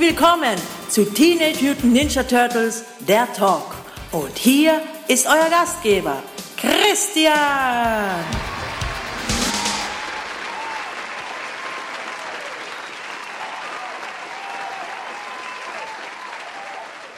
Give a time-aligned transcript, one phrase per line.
[0.00, 0.56] Willkommen
[0.88, 3.74] zu Teenage Mutant Ninja Turtles, der Talk.
[4.12, 6.22] Und hier ist euer Gastgeber,
[6.56, 7.34] Christian.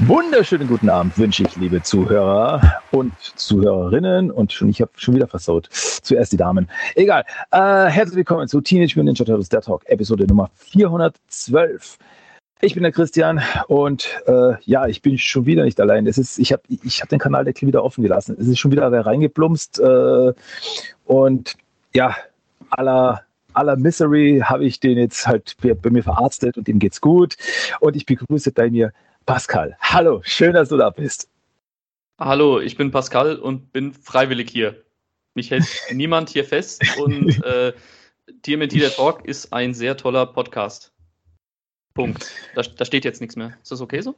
[0.01, 4.33] Wunderschönen guten Abend wünsche ich, liebe Zuhörer und Zuhörerinnen.
[4.33, 5.69] Und schon, ich habe schon wieder versaut.
[5.71, 6.69] Zuerst die Damen.
[6.97, 7.25] Egal.
[7.53, 11.97] Äh, herzlich willkommen zu Teenage Mutant Ninja Turtles, der Talk, Episode Nummer 412.
[12.65, 16.07] Ich bin der Christian und äh, ja, ich bin schon wieder nicht allein.
[16.07, 18.37] Es ist, ich habe ich hab den Kanaldeckel wieder offen gelassen.
[18.39, 19.81] Es ist schon wieder wer reingeplumpst.
[19.81, 20.33] Äh,
[21.05, 21.57] und
[21.93, 22.17] ja,
[22.71, 27.37] aller aller Misery habe ich den jetzt halt bei mir verarztet und ihm geht's gut.
[27.81, 28.93] Und ich begrüße bei mir
[29.27, 29.77] Pascal.
[29.81, 31.29] Hallo, schön, dass du da bist.
[32.21, 34.81] Hallo, ich bin Pascal und bin freiwillig hier.
[35.35, 37.73] Mich hält niemand hier fest und äh,
[38.43, 40.92] TMNT der Talk ist ein sehr toller Podcast.
[41.95, 42.31] Punkt.
[42.55, 43.53] Da, da steht jetzt nichts mehr.
[43.63, 44.17] Ist das okay so?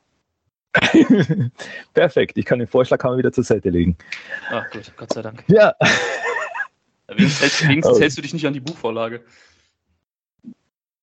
[1.94, 2.36] Perfekt.
[2.36, 3.97] Ich kann den Vorschlaghammer wieder zur Seite legen.
[4.50, 5.44] Ach gut, Gott sei Dank.
[5.47, 5.75] Ja.
[7.08, 8.00] Wenigstens, hältst, wenigstens oh.
[8.00, 9.22] hältst du dich nicht an die Buchvorlage.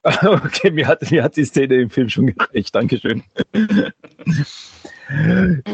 [0.03, 2.73] Okay, mir hat, mir hat die Szene im Film schon gereicht.
[2.73, 3.23] Dankeschön.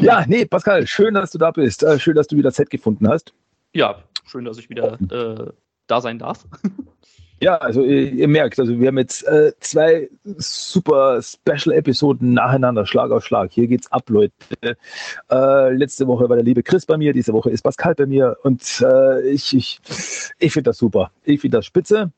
[0.01, 1.81] ja, nee, Pascal, schön, dass du da bist.
[1.83, 3.33] Äh, schön, dass du wieder Set gefunden hast.
[3.73, 5.49] Ja, schön, dass ich wieder äh,
[5.87, 6.45] da sein darf.
[7.39, 13.11] Ja, also ihr, ihr, merkt, also wir haben jetzt äh, zwei super Special-Episoden nacheinander, Schlag
[13.11, 13.51] auf Schlag.
[13.51, 14.33] Hier geht's ab, Leute.
[15.29, 18.37] Äh, letzte Woche war der liebe Chris bei mir, diese Woche ist Pascal bei mir
[18.43, 19.79] und äh, ich, ich,
[20.39, 21.11] ich finde das super.
[21.23, 22.11] Ich finde das spitze.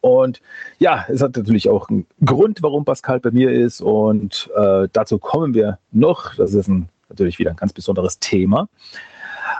[0.00, 0.40] Und
[0.78, 3.80] ja, es hat natürlich auch einen Grund, warum Pascal bei mir ist.
[3.80, 6.34] Und äh, dazu kommen wir noch.
[6.36, 8.68] Das ist ein, natürlich wieder ein ganz besonderes Thema.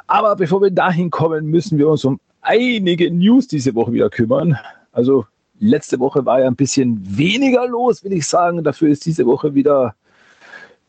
[0.07, 4.59] Aber bevor wir dahin kommen, müssen wir uns um einige News diese Woche wieder kümmern.
[4.93, 5.27] Also
[5.59, 8.65] letzte Woche war ja ein bisschen weniger los, will ich sagen.
[8.65, 9.95] Dafür ist diese Woche wieder,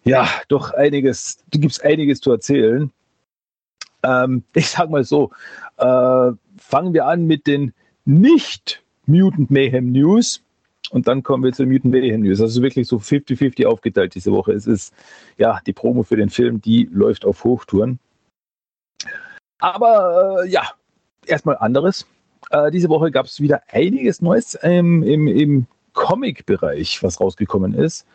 [0.04, 2.92] ja, doch einiges, da gibt es einiges zu erzählen.
[4.04, 5.32] Ähm, ich sag mal so,
[5.78, 7.74] äh, fangen wir an mit den
[8.06, 10.42] nicht Mutant Mayhem News.
[10.90, 12.42] Und dann kommen wir zu Mutant Mayhem News.
[12.42, 14.54] Also wirklich so 50-50 aufgeteilt diese Woche.
[14.54, 14.94] Es ist
[15.38, 18.00] ja die Promo für den Film, die läuft auf Hochtouren.
[19.60, 20.64] Aber äh, ja,
[21.26, 22.06] erstmal anderes.
[22.50, 28.06] Äh, diese Woche gab es wieder einiges Neues ähm, im, im Comic-Bereich, was rausgekommen ist.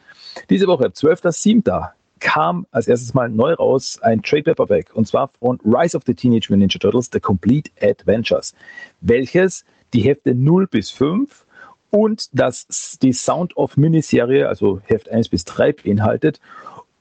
[0.50, 1.90] Diese Woche, 12.07.
[2.20, 6.14] kam als erstes mal neu raus ein Trade Paperback und zwar von Rise of the
[6.14, 8.54] Teenage Mutant Ninja Turtles, The Complete Adventures,
[9.00, 11.46] welches die Hefte 0 bis 5
[11.90, 16.40] und das, die Sound of Miniserie, also Heft 1 bis 3 beinhaltet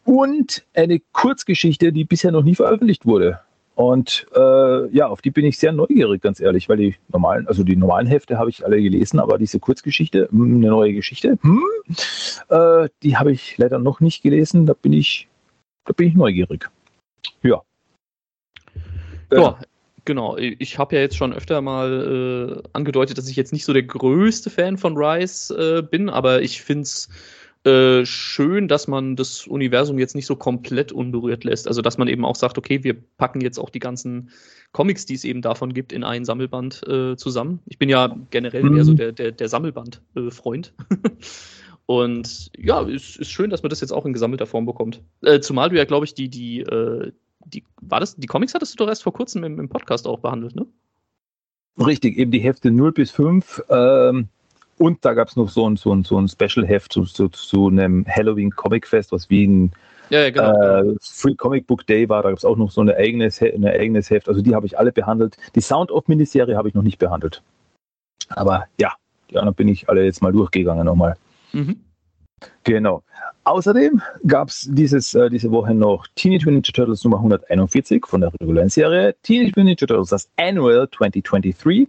[0.06, 3.40] und eine Kurzgeschichte, die bisher noch nie veröffentlicht wurde.
[3.76, 7.64] Und äh, ja, auf die bin ich sehr neugierig, ganz ehrlich, weil die normalen, also
[7.64, 11.62] die normalen Hefte habe ich alle gelesen, aber diese Kurzgeschichte, hm, eine neue Geschichte, hm,
[12.50, 14.66] äh, die habe ich leider noch nicht gelesen.
[14.66, 15.28] Da bin ich,
[15.84, 16.70] da bin ich neugierig.
[17.44, 17.62] Ja.
[19.32, 19.60] Ja,
[20.06, 23.74] Genau, ich habe ja jetzt schon öfter mal äh, angedeutet, dass ich jetzt nicht so
[23.74, 27.10] der größte Fan von Rise äh, bin, aber ich finde es
[27.66, 31.68] äh, schön, dass man das Universum jetzt nicht so komplett unberührt lässt.
[31.68, 34.30] Also dass man eben auch sagt, okay, wir packen jetzt auch die ganzen
[34.72, 37.60] Comics, die es eben davon gibt, in einen Sammelband äh, zusammen.
[37.66, 38.74] Ich bin ja generell mhm.
[38.74, 40.74] mehr so der, der, der Sammelband-Freund.
[41.88, 45.02] Und ja, es ist schön, dass man das jetzt auch in gesammelter Form bekommt.
[45.22, 47.12] Äh, zumal du ja, glaube ich, die, die, äh,
[47.46, 50.20] die, war das, die Comics hattest du doch erst vor kurzem im, im Podcast auch
[50.20, 50.66] behandelt, ne?
[51.78, 53.64] Richtig, eben die Hefte 0 bis 5.
[53.70, 54.30] Ähm,
[54.78, 57.68] und da gab es noch so ein, so ein, so ein Special-Heft zu, zu, zu
[57.68, 59.72] einem Halloween Comic Fest, was wie ein
[60.10, 60.96] ja, genau, äh.
[61.02, 62.22] Free Comic Book Day war.
[62.22, 64.30] Da gab es auch noch so ein eigenes, ein eigenes Heft.
[64.30, 65.38] Also die habe ich alle behandelt.
[65.56, 67.42] Die Sound-of-Miniserie habe ich noch nicht behandelt.
[68.30, 68.94] Aber ja,
[69.30, 71.16] die anderen bin ich alle jetzt mal durchgegangen nochmal.
[71.54, 71.80] Mhm.
[72.64, 73.04] Genau.
[73.46, 78.32] Außerdem gab es äh, diese Woche noch Teenage Mutant Ninja Turtles Nummer 141 von der
[78.42, 81.88] regulären Serie, Teenage Mutant Ninja Turtles das Annual 2023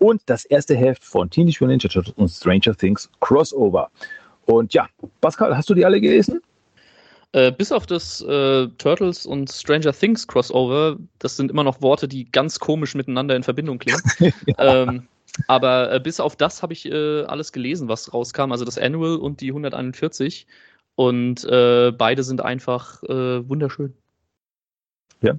[0.00, 3.90] und das erste Heft von Teenage Mutant Ninja Turtles und Stranger Things Crossover.
[4.46, 4.88] Und ja,
[5.20, 6.40] Pascal, hast du die alle gelesen?
[7.32, 12.08] Äh, bis auf das äh, Turtles und Stranger Things Crossover, das sind immer noch Worte,
[12.08, 14.00] die ganz komisch miteinander in Verbindung klingen.
[14.18, 14.32] ja.
[14.58, 15.06] ähm,
[15.46, 19.16] aber äh, bis auf das habe ich äh, alles gelesen, was rauskam, also das Annual
[19.16, 20.46] und die 141.
[20.96, 23.94] Und äh, beide sind einfach äh, wunderschön.
[25.20, 25.34] Ja,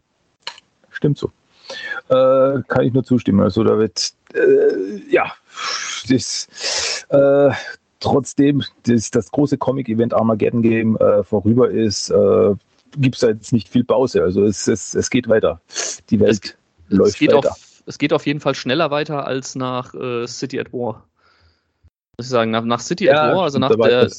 [0.92, 1.32] stimmt so.
[2.10, 3.42] Äh, kann ich nur zustimmen.
[3.42, 5.32] Also da wird, äh, ja,
[6.10, 6.48] das,
[7.10, 7.52] äh,
[8.00, 12.56] trotzdem das, das große Comic-Event Armageddon Game äh, vorüber ist, äh,
[12.98, 14.24] gibt es da jetzt nicht viel Pause.
[14.24, 15.62] Also es, es, es geht weiter.
[16.10, 16.58] Die Welt
[16.90, 17.52] es, läuft es geht weiter.
[17.52, 19.94] Auf, es geht auf jeden Fall schneller weiter als nach
[20.28, 21.08] City at War.
[22.18, 24.10] Muss ich sagen, nach, nach City ja, at War, also nach der,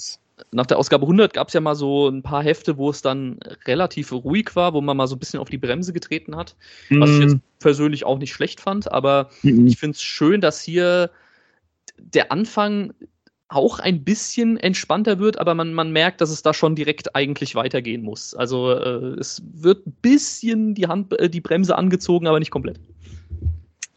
[0.50, 3.39] nach der Ausgabe 100 gab es ja mal so ein paar Hefte, wo es dann
[3.67, 6.56] relativ ruhig war, wo man mal so ein bisschen auf die Bremse getreten hat,
[6.91, 9.67] was ich jetzt persönlich auch nicht schlecht fand, aber Mhm.
[9.67, 11.11] ich finde es schön, dass hier
[11.99, 12.93] der Anfang
[13.49, 17.55] auch ein bisschen entspannter wird, aber man, man merkt, dass es da schon direkt eigentlich
[17.55, 18.35] weitergehen muss.
[18.35, 22.81] Also äh, es wird ein bisschen die Hand, äh, die Bremse angezogen, aber nicht komplett.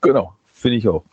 [0.01, 1.03] Genau, finde ich auch.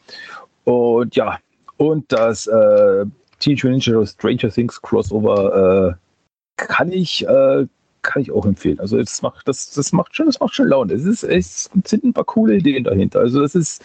[0.65, 1.39] Und ja,
[1.77, 3.07] und das äh,
[3.43, 7.67] Teenage Mutant Ninja Stranger Things Crossover äh, kann ich äh,
[8.03, 8.81] kann ich auch empfehlen.
[8.81, 10.95] Also das macht das das macht schon das macht schon Laune.
[10.95, 13.21] Es ist es sind ein paar coole Ideen dahinter.
[13.21, 13.83] Also das ist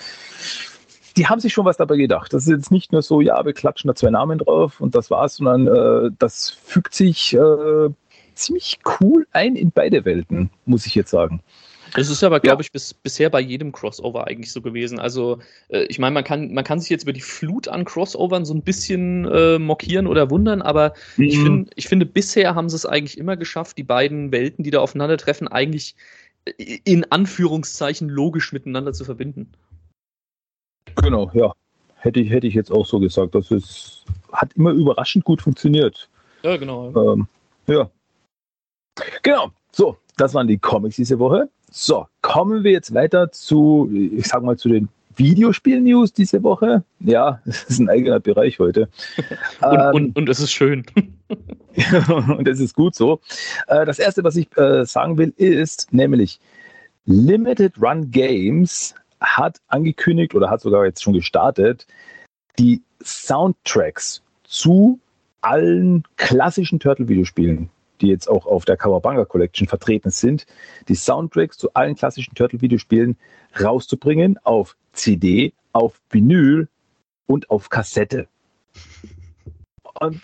[1.18, 2.31] die haben sich schon was dabei gedacht.
[2.33, 5.09] Das ist jetzt nicht nur so, ja, wir klatschen da zwei Namen drauf und das
[5.09, 7.89] war's, sondern äh, das fügt sich äh,
[8.36, 11.42] ziemlich cool ein in beide Welten, muss ich jetzt sagen.
[11.97, 12.65] Es ist aber, glaube Ja.
[12.65, 14.99] ich, bis, bisher bei jedem Crossover eigentlich so gewesen.
[14.99, 15.39] Also,
[15.69, 18.53] äh, ich meine, man kann, man kann sich jetzt über die Flut an Crossovern so
[18.53, 21.44] ein bisschen äh, mockieren oder wundern, aber ich, Mhm.
[21.44, 24.79] find, ich finde, bisher haben sie es eigentlich immer geschafft, die beiden Welten, die da
[24.79, 25.95] aufeinandertreffen, eigentlich
[26.45, 29.51] äh, in Anführungszeichen logisch miteinander zu verbinden.
[31.01, 31.51] Genau, ja.
[31.99, 33.33] Hätte ich, hätte ich jetzt auch so gesagt.
[33.33, 36.07] Das ist, hat immer überraschend gut funktioniert.
[36.44, 37.13] Ja, genau.
[37.13, 37.27] Ähm,
[37.65, 37.89] ja.
[39.23, 39.51] Genau.
[39.77, 41.50] So, das waren die Comics diese Woche.
[41.69, 46.83] So, kommen wir jetzt weiter zu, ich sag mal, zu den Videospiel-News diese Woche.
[47.00, 48.89] Ja, das ist ein eigener Bereich heute.
[49.62, 50.83] Und, Ähm, und, und es ist schön.
[52.09, 53.19] und das ist gut so.
[53.68, 56.39] Äh, das erste, was ich äh, sagen will, ist nämlich
[57.06, 61.85] Limited Run Games hat angekündigt oder hat sogar jetzt schon gestartet,
[62.57, 65.00] die Soundtracks zu
[65.41, 67.69] allen klassischen Turtle-Videospielen,
[68.01, 70.45] die jetzt auch auf der Kawabanga Collection vertreten sind,
[70.88, 73.17] die Soundtracks zu allen klassischen Turtle-Videospielen
[73.61, 76.67] rauszubringen auf CD, auf Vinyl
[77.25, 78.27] und auf Kassette.
[79.99, 80.21] Und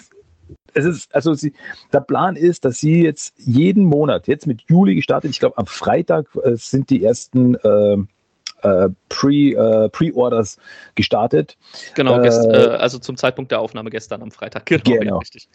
[0.73, 1.53] es ist, also sie,
[1.91, 5.67] der Plan ist, dass sie jetzt jeden Monat, jetzt mit Juli gestartet, ich glaube am
[5.67, 7.97] Freitag äh, sind die ersten äh,
[8.63, 10.57] äh, Pre, äh, Pre-Orders
[10.95, 11.57] gestartet.
[11.95, 14.65] Genau, Äh, gest, äh, also zum Zeitpunkt der Aufnahme gestern am Freitag.
[14.83, 15.17] Genau, Genau.
[15.19, 15.47] richtig.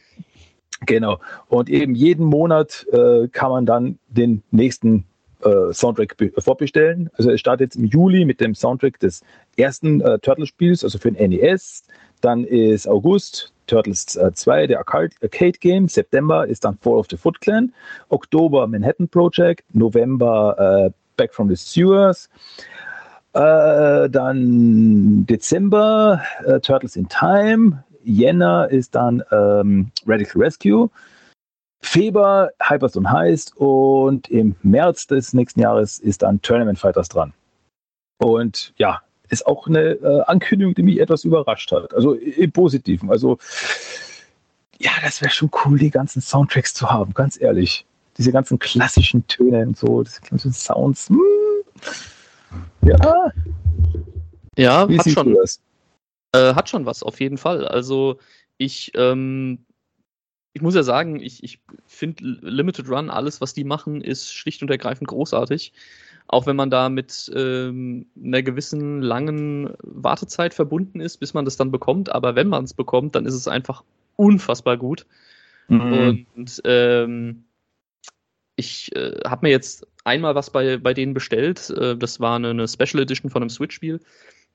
[0.86, 1.18] Genau.
[1.48, 5.04] Und eben jeden Monat äh, kann man dann den nächsten
[5.42, 7.10] äh, Soundtrack be- vorbestellen.
[7.14, 9.22] Also es startet jetzt im Juli mit dem Soundtrack des
[9.56, 11.84] ersten äh, Turtles-Spiels, also für den NES.
[12.20, 15.88] Dann ist August Turtles äh, 2, der Arcade, Arcade Game.
[15.88, 17.72] September ist dann Fall of the Foot Clan.
[18.08, 19.64] Oktober Manhattan Project.
[19.72, 22.28] November äh, Back from the Sewers.
[23.34, 27.84] Äh, dann Dezember äh, Turtles in Time.
[28.08, 30.90] Jänner ist dann ähm, Radical Rescue.
[31.80, 37.32] Februar Hyperstone Heist und im März des nächsten Jahres ist dann Tournament Fighters dran.
[38.18, 41.94] Und ja, ist auch eine äh, Ankündigung, die mich etwas überrascht hat.
[41.94, 43.10] Also im Positiven.
[43.10, 43.38] Also
[44.78, 47.84] ja, das wäre schon cool, die ganzen Soundtracks zu haben, ganz ehrlich.
[48.16, 51.08] Diese ganzen klassischen Töne und so, diese ganzen Sounds.
[51.08, 51.20] Hm.
[52.82, 53.32] Ja,
[54.56, 55.60] Ja, wie hat schon, das?
[56.32, 57.66] Äh, hat schon was, auf jeden Fall.
[57.66, 58.18] Also
[58.58, 59.64] ich, ähm,
[60.52, 64.62] ich muss ja sagen, ich, ich finde Limited Run, alles, was die machen, ist schlicht
[64.62, 65.72] und ergreifend großartig.
[66.26, 71.56] Auch wenn man da mit ähm, einer gewissen langen Wartezeit verbunden ist, bis man das
[71.56, 72.12] dann bekommt.
[72.12, 73.82] Aber wenn man es bekommt, dann ist es einfach
[74.16, 75.06] unfassbar gut.
[75.68, 76.26] Mhm.
[76.36, 77.44] Und ähm,
[78.56, 81.70] ich äh, habe mir jetzt einmal was bei, bei denen bestellt.
[81.70, 84.00] Äh, das war eine, eine Special Edition von einem Switch-Spiel.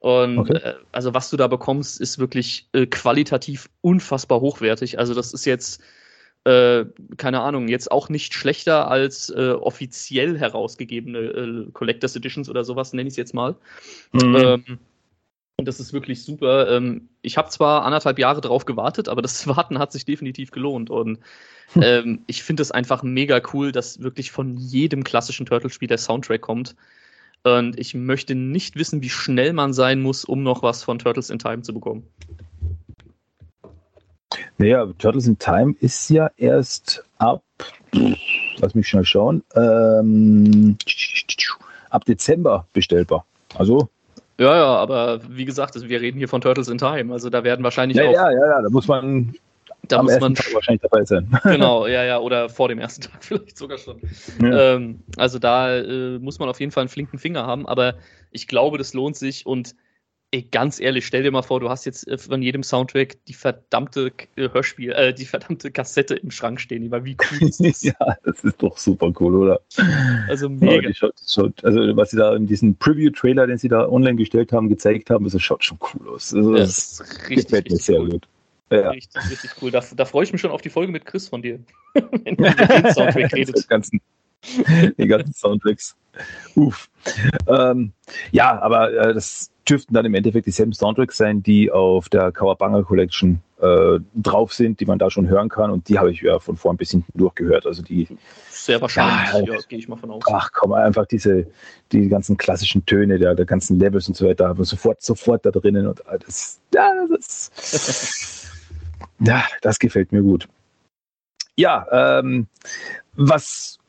[0.03, 0.57] Und Okay.
[0.57, 5.00] äh, also was du da bekommst, ist wirklich äh, qualitativ unfassbar hochwertig.
[5.00, 5.81] Also das ist jetzt,
[6.43, 6.83] äh,
[7.15, 12.91] keine Ahnung, jetzt auch nicht schlechter als äh, offiziell herausgegebene äh, Collectors Editions oder sowas,
[12.91, 13.55] nenne ich es jetzt mal.
[14.12, 14.36] Mhm.
[14.36, 14.79] Ähm,
[15.55, 16.69] und das ist wirklich super.
[16.69, 20.89] Ähm, ich habe zwar anderthalb Jahre drauf gewartet, aber das Warten hat sich definitiv gelohnt.
[20.89, 21.19] Und
[21.77, 26.41] ähm, ich finde es einfach mega cool, dass wirklich von jedem klassischen Turtle-Spiel der Soundtrack
[26.41, 26.75] kommt.
[27.43, 31.29] Und ich möchte nicht wissen, wie schnell man sein muss, um noch was von Turtles
[31.29, 32.07] in Time zu bekommen.
[34.57, 37.43] Naja, Turtles in Time ist ja erst ab,
[37.91, 40.77] lass mich schnell schauen, ähm,
[41.89, 43.25] ab Dezember bestellbar.
[43.55, 43.89] Also,
[44.39, 47.12] Ja, ja, aber wie gesagt, wir reden hier von Turtles in Time.
[47.13, 49.35] Also da werden wahrscheinlich ja, auch, ja, ja, ja, da muss man
[49.88, 51.28] da am muss man Tag wahrscheinlich dabei sein.
[51.44, 54.00] genau, ja, ja, oder vor dem ersten Tag vielleicht sogar schon.
[54.42, 54.75] Ja.
[54.75, 57.96] Ähm, also da äh, muss man auf jeden Fall einen flinken Finger haben, aber
[58.32, 59.75] ich glaube, das lohnt sich und
[60.34, 63.34] ey, ganz ehrlich, stell dir mal vor, du hast jetzt äh, von jedem Soundtrack die
[63.34, 66.82] verdammte äh, Hörspiel, äh, die verdammte Kassette im Schrank stehen.
[66.82, 67.84] Die war wie cool ist das?
[67.84, 69.62] ja, das ist doch super cool, oder?
[70.28, 70.88] Also Ja, mega.
[70.88, 74.52] die schaut, schaut, also, was sie da in diesem Preview-Trailer, den sie da online gestellt
[74.52, 76.34] haben, gezeigt haben, das schaut schon cool aus.
[76.34, 78.10] Also, Ja, das das ist richtig, gefällt mir sehr cool.
[78.10, 78.28] gut.
[78.74, 78.89] Ja.
[78.89, 79.72] Richtig, richtig cool.
[79.72, 81.60] Da, da freue ich mich schon auf die Folge mit Chris von dir.
[81.94, 83.58] Wenn du den Soundtrack redet.
[83.58, 84.01] Die ganzen,
[84.98, 85.96] die ganzen Soundtracks.
[86.56, 86.89] Uff.
[87.48, 87.94] Ähm,
[88.32, 92.84] ja, aber äh, das dürften dann im Endeffekt dieselben Soundtracks sein, die auf der Kawabanga
[92.84, 95.72] Collection äh, drauf sind, die man da schon hören kann.
[95.72, 97.65] Und die habe ich ja von vor ein bisschen durchgehört.
[97.65, 98.08] Also die.
[98.50, 100.24] Sehr wahrscheinlich, ja, ja gehe ich mal von aus.
[100.30, 101.48] Ach komm, einfach diese,
[101.92, 105.88] die ganzen klassischen Töne der, der ganzen Levels und so weiter, sofort, sofort da drinnen.
[105.88, 107.51] Und das, ja, das,
[109.24, 110.48] ja, das gefällt mir gut.
[111.56, 112.48] Ja, ähm,
[113.15, 113.80] was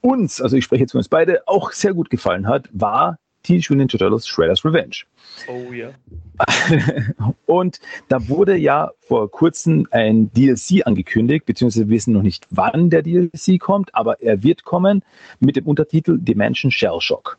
[0.00, 3.72] uns, also ich spreche jetzt für uns beide, auch sehr gut gefallen hat, war Teenage
[3.72, 5.04] Mutant Ninja Turtles Shredder's Revenge.
[5.48, 5.90] Oh ja.
[7.46, 12.90] Und da wurde ja vor kurzem ein DLC angekündigt, beziehungsweise wir wissen noch nicht, wann
[12.90, 15.02] der DLC kommt, aber er wird kommen
[15.40, 17.38] mit dem Untertitel Dimension Shell Shock.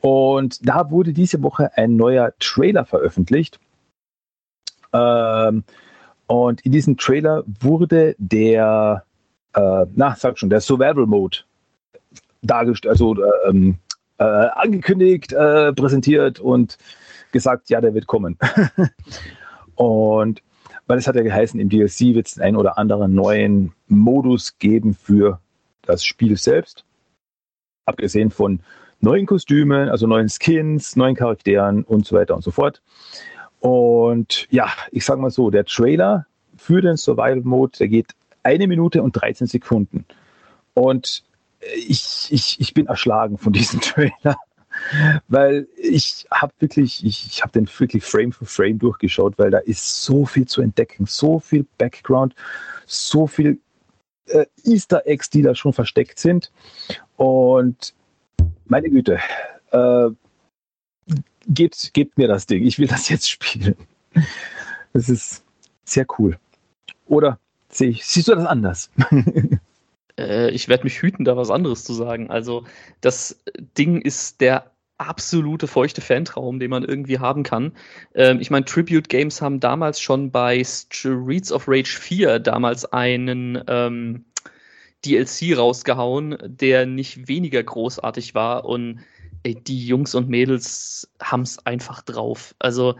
[0.00, 3.60] Und da wurde diese Woche ein neuer Trailer veröffentlicht.
[4.92, 5.62] Ähm,
[6.30, 9.02] und in diesem Trailer wurde der,
[9.52, 11.38] äh, na, sag schon, der Survival Mode
[12.40, 13.16] dargestellt, also
[13.48, 13.78] ähm,
[14.18, 16.78] äh, angekündigt, äh, präsentiert und
[17.32, 18.38] gesagt, ja, der wird kommen.
[19.74, 20.40] und
[20.86, 24.94] weil es hat ja geheißen, im DLC wird es einen oder anderen neuen Modus geben
[24.94, 25.40] für
[25.82, 26.84] das Spiel selbst.
[27.86, 28.60] Abgesehen von
[29.00, 32.82] neuen Kostümen, also neuen Skins, neuen Charakteren und so weiter und so fort.
[33.60, 36.26] Und ja, ich sage mal so, der Trailer
[36.56, 40.04] für den Survival Mode, der geht eine Minute und 13 Sekunden.
[40.74, 41.22] Und
[41.76, 44.36] ich, ich, ich bin erschlagen von diesem Trailer,
[45.28, 49.58] weil ich habe wirklich, ich, ich habe den wirklich Frame für Frame durchgeschaut, weil da
[49.58, 52.34] ist so viel zu entdecken, so viel Background,
[52.86, 53.58] so viel
[54.26, 56.50] äh, Easter Eggs, die da schon versteckt sind.
[57.16, 57.94] Und
[58.66, 59.18] meine Güte,
[59.72, 60.08] äh,
[61.50, 63.76] gebt, gebt mir das Ding, ich will das jetzt spielen.
[64.92, 65.44] Das ist
[65.84, 66.38] sehr cool.
[67.06, 67.38] Oder
[67.68, 68.90] siehst du das anders?
[70.18, 72.30] Äh, ich werde mich hüten, da was anderes zu sagen.
[72.30, 72.64] Also,
[73.00, 73.42] das
[73.78, 77.72] Ding ist der absolute feuchte Fantraum, den man irgendwie haben kann.
[78.14, 83.62] Ähm, ich meine, Tribute Games haben damals schon bei Streets of Rage 4 damals einen
[83.66, 84.24] ähm,
[85.06, 89.00] DLC rausgehauen, der nicht weniger großartig war und
[89.42, 92.54] ey, die Jungs und Mädels haben es einfach drauf.
[92.58, 92.96] Also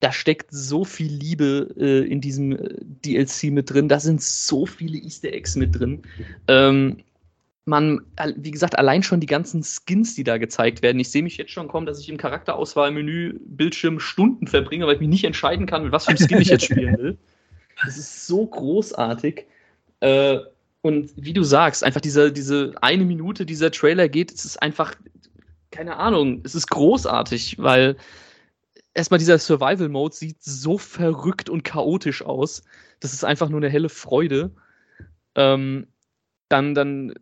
[0.00, 3.88] da steckt so viel Liebe äh, in diesem äh, DLC mit drin.
[3.88, 6.02] Da sind so viele Easter Eggs mit drin.
[6.48, 6.98] Ähm,
[7.64, 8.02] man,
[8.36, 11.00] wie gesagt, allein schon die ganzen Skins, die da gezeigt werden.
[11.00, 15.00] Ich sehe mich jetzt schon kommen, dass ich im Charakterauswahlmenü Bildschirm Stunden verbringe, weil ich
[15.00, 17.18] mich nicht entscheiden kann, mit was für ein Skin ich jetzt spielen will.
[17.84, 19.46] Das ist so großartig.
[20.00, 20.38] Äh,
[20.82, 24.94] und wie du sagst, einfach diese, diese eine Minute, dieser Trailer geht, es ist einfach,
[25.76, 27.96] keine Ahnung, es ist großartig, weil
[28.94, 32.62] erstmal dieser Survival-Mode sieht so verrückt und chaotisch aus.
[33.00, 34.52] Das ist einfach nur eine helle Freude.
[35.34, 35.86] Ähm,
[36.48, 37.14] dann, dann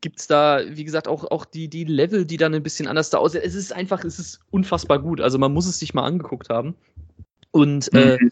[0.00, 3.10] gibt es da, wie gesagt, auch, auch die, die Level, die dann ein bisschen anders
[3.10, 3.42] da aussehen.
[3.44, 5.20] Es ist einfach, es ist unfassbar gut.
[5.20, 6.76] Also man muss es sich mal angeguckt haben.
[7.50, 8.30] Und äh, mhm.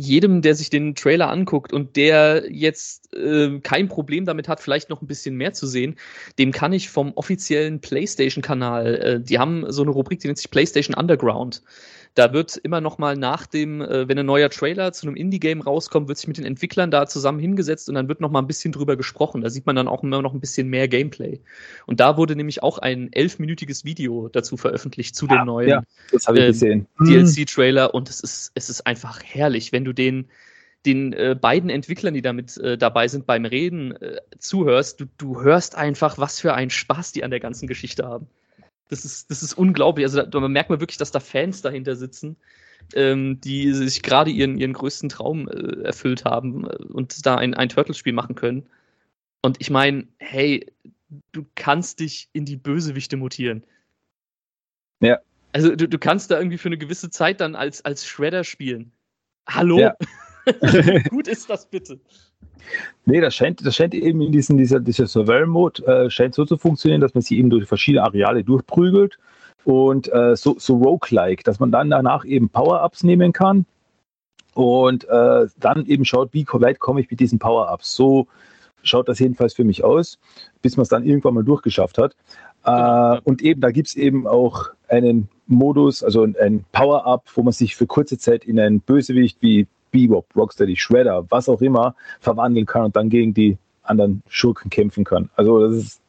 [0.00, 4.90] Jedem, der sich den Trailer anguckt und der jetzt äh, kein Problem damit hat, vielleicht
[4.90, 5.96] noch ein bisschen mehr zu sehen,
[6.38, 10.50] dem kann ich vom offiziellen PlayStation-Kanal, äh, die haben so eine Rubrik, die nennt sich
[10.50, 11.62] PlayStation Underground.
[12.14, 15.60] Da wird immer noch mal nach dem, äh, wenn ein neuer Trailer zu einem Indie-Game
[15.60, 18.46] rauskommt, wird sich mit den Entwicklern da zusammen hingesetzt und dann wird noch mal ein
[18.46, 19.42] bisschen drüber gesprochen.
[19.42, 21.40] Da sieht man dann auch immer noch ein bisschen mehr Gameplay.
[21.86, 25.82] Und da wurde nämlich auch ein elfminütiges Video dazu veröffentlicht zu ja, dem neuen ja,
[26.26, 30.28] äh, DLC-Trailer und es ist, es ist einfach herrlich, wenn du den
[30.86, 35.42] den äh, beiden Entwicklern, die damit äh, dabei sind, beim Reden äh, zuhörst, du, du
[35.42, 38.28] hörst einfach, was für einen Spaß die an der ganzen Geschichte haben.
[38.90, 40.04] Das ist, das ist unglaublich.
[40.04, 42.36] Also da, man merkt man wirklich, dass da Fans dahinter sitzen,
[42.94, 47.54] ähm, die sich gerade ihren, ihren größten Traum äh, erfüllt haben äh, und da ein,
[47.54, 48.68] ein Turtles-Spiel machen können.
[49.42, 50.66] Und ich meine, hey,
[51.32, 53.64] du kannst dich in die Bösewichte mutieren.
[55.00, 55.18] Ja.
[55.52, 58.92] Also du, du kannst da irgendwie für eine gewisse Zeit dann als, als Shredder spielen.
[59.48, 59.78] Hallo?
[59.78, 59.96] Ja.
[61.10, 62.00] Gut ist das bitte.
[63.06, 66.56] Nee, das scheint, das scheint eben in diesem, dieser, dieser Survival-Mode äh, scheint so zu
[66.56, 69.18] funktionieren, dass man sie eben durch verschiedene Areale durchprügelt
[69.64, 73.66] und äh, so, so roguelike, dass man dann danach eben Power-Ups nehmen kann
[74.54, 77.94] und äh, dann eben schaut, wie weit komme ich mit diesen Power-Ups.
[77.94, 78.26] So
[78.82, 80.18] schaut das jedenfalls für mich aus,
[80.62, 82.14] bis man es dann irgendwann mal durchgeschafft hat.
[82.64, 83.14] Genau.
[83.14, 87.52] Äh, und eben, da gibt es eben auch einen Modus, also ein Power-Up, wo man
[87.52, 92.66] sich für kurze Zeit in ein Bösewicht wie Bebop, Rocksteady, Shredder, was auch immer verwandeln
[92.66, 95.30] kann und dann gegen die anderen Schurken kämpfen kann.
[95.36, 96.02] Also das ist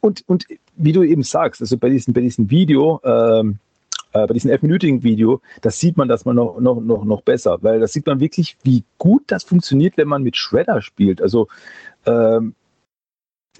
[0.00, 3.58] und, und wie du eben sagst, also bei diesem, bei diesem Video, ähm,
[4.12, 7.58] äh, bei diesem elfminütigen Video, das sieht man das mal noch, noch, noch, noch besser,
[7.60, 11.20] weil das sieht man wirklich, wie gut das funktioniert, wenn man mit Shredder spielt.
[11.20, 11.48] Also
[12.06, 12.54] ähm,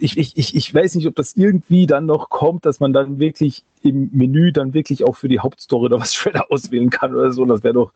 [0.00, 3.64] ich, ich, ich, weiß nicht, ob das irgendwie dann noch kommt, dass man dann wirklich
[3.82, 7.44] im Menü dann wirklich auch für die Hauptstory oder was Shredder auswählen kann oder so.
[7.44, 7.92] Das wäre doch,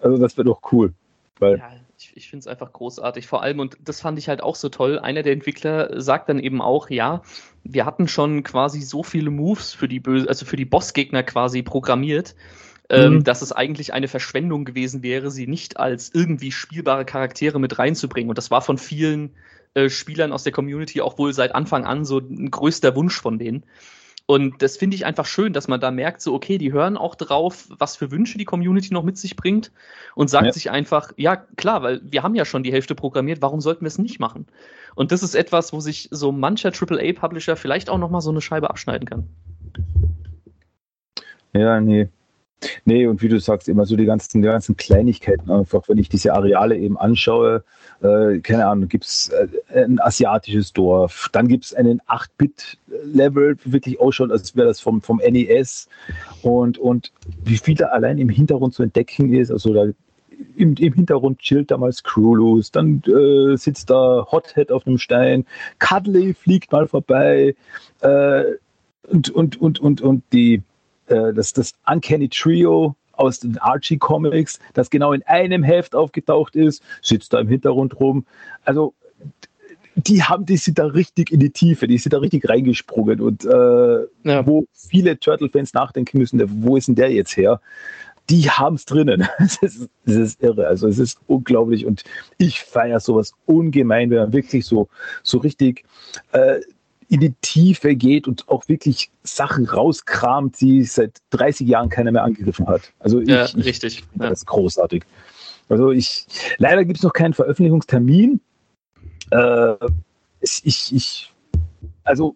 [0.00, 0.92] also das wäre doch cool.
[1.38, 3.26] Weil ja, ich, ich finde es einfach großartig.
[3.26, 6.38] Vor allem, und das fand ich halt auch so toll, einer der Entwickler sagt dann
[6.38, 7.22] eben auch, ja,
[7.64, 11.62] wir hatten schon quasi so viele Moves für die böse, also für die Bossgegner quasi
[11.62, 12.34] programmiert,
[12.88, 13.24] ähm, mhm.
[13.24, 18.28] dass es eigentlich eine Verschwendung gewesen wäre, sie nicht als irgendwie spielbare Charaktere mit reinzubringen.
[18.28, 19.30] Und das war von vielen
[19.74, 23.38] äh, Spielern aus der Community auch wohl seit Anfang an so ein größter Wunsch von
[23.38, 23.64] denen.
[24.26, 27.16] Und das finde ich einfach schön, dass man da merkt, so, okay, die hören auch
[27.16, 29.72] drauf, was für Wünsche die Community noch mit sich bringt
[30.14, 30.52] und sagt ja.
[30.52, 33.88] sich einfach, ja, klar, weil wir haben ja schon die Hälfte programmiert, warum sollten wir
[33.88, 34.46] es nicht machen?
[34.94, 38.70] Und das ist etwas, wo sich so mancher AAA-Publisher vielleicht auch nochmal so eine Scheibe
[38.70, 39.28] abschneiden kann.
[41.52, 42.08] Ja, nee,
[42.84, 46.08] Nee, und wie du sagst, immer so die ganzen, die ganzen Kleinigkeiten einfach, wenn ich
[46.08, 47.64] diese Areale eben anschaue,
[48.02, 54.00] äh, keine Ahnung, gibt es äh, ein asiatisches Dorf, dann gibt es einen 8-Bit-Level, wirklich
[54.00, 55.88] ausschaut, als wäre das vom, vom NES
[56.42, 57.12] und, und
[57.44, 59.86] wie viel da allein im Hintergrund zu entdecken ist, also da
[60.56, 65.46] im, im Hintergrund chillt damals Krulus, dann äh, sitzt da Hothead auf einem Stein,
[65.78, 67.54] Cuddly fliegt mal vorbei
[68.00, 68.42] äh,
[69.08, 70.62] und, und, und, und, und die
[71.06, 76.56] äh, das, das Uncanny Trio aus den Archie Comics, das genau in einem Heft aufgetaucht
[76.56, 78.24] ist, sitzt da im Hintergrund rum.
[78.64, 78.94] Also
[79.94, 83.44] die haben, die sind da richtig in die Tiefe, die sind da richtig reingesprungen und
[83.44, 83.48] äh,
[84.24, 84.46] ja.
[84.46, 87.60] wo viele Turtle-Fans nachdenken müssen, wo ist denn der jetzt her?
[88.30, 89.28] Die haben es drinnen.
[89.38, 90.66] Das ist, das ist irre.
[90.66, 92.04] Also es ist unglaublich und
[92.38, 94.88] ich feiere sowas ungemein, wenn man wirklich so,
[95.22, 95.84] so richtig
[96.32, 96.60] äh,
[97.12, 102.24] in die Tiefe geht und auch wirklich Sachen rauskramt, die seit 30 Jahren keiner mehr
[102.24, 102.90] angegriffen hat.
[103.00, 103.98] Also ich, ja, richtig.
[103.98, 105.04] Ich, das ist großartig.
[105.68, 108.40] Also ich, leider gibt es noch keinen Veröffentlichungstermin.
[109.30, 109.74] Äh,
[110.40, 111.34] ich, ich,
[112.02, 112.34] also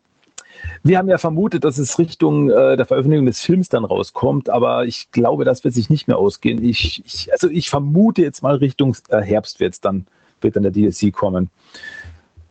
[0.83, 4.85] wir haben ja vermutet, dass es Richtung äh, der Veröffentlichung des Films dann rauskommt, aber
[4.85, 6.63] ich glaube, das wird sich nicht mehr ausgehen.
[6.63, 10.07] Ich, ich also ich vermute jetzt mal Richtung äh, Herbst wird dann,
[10.43, 11.49] wird dann der DLC kommen.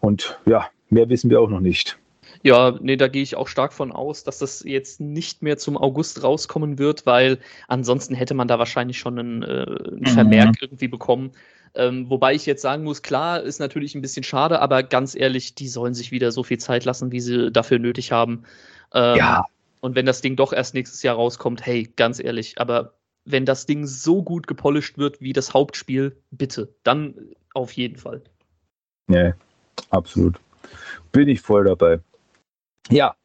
[0.01, 1.99] Und ja, mehr wissen wir auch noch nicht.
[2.45, 5.75] Ja, nee, da gehe ich auch stark von aus, dass das jetzt nicht mehr zum
[5.77, 10.05] August rauskommen wird, weil ansonsten hätte man da wahrscheinlich schon einen, äh, einen mhm.
[10.05, 10.57] Vermerk mhm.
[10.61, 11.31] irgendwie bekommen.
[11.73, 15.55] Ähm, wobei ich jetzt sagen muss, klar, ist natürlich ein bisschen schade, aber ganz ehrlich,
[15.55, 18.43] die sollen sich wieder so viel Zeit lassen, wie sie dafür nötig haben.
[18.93, 19.43] Ähm, ja.
[19.81, 22.93] Und wenn das Ding doch erst nächstes Jahr rauskommt, hey, ganz ehrlich, aber
[23.25, 27.15] wenn das Ding so gut gepolished wird wie das Hauptspiel, bitte, dann
[27.55, 28.21] auf jeden Fall.
[29.07, 29.33] Nee,
[29.89, 30.35] absolut.
[31.11, 32.01] Bin ich voll dabei.
[32.89, 33.15] Ja,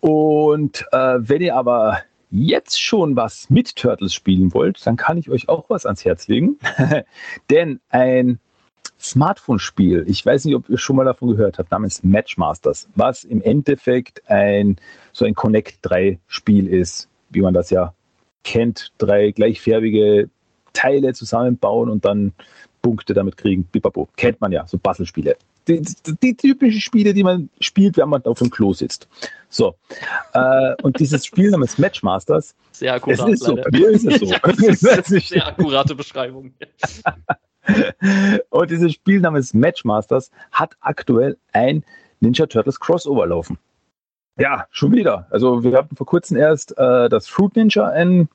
[0.00, 5.30] und äh, wenn ihr aber jetzt schon was mit Turtles spielen wollt, dann kann ich
[5.30, 6.58] euch auch was ans Herz legen.
[7.50, 8.38] Denn ein
[9.00, 13.40] Smartphone-Spiel, ich weiß nicht, ob ihr schon mal davon gehört habt, namens Matchmasters, was im
[13.42, 14.76] Endeffekt ein
[15.12, 17.94] so ein Connect 3 Spiel ist, wie man das ja
[18.44, 20.30] kennt, drei gleichfärbige
[20.72, 22.32] Teile zusammenbauen und dann
[22.88, 23.64] Punkte damit kriegen.
[23.64, 24.08] Bipapo.
[24.16, 25.36] Kennt man ja, so Puzzle-Spiele
[25.68, 25.82] die,
[26.22, 29.08] die, typischen Spiele, die man spielt, wenn man auf dem Klo sitzt.
[29.48, 29.74] So.
[30.32, 32.54] Äh, und dieses Spiel namens Matchmasters.
[32.72, 33.20] Sehr akkurat.
[33.20, 34.26] Es ist so, mir ist es so.
[34.42, 36.54] das ist eine sehr akkurate Beschreibung.
[38.50, 41.84] und dieses Spiel namens Matchmasters hat aktuell ein
[42.20, 43.58] Ninja Turtles Crossover laufen.
[44.38, 45.26] Ja, schon wieder.
[45.30, 48.28] Also wir hatten vor kurzem erst äh, das Fruit Ninja ein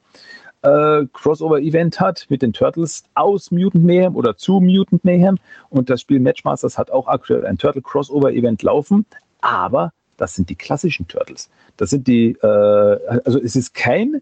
[0.64, 5.38] äh, Crossover-Event hat mit den Turtles aus Mutant Mayhem oder zu Mutant Mayhem.
[5.70, 9.06] Und das Spiel Matchmasters hat auch aktuell ein Turtle-Crossover-Event laufen.
[9.42, 11.50] Aber das sind die klassischen Turtles.
[11.78, 14.22] Das sind die, äh, also es ist kein,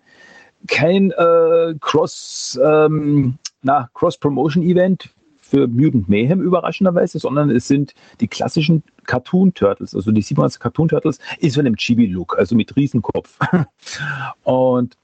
[0.67, 3.37] kein äh, Cross, ähm,
[3.93, 5.09] Cross-Promotion-Event
[5.51, 10.87] für Mutant Mayhem überraschenderweise, sondern es sind die klassischen Cartoon Turtles, also die 27 Cartoon
[10.87, 13.37] Turtles, ist von dem Chibi-Look, also mit Riesenkopf.
[14.43, 14.95] Und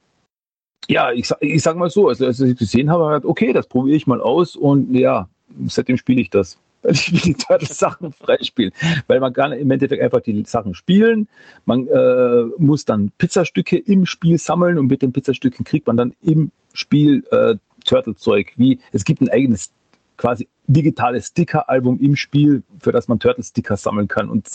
[0.90, 4.08] ja, ich, ich sag mal so, also als ich gesehen habe, okay, das probiere ich
[4.08, 5.28] mal aus und ja,
[5.68, 6.58] seitdem spiele ich das.
[6.84, 8.72] Weil ich will die Turtles-Sachen freispielen.
[9.08, 11.28] Weil man kann im Endeffekt einfach die Sachen spielen.
[11.66, 16.14] Man äh, muss dann Pizzastücke im Spiel sammeln und mit den Pizzastücken kriegt man dann
[16.22, 18.54] im Spiel äh, Turtle-Zeug.
[18.58, 19.72] Wie es gibt ein eigenes
[20.18, 24.30] quasi digitales Sticker-Album im Spiel, für das man Turtle-Sticker sammeln kann.
[24.30, 24.48] Und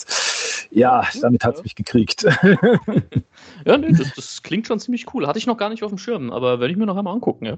[0.71, 2.23] ja, damit hat es mich gekriegt.
[3.65, 5.27] ja, nee, das, das, klingt schon ziemlich cool.
[5.27, 7.45] Hatte ich noch gar nicht auf dem Schirm, aber werde ich mir noch einmal angucken,
[7.45, 7.57] ja.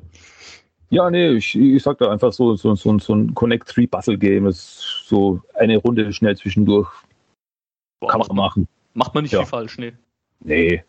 [0.90, 4.18] Ja, nee, ich, ich sag da einfach so, so, so, so ein Connect 3 Puzzle
[4.18, 6.90] Game ist so eine Runde schnell zwischendurch.
[8.00, 8.68] Boah, Kann man machen.
[8.94, 9.40] Macht man nicht ja.
[9.40, 9.94] viel falsch, nee.
[10.42, 10.84] Nee.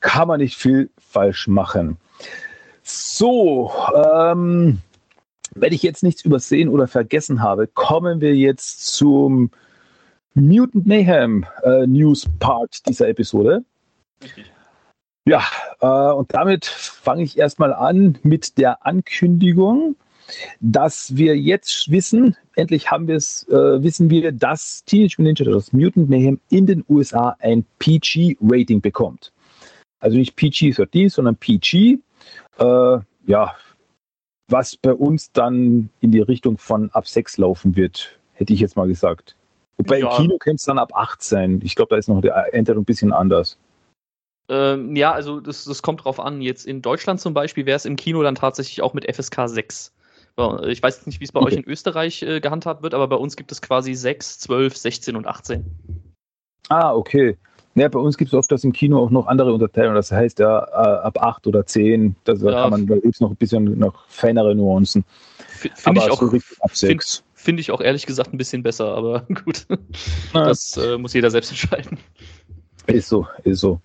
[0.00, 1.96] kann man nicht viel falsch machen.
[2.82, 4.78] So, ähm,
[5.54, 9.50] wenn ich jetzt nichts übersehen oder vergessen habe, kommen wir jetzt zum
[10.34, 13.64] Mutant Mayhem äh, News Part dieser Episode.
[14.22, 14.52] Richtig.
[15.24, 15.42] Ja,
[15.80, 19.94] äh, und damit fange ich erstmal an mit der Ankündigung,
[20.60, 25.44] dass wir jetzt wissen, endlich haben wir es, äh, wissen wir, dass Teenage Mutant Ninja
[25.44, 29.32] Turtles Mutant Mayhem in den USA ein PG-Rating bekommt.
[30.00, 31.98] Also nicht PG-13, sondern PG.
[32.58, 33.54] Äh, ja,
[34.48, 38.76] was bei uns dann in die Richtung von ab 6 laufen wird, hätte ich jetzt
[38.76, 39.36] mal gesagt.
[39.78, 40.10] Wobei ja.
[40.10, 41.60] im Kino könnte es dann ab 8 sein.
[41.64, 43.58] Ich glaube, da ist noch die Änderung ein bisschen anders.
[44.48, 46.42] Ähm, ja, also das, das kommt drauf an.
[46.42, 49.92] Jetzt in Deutschland zum Beispiel wäre es im Kino dann tatsächlich auch mit FSK 6.
[50.66, 51.52] Ich weiß nicht, wie es bei okay.
[51.52, 55.16] euch in Österreich äh, gehandhabt wird, aber bei uns gibt es quasi 6, 12, 16
[55.16, 55.64] und 18.
[56.68, 57.36] Ah, okay.
[57.74, 59.96] Ja, bei uns gibt es oft das im Kino auch noch andere Unterteilungen.
[59.96, 63.20] Das heißt ja äh, ab 8 oder 10, da ja, kann man, da gibt es
[63.20, 65.04] noch ein bisschen noch feinere Nuancen.
[65.74, 66.28] Finde ich, so
[66.68, 69.66] find, find ich auch ehrlich gesagt ein bisschen besser, aber gut.
[70.32, 70.44] Ja.
[70.44, 71.98] Das äh, muss jeder selbst entscheiden.
[72.86, 73.80] Ist so, ist so.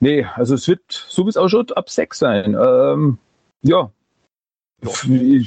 [0.00, 2.56] Nee, also es wird, so wie es ausschaut, ab 6 sein.
[2.60, 3.18] Ähm,
[3.62, 3.90] ja.
[4.82, 5.44] ja.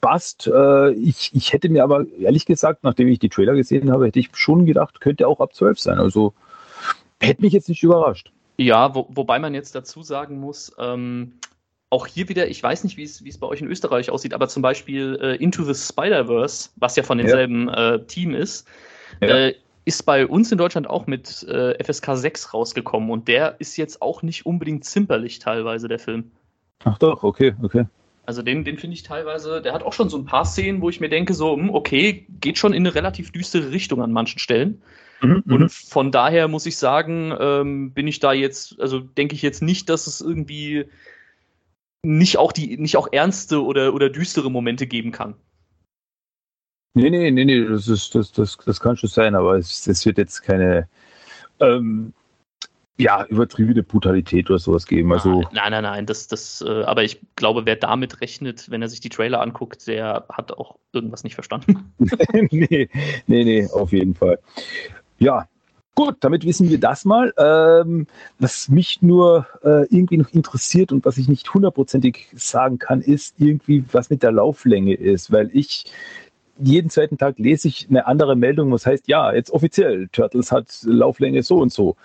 [0.00, 0.48] Passt.
[0.48, 4.18] Äh, ich, ich hätte mir aber ehrlich gesagt, nachdem ich die Trailer gesehen habe, hätte
[4.18, 5.98] ich schon gedacht, könnte auch ab 12 sein.
[5.98, 6.34] Also
[7.20, 8.32] hätte mich jetzt nicht überrascht.
[8.58, 11.34] Ja, wo, wobei man jetzt dazu sagen muss, ähm,
[11.92, 14.62] auch hier wieder, ich weiß nicht, wie es bei euch in Österreich aussieht, aber zum
[14.62, 17.94] Beispiel äh, Into the Spider-Verse, was ja von demselben ja.
[17.94, 18.66] äh, Team ist,
[19.20, 19.28] ja.
[19.28, 23.76] äh, ist bei uns in Deutschland auch mit äh, FSK 6 rausgekommen und der ist
[23.76, 26.30] jetzt auch nicht unbedingt zimperlich teilweise, der Film.
[26.84, 27.84] Ach doch, okay, okay.
[28.24, 30.88] Also den, den finde ich teilweise, der hat auch schon so ein paar Szenen, wo
[30.88, 34.38] ich mir denke, so, hm, okay, geht schon in eine relativ düstere Richtung an manchen
[34.38, 34.80] Stellen.
[35.20, 35.68] Mhm, und mhm.
[35.68, 39.90] von daher muss ich sagen, ähm, bin ich da jetzt, also denke ich jetzt nicht,
[39.90, 40.86] dass es irgendwie
[42.02, 45.34] nicht auch die, nicht auch ernste oder, oder düstere Momente geben kann.
[46.94, 50.04] Nee, nee, nee, nee, das, ist, das, das, das kann schon sein, aber es, es
[50.04, 50.88] wird jetzt keine
[51.60, 52.12] ähm,
[52.98, 55.12] ja, übertriebene Brutalität oder sowas geben.
[55.12, 58.88] Also, nein, nein, nein, das, das, äh, aber ich glaube, wer damit rechnet, wenn er
[58.88, 61.92] sich die Trailer anguckt, der hat auch irgendwas nicht verstanden.
[61.98, 62.88] nee,
[63.26, 64.38] nee, nee, auf jeden Fall.
[65.18, 65.48] Ja,
[65.94, 67.34] Gut, damit wissen wir das mal.
[67.36, 68.06] Ähm,
[68.38, 73.34] was mich nur äh, irgendwie noch interessiert und was ich nicht hundertprozentig sagen kann, ist
[73.38, 75.84] irgendwie, was mit der Lauflänge ist, weil ich
[76.58, 80.66] jeden zweiten Tag lese ich eine andere Meldung, was heißt, ja, jetzt offiziell, Turtles hat
[80.84, 81.96] Lauflänge so und so.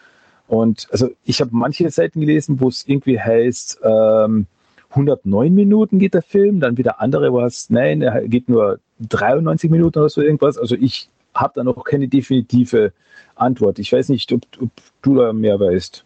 [0.48, 4.48] Und also ich habe manche Seiten gelesen, wo es irgendwie heißt, ähm,
[4.90, 10.00] 109 Minuten geht der Film, dann wieder andere, was, nein, er geht nur 93 Minuten
[10.00, 10.58] oder so irgendwas.
[10.58, 12.94] Also ich habe da noch keine definitive
[13.36, 13.80] Antwort.
[13.80, 14.70] Ich weiß nicht, ob, ob
[15.02, 16.06] du da mehr weißt.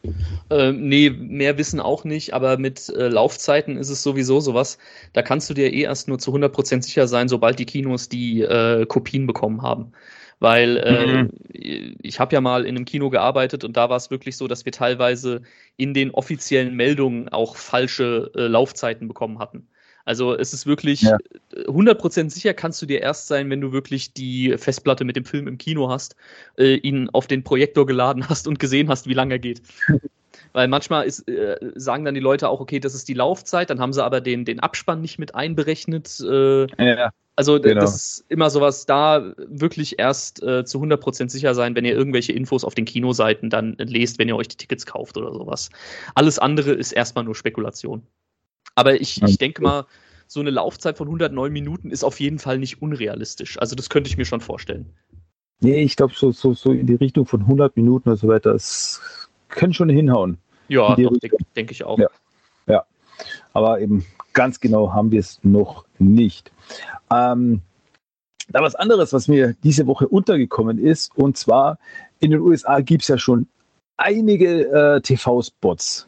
[0.50, 4.78] Äh, nee, mehr wissen auch nicht, aber mit äh, Laufzeiten ist es sowieso sowas.
[5.14, 8.42] Da kannst du dir eh erst nur zu 100% sicher sein, sobald die Kinos die
[8.42, 9.94] äh, Kopien bekommen haben.
[10.40, 11.96] Weil äh, mhm.
[12.02, 14.66] ich habe ja mal in einem Kino gearbeitet und da war es wirklich so, dass
[14.66, 15.44] wir teilweise
[15.78, 19.68] in den offiziellen Meldungen auch falsche äh, Laufzeiten bekommen hatten.
[20.06, 21.18] Also es ist wirklich ja.
[21.54, 25.48] 100% sicher kannst du dir erst sein, wenn du wirklich die Festplatte mit dem Film
[25.48, 26.16] im Kino hast,
[26.58, 29.62] äh, ihn auf den Projektor geladen hast und gesehen hast, wie lange er geht.
[30.54, 33.80] Weil manchmal ist, äh, sagen dann die Leute auch, okay, das ist die Laufzeit, dann
[33.80, 36.20] haben sie aber den, den Abspann nicht mit einberechnet.
[36.20, 37.82] Äh, ja, also genau.
[37.82, 42.34] das ist immer sowas, da wirklich erst äh, zu 100% sicher sein, wenn ihr irgendwelche
[42.34, 45.70] Infos auf den Kinoseiten dann lest, wenn ihr euch die Tickets kauft oder sowas.
[46.14, 48.04] Alles andere ist erstmal nur Spekulation.
[48.76, 49.86] Aber ich, ich denke mal,
[50.28, 53.60] so eine Laufzeit von 109 Minuten ist auf jeden Fall nicht unrealistisch.
[53.60, 54.94] Also das könnte ich mir schon vorstellen.
[55.60, 58.54] Nee, ich glaube, so, so, so in die Richtung von 100 Minuten oder so weiter,
[58.54, 59.02] das
[59.50, 60.38] können schon hinhauen.
[60.70, 62.00] Ja, denke denk ich auch.
[62.00, 62.08] Ja.
[62.66, 62.86] ja,
[63.54, 66.52] aber eben ganz genau haben wir es noch nicht.
[67.12, 67.62] Ähm,
[68.50, 71.78] da was anderes, was mir diese Woche untergekommen ist, und zwar
[72.20, 73.48] in den USA gibt es ja schon
[73.98, 76.08] einige äh, TV-Spots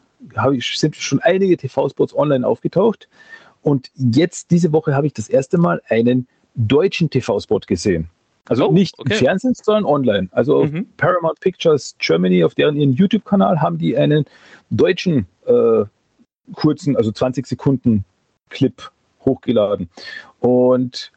[0.56, 3.08] ich, sind schon einige TV-Spots online aufgetaucht.
[3.62, 8.10] Und jetzt, diese Woche, habe ich das erste Mal einen deutschen TV-Spot gesehen.
[8.46, 9.12] Also oh, nicht okay.
[9.12, 10.28] im Fernsehen, sondern online.
[10.32, 10.78] Also mhm.
[10.78, 14.26] auf Paramount Pictures Germany, auf deren ihren YouTube-Kanal, haben die einen
[14.70, 15.84] deutschen äh,
[16.52, 18.04] kurzen, also 20 Sekunden
[18.50, 18.90] Clip
[19.24, 19.88] hochgeladen.
[20.40, 21.10] Und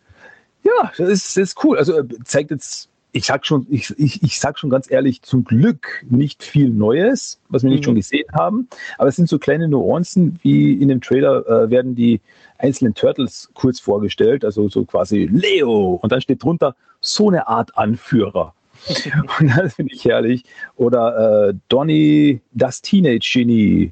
[0.63, 1.78] ja, das ist, das ist cool.
[1.78, 6.06] Also zeigt jetzt ich sag schon, ich, ich, ich sag schon ganz ehrlich, zum Glück
[6.10, 7.86] nicht viel Neues, was wir nicht mhm.
[7.86, 8.67] schon gesehen haben.
[8.97, 12.21] Aber es sind so kleine Nuancen, wie in dem Trailer äh, werden die
[12.60, 17.77] einzelnen Turtles kurz vorgestellt, also so quasi Leo und dann steht drunter so eine Art
[17.77, 18.53] Anführer.
[19.39, 20.43] Und das finde ich herrlich.
[20.75, 23.91] Oder äh, Donny, das Teenage-Genie.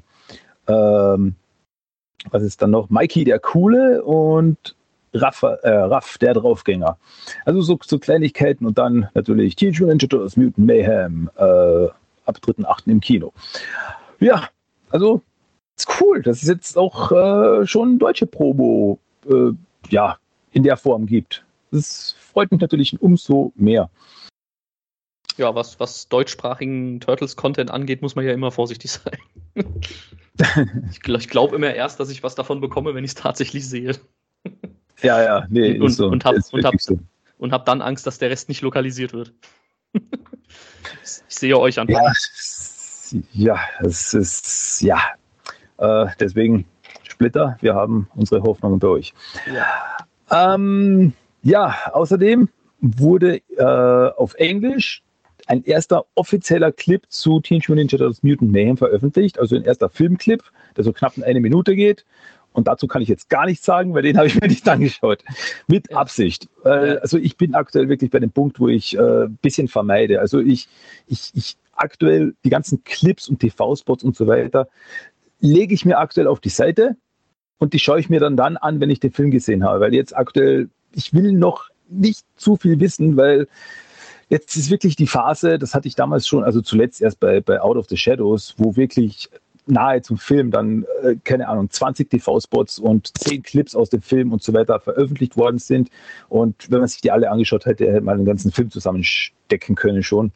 [0.68, 1.34] Ähm,
[2.30, 2.88] was ist dann noch?
[2.88, 4.76] Mikey, der Coole und
[5.16, 6.96] Raff, äh, Raff der Draufgänger.
[7.44, 11.88] Also so, so, Kleinigkeiten und dann natürlich Teenage Mutant Ninja Turtles Mutant Mayhem äh,
[12.26, 12.90] ab 3.8.
[12.90, 13.32] im Kino.
[14.20, 14.48] Ja,
[14.90, 15.22] also
[15.76, 18.98] ist cool, dass es jetzt auch äh, schon deutsche Promo
[19.28, 19.52] äh,
[19.90, 20.18] ja,
[20.52, 21.44] in der Form gibt.
[21.70, 23.90] Das freut mich natürlich umso mehr.
[25.36, 29.18] Ja, was, was deutschsprachigen Turtles-Content angeht, muss man ja immer vorsichtig sein.
[30.90, 33.96] ich glaube glaub immer erst, dass ich was davon bekomme, wenn ich es tatsächlich sehe.
[35.02, 36.08] Ja, ja, nee, und, so.
[36.08, 36.98] und, hab, und, hab, so.
[37.38, 39.32] und hab dann Angst, dass der Rest nicht lokalisiert wird.
[39.92, 40.02] ich
[41.28, 41.88] sehe euch an.
[41.88, 42.12] Ja,
[43.32, 44.98] ja, es ist, ja.
[45.78, 46.66] Äh, deswegen
[47.04, 49.14] Splitter, wir haben unsere Hoffnungen bei euch.
[49.52, 52.48] Ja, ähm, ja außerdem
[52.80, 55.02] wurde äh, auf Englisch
[55.46, 59.88] ein erster offizieller Clip zu Teenage Mutant Ninja Turtles Mutant Mayhem veröffentlicht, also ein erster
[59.88, 60.42] Filmclip,
[60.76, 62.04] der so knapp in eine Minute geht.
[62.56, 65.22] Und dazu kann ich jetzt gar nichts sagen, weil den habe ich mir nicht angeschaut.
[65.66, 66.48] Mit Absicht.
[66.64, 70.20] Äh, also ich bin aktuell wirklich bei dem Punkt, wo ich ein äh, bisschen vermeide.
[70.20, 70.68] Also ich,
[71.06, 74.68] ich, ich aktuell die ganzen Clips und TV-Spots und so weiter
[75.38, 76.96] lege ich mir aktuell auf die Seite
[77.58, 79.80] und die schaue ich mir dann dann an, wenn ich den Film gesehen habe.
[79.80, 83.48] Weil jetzt aktuell, ich will noch nicht zu viel wissen, weil
[84.30, 87.60] jetzt ist wirklich die Phase, das hatte ich damals schon, also zuletzt erst bei, bei
[87.60, 89.28] Out of the Shadows, wo wirklich
[89.66, 94.32] nahe zum Film dann, äh, keine Ahnung, 20 TV-Spots und 10 Clips aus dem Film
[94.32, 95.90] und so weiter veröffentlicht worden sind.
[96.28, 100.02] Und wenn man sich die alle angeschaut hätte, hätte man den ganzen Film zusammenstecken können
[100.02, 100.32] schon.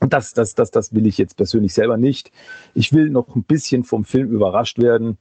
[0.00, 2.32] Und das, das, das, das will ich jetzt persönlich selber nicht.
[2.74, 5.18] Ich will noch ein bisschen vom Film überrascht werden.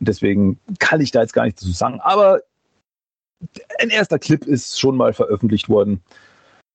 [0.00, 2.00] Und deswegen kann ich da jetzt gar nichts dazu sagen.
[2.00, 2.40] Aber
[3.78, 6.00] ein erster Clip ist schon mal veröffentlicht worden.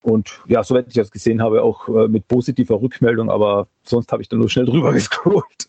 [0.02, 4.22] Und ja, soweit ich das gesehen habe, auch äh, mit positiver Rückmeldung, aber sonst habe
[4.22, 5.68] ich da nur schnell drüber gescrollt.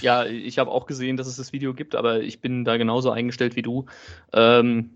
[0.00, 3.10] Ja, ich habe auch gesehen, dass es das Video gibt, aber ich bin da genauso
[3.10, 3.86] eingestellt wie du.
[4.32, 4.90] Ähm,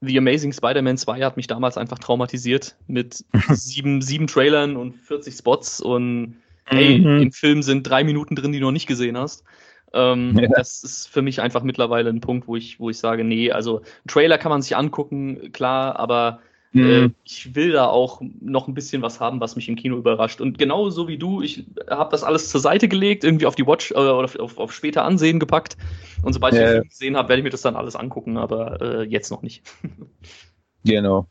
[0.00, 5.34] The Amazing Spider-Man 2 hat mich damals einfach traumatisiert mit sieben, sieben Trailern und 40
[5.34, 7.22] Spots und hey, mhm.
[7.22, 9.44] im Film sind drei Minuten drin, die du noch nicht gesehen hast.
[9.92, 10.48] Ähm, ja.
[10.48, 13.82] Das ist für mich einfach mittlerweile ein Punkt, wo ich, wo ich sage, nee, also
[14.08, 16.40] Trailer kann man sich angucken, klar, aber
[16.72, 16.84] Mhm.
[16.84, 20.40] Äh, ich will da auch noch ein bisschen was haben, was mich im Kino überrascht.
[20.40, 23.90] Und genauso wie du, ich habe das alles zur Seite gelegt, irgendwie auf die Watch
[23.90, 25.76] äh, oder auf, auf, später Ansehen gepackt.
[26.22, 26.60] Und sobald ja.
[26.60, 29.42] ich den gesehen habe, werde ich mir das dann alles angucken, aber äh, jetzt noch
[29.42, 29.62] nicht.
[30.84, 31.26] genau.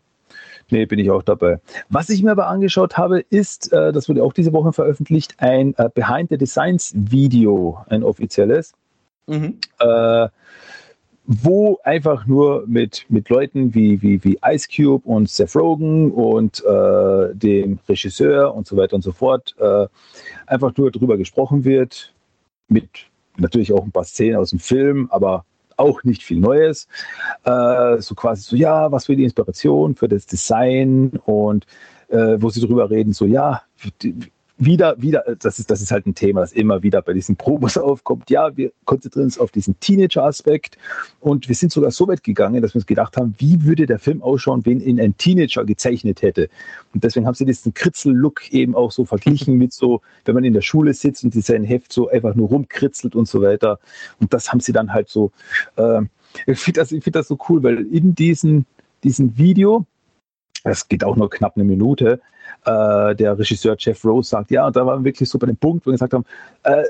[0.70, 1.60] Nee, bin ich auch dabei.
[1.90, 5.74] Was ich mir aber angeschaut habe, ist, äh, das wurde auch diese Woche veröffentlicht, ein
[5.78, 8.74] äh, Behind the Designs Video, ein offizielles.
[9.28, 9.58] Mhm.
[9.80, 10.30] Äh,
[11.34, 16.62] wo einfach nur mit, mit Leuten wie, wie, wie Ice Cube und Seth Rogen und
[16.66, 19.88] äh, dem Regisseur und so weiter und so fort äh,
[20.46, 22.14] einfach nur drüber gesprochen wird.
[22.68, 22.90] Mit
[23.38, 25.46] natürlich auch ein paar Szenen aus dem Film, aber
[25.78, 26.90] auch nicht viel Neues.
[27.46, 31.66] Äh, so quasi so, ja, was für die Inspiration für das Design und
[32.10, 33.62] äh, wo sie drüber reden, so, ja,
[34.62, 37.78] wieder, wieder, das ist, das ist halt ein Thema, das immer wieder bei diesen Promos
[37.80, 38.30] aufkommt.
[38.30, 40.78] Ja, wir konzentrieren uns auf diesen Teenager-Aspekt
[41.20, 43.98] und wir sind sogar so weit gegangen, dass wir uns gedacht haben, wie würde der
[43.98, 46.48] Film ausschauen, wenn ihn ein Teenager gezeichnet hätte.
[46.94, 50.54] Und deswegen haben sie diesen Kritzel-Look eben auch so verglichen mit so, wenn man in
[50.54, 53.80] der Schule sitzt und sein Heft so einfach nur rumkritzelt und so weiter.
[54.20, 55.32] Und das haben sie dann halt so,
[55.76, 56.02] äh,
[56.46, 58.66] ich finde das, find das so cool, weil in diesem,
[59.04, 59.86] diesem Video,
[60.64, 62.22] das geht auch nur knapp eine Minute,
[62.66, 65.58] äh, der Regisseur Jeff Rose sagt, ja, und da waren wir wirklich so bei dem
[65.58, 66.26] Punkt, wo wir gesagt haben,
[66.64, 66.84] äh,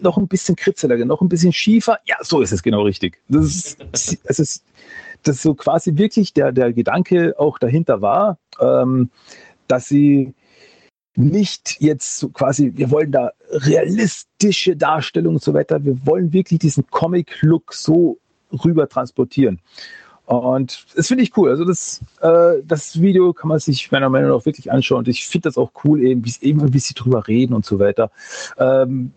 [0.00, 1.98] noch ein bisschen kritzeliger, noch ein bisschen schiefer.
[2.06, 3.20] Ja, so ist es genau richtig.
[3.28, 4.64] Das ist, es ist,
[5.22, 9.10] das so quasi wirklich der, der Gedanke auch dahinter war, ähm,
[9.68, 10.34] dass sie
[11.16, 16.58] nicht jetzt so quasi, wir wollen da realistische Darstellung und so weiter, wir wollen wirklich
[16.58, 18.18] diesen Comic-Look so
[18.64, 19.60] rüber transportieren.
[20.26, 21.50] Und das finde ich cool.
[21.50, 25.00] Also das, äh, das Video kann man sich meiner Meinung nach wirklich anschauen.
[25.00, 27.78] Und ich finde das auch cool, eben, wie, eben, wie sie drüber reden und so
[27.78, 28.10] weiter.
[28.56, 29.12] Ähm,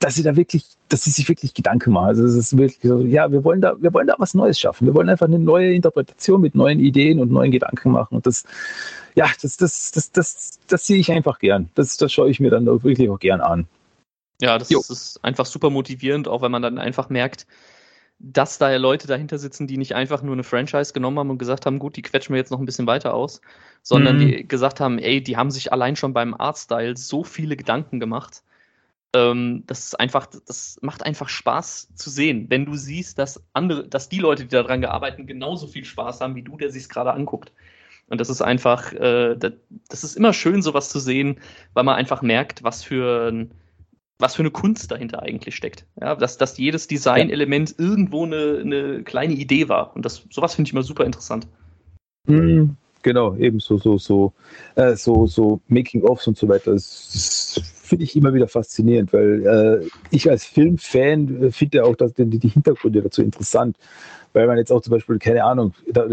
[0.00, 2.08] dass sie da wirklich, dass sie sich wirklich Gedanken machen.
[2.08, 4.86] Also es ist wirklich so, ja, wir wollen da, wir wollen da was Neues schaffen.
[4.86, 8.16] Wir wollen einfach eine neue Interpretation mit neuen Ideen und neuen Gedanken machen.
[8.16, 8.44] Und das,
[9.14, 11.68] ja, das, das, das, das, das sehe ich einfach gern.
[11.74, 13.68] Das, das schaue ich mir dann wirklich auch gern an.
[14.40, 14.80] Ja, das jo.
[14.80, 17.46] ist einfach super motivierend, auch wenn man dann einfach merkt,
[18.22, 21.64] dass da Leute dahinter sitzen, die nicht einfach nur eine Franchise genommen haben und gesagt
[21.64, 23.40] haben, gut, die quetschen wir jetzt noch ein bisschen weiter aus,
[23.82, 24.20] sondern mhm.
[24.20, 28.42] die gesagt haben, ey, die haben sich allein schon beim Artstyle so viele Gedanken gemacht.
[29.14, 33.88] Ähm, das ist einfach, das macht einfach Spaß zu sehen, wenn du siehst, dass andere,
[33.88, 36.88] dass die Leute, die daran gearbeitet, genauso viel Spaß haben wie du, der sich es
[36.90, 37.52] gerade anguckt.
[38.08, 39.52] Und das ist einfach, äh, das,
[39.88, 41.40] das, ist immer schön, sowas zu sehen,
[41.72, 43.52] weil man einfach merkt, was für ein,
[44.20, 45.86] was für eine Kunst dahinter eigentlich steckt.
[46.00, 47.84] Ja, dass, dass jedes Designelement ja.
[47.84, 49.94] irgendwo eine, eine kleine Idee war.
[49.94, 51.46] Und das, sowas finde ich immer super interessant.
[52.26, 54.32] Mhm, genau, eben so, so, so,
[54.76, 56.72] äh, so, so Making-ofs und so weiter.
[56.72, 62.14] Das finde ich immer wieder faszinierend, weil äh, ich als Filmfan äh, finde auch dass
[62.14, 63.76] die, die Hintergründe dazu interessant.
[64.32, 66.06] Weil man jetzt auch zum Beispiel, keine Ahnung, da,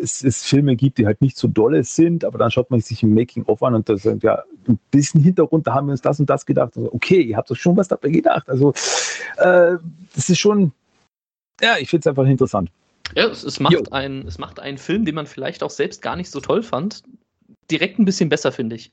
[0.00, 3.02] es, es, Filme gibt, die halt nicht so dolle sind, aber dann schaut man sich
[3.02, 6.20] ein Making-of an und da sagt, ja, ein bisschen Hintergrund, da haben wir uns das
[6.20, 6.76] und das gedacht.
[6.76, 8.48] Und so, okay, ihr habt doch schon was dabei gedacht.
[8.48, 8.72] Also,
[9.36, 9.76] äh,
[10.14, 10.72] das ist schon,
[11.60, 12.70] ja, ich finde es einfach interessant.
[13.14, 16.16] Ja, es, es macht ein, es macht einen Film, den man vielleicht auch selbst gar
[16.16, 17.02] nicht so toll fand,
[17.70, 18.92] direkt ein bisschen besser, finde ich.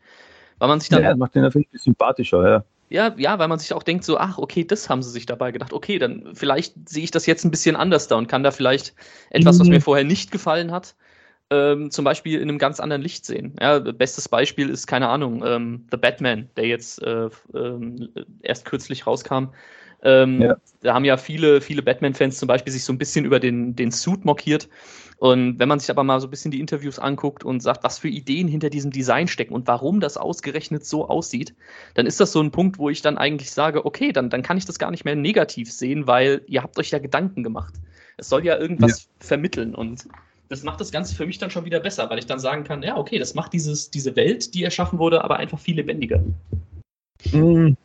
[0.60, 1.04] Weil man sich dann.
[1.04, 2.64] Ja, macht den natürlich sympathischer, ja.
[2.91, 5.51] Ja, ja, weil man sich auch denkt, so, ach, okay, das haben sie sich dabei
[5.51, 5.71] gedacht.
[5.71, 8.93] Okay, dann vielleicht sehe ich das jetzt ein bisschen anders da und kann da vielleicht
[9.30, 9.75] etwas, was mhm.
[9.75, 10.95] mir vorher nicht gefallen hat,
[11.51, 13.56] ähm, zum Beispiel in einem ganz anderen Licht sehen.
[13.62, 18.08] Ja, bestes Beispiel ist, keine Ahnung, ähm, The Batman, der jetzt äh, äh,
[18.41, 19.54] erst kürzlich rauskam.
[20.04, 20.58] Ähm, ja.
[20.82, 23.91] Da haben ja viele, viele Batman-Fans zum Beispiel sich so ein bisschen über den, den
[23.91, 24.67] Suit mokiert.
[25.22, 28.00] Und wenn man sich aber mal so ein bisschen die Interviews anguckt und sagt, was
[28.00, 31.54] für Ideen hinter diesem Design stecken und warum das ausgerechnet so aussieht,
[31.94, 34.58] dann ist das so ein Punkt, wo ich dann eigentlich sage, okay, dann, dann kann
[34.58, 37.76] ich das gar nicht mehr negativ sehen, weil ihr habt euch ja Gedanken gemacht.
[38.18, 39.28] Es soll ja irgendwas ja.
[39.28, 40.08] vermitteln und
[40.50, 42.82] das macht das Ganze für mich dann schon wieder besser, weil ich dann sagen kann,
[42.82, 46.24] ja, okay, das macht dieses, diese Welt, die erschaffen wurde, aber einfach viel lebendiger.
[47.32, 47.78] Mhm.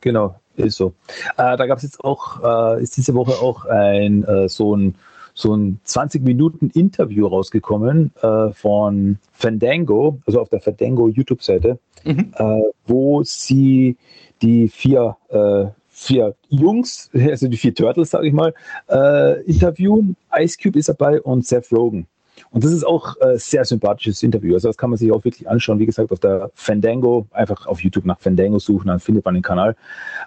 [0.00, 0.92] Genau, ist so.
[1.36, 4.96] Äh, da gab es jetzt auch, äh, ist diese Woche auch ein äh, so ein
[5.38, 12.32] so ein 20 Minuten Interview rausgekommen äh, von Fandango, also auf der Fandango YouTube-Seite, mhm.
[12.36, 13.96] äh, wo sie
[14.42, 18.52] die vier, äh, vier Jungs, also die vier Turtles, sage ich mal,
[18.90, 20.16] äh, interviewen.
[20.36, 22.08] Ice Cube ist dabei und Seth Rogen.
[22.50, 24.54] Und das ist auch ein äh, sehr sympathisches Interview.
[24.54, 25.78] Also das kann man sich auch wirklich anschauen.
[25.78, 29.42] Wie gesagt, auf der Fandango, einfach auf YouTube nach Fandango suchen, dann findet man den
[29.42, 29.76] Kanal.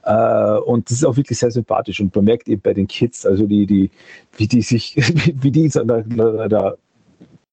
[0.04, 2.00] Äh, und das ist auch wirklich sehr sympathisch.
[2.00, 3.91] Und man merkt eben bei den Kids, also die, die,
[4.38, 4.95] wie die sich,
[5.41, 6.76] wie die da, da, da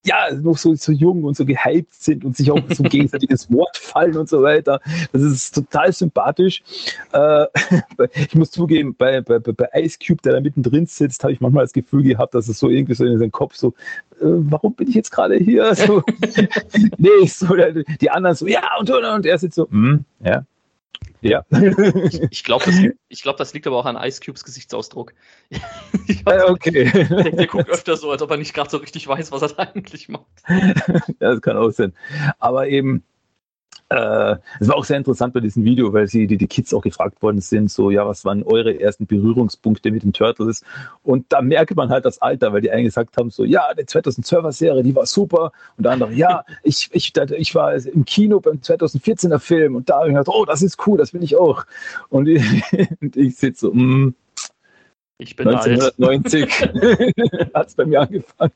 [0.08, 3.76] ja, noch so, so jung und so gehypt sind und sich auch so gegenseitiges Wort
[3.76, 4.80] fallen und so weiter.
[5.12, 6.62] Das ist total sympathisch.
[7.12, 7.46] Äh,
[8.14, 11.64] ich muss zugeben, bei, bei, bei Ice Cube, der da mittendrin sitzt, habe ich manchmal
[11.64, 13.68] das Gefühl gehabt, dass es so irgendwie so in seinem Kopf so,
[14.20, 15.74] äh, warum bin ich jetzt gerade hier?
[15.74, 16.02] So,
[16.96, 17.54] nee, so,
[18.00, 20.44] die anderen so, ja, und, und, und er sitzt so, mm, ja,
[21.20, 21.44] ja.
[21.50, 25.14] Ich, ich glaube, das, glaub, das liegt aber auch an Ice Cubes Gesichtsausdruck.
[26.24, 26.90] Glaub, okay.
[27.08, 29.48] Der, der, guckt öfter so, als ob er nicht gerade so richtig weiß, was er
[29.48, 30.26] da eigentlich macht.
[30.48, 31.94] Ja, das kann auch sein.
[32.38, 33.00] Aber eben, äh,
[33.90, 37.22] es war auch sehr interessant bei diesem Video, weil sie die, die Kids auch gefragt
[37.22, 40.62] worden sind, so, ja, was waren eure ersten Berührungspunkte mit den Turtles?
[41.02, 43.84] Und da merkt man halt das Alter, weil die einen gesagt haben, so, ja, die
[43.84, 45.52] 2012er Serie, die war super.
[45.78, 50.00] Und der andere, ja, ich, ich, ich war im Kino beim 2014er Film und da
[50.00, 51.64] habe ich gedacht, oh, das ist cool, das will ich auch.
[52.10, 52.42] Und ich,
[53.14, 54.14] ich sitze so, mm,
[55.20, 56.60] ich bin 1990
[57.54, 58.52] hat es bei mir angefangen.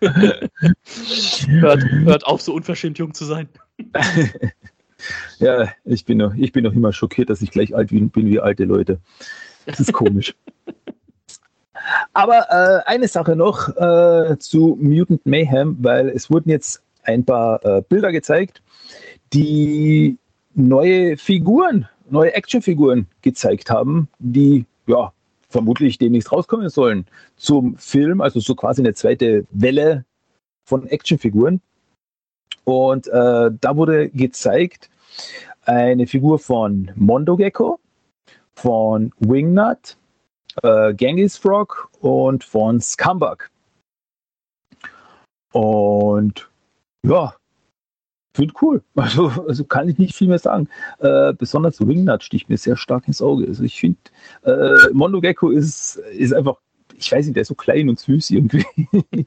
[0.00, 3.48] hört, hört auf, so unverschämt jung zu sein.
[5.38, 8.40] ja, ich bin, noch, ich bin noch immer schockiert, dass ich gleich alt bin wie
[8.40, 9.00] alte Leute.
[9.66, 10.34] Das ist komisch.
[12.12, 17.64] Aber äh, eine Sache noch äh, zu Mutant Mayhem, weil es wurden jetzt ein paar
[17.64, 18.62] äh, Bilder gezeigt,
[19.32, 20.18] die
[20.54, 25.12] neue Figuren, neue Actionfiguren gezeigt haben, die ja
[25.48, 30.04] vermutlich demnächst rauskommen sollen zum Film, also so quasi eine zweite Welle
[30.64, 31.60] von Actionfiguren.
[32.70, 34.90] Und äh, da wurde gezeigt
[35.64, 37.80] eine Figur von Mondo Gecko,
[38.54, 39.96] von Wingnut,
[40.62, 43.50] äh, Genghis Frog und von Scumbag.
[45.52, 46.48] Und
[47.04, 47.34] ja,
[48.34, 48.82] finde cool.
[48.94, 50.68] Also, also kann ich nicht viel mehr sagen.
[51.00, 53.48] Äh, besonders Wingnut sticht mir sehr stark ins Auge.
[53.48, 53.98] Also ich finde,
[54.44, 56.58] äh, Mondo Gecko ist, ist einfach,
[57.00, 58.64] ich weiß nicht, der ist so klein und süß irgendwie.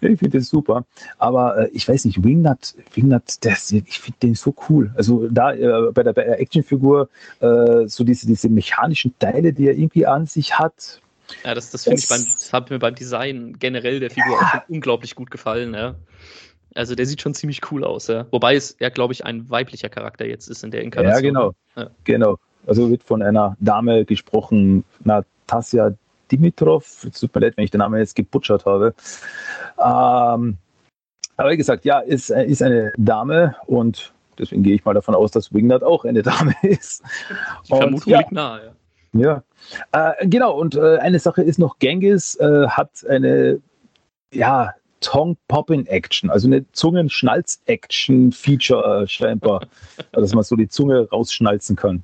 [0.00, 0.84] ich finde das super.
[1.18, 4.92] Aber äh, ich weiß nicht, Wingnut, Wingnut, der ich finde den so cool.
[4.96, 7.08] Also da äh, bei, der, bei der Actionfigur,
[7.40, 11.00] äh, so diese, diese mechanischen Teile, die er irgendwie an sich hat,
[11.42, 14.62] ja, das, das finde ich beim, das hat mir beim Design generell der Figur ja.
[14.62, 15.94] auch unglaublich gut gefallen, ja.
[16.74, 18.26] Also der sieht schon ziemlich cool aus, ja.
[18.30, 21.24] Wobei es ja, glaube ich, ein weiblicher Charakter jetzt ist in der Inkarnation.
[21.24, 21.54] Ja, genau.
[21.76, 21.90] Ja.
[22.04, 22.38] Genau.
[22.66, 25.94] Also wird von einer Dame gesprochen, Natasja
[26.30, 27.06] Dimitrov.
[27.10, 28.94] Es tut mir leid, wenn ich den Namen jetzt gebutschert habe.
[29.78, 30.58] Ähm,
[31.36, 35.30] aber wie gesagt, ja, ist, ist eine Dame und deswegen gehe ich mal davon aus,
[35.30, 37.02] dass Wingnut auch eine Dame ist.
[37.64, 38.72] Die Vermutung ja, liegt nahe, ja.
[39.14, 39.42] Ja,
[39.92, 40.58] äh, genau.
[40.58, 43.60] Und äh, eine Sache ist noch, Genghis äh, hat eine
[44.32, 49.66] ja, Tongue-Popping-Action, also eine Zungen-Schnalz-Action-Feature äh, scheinbar,
[50.12, 52.02] dass man so die Zunge rausschnalzen kann.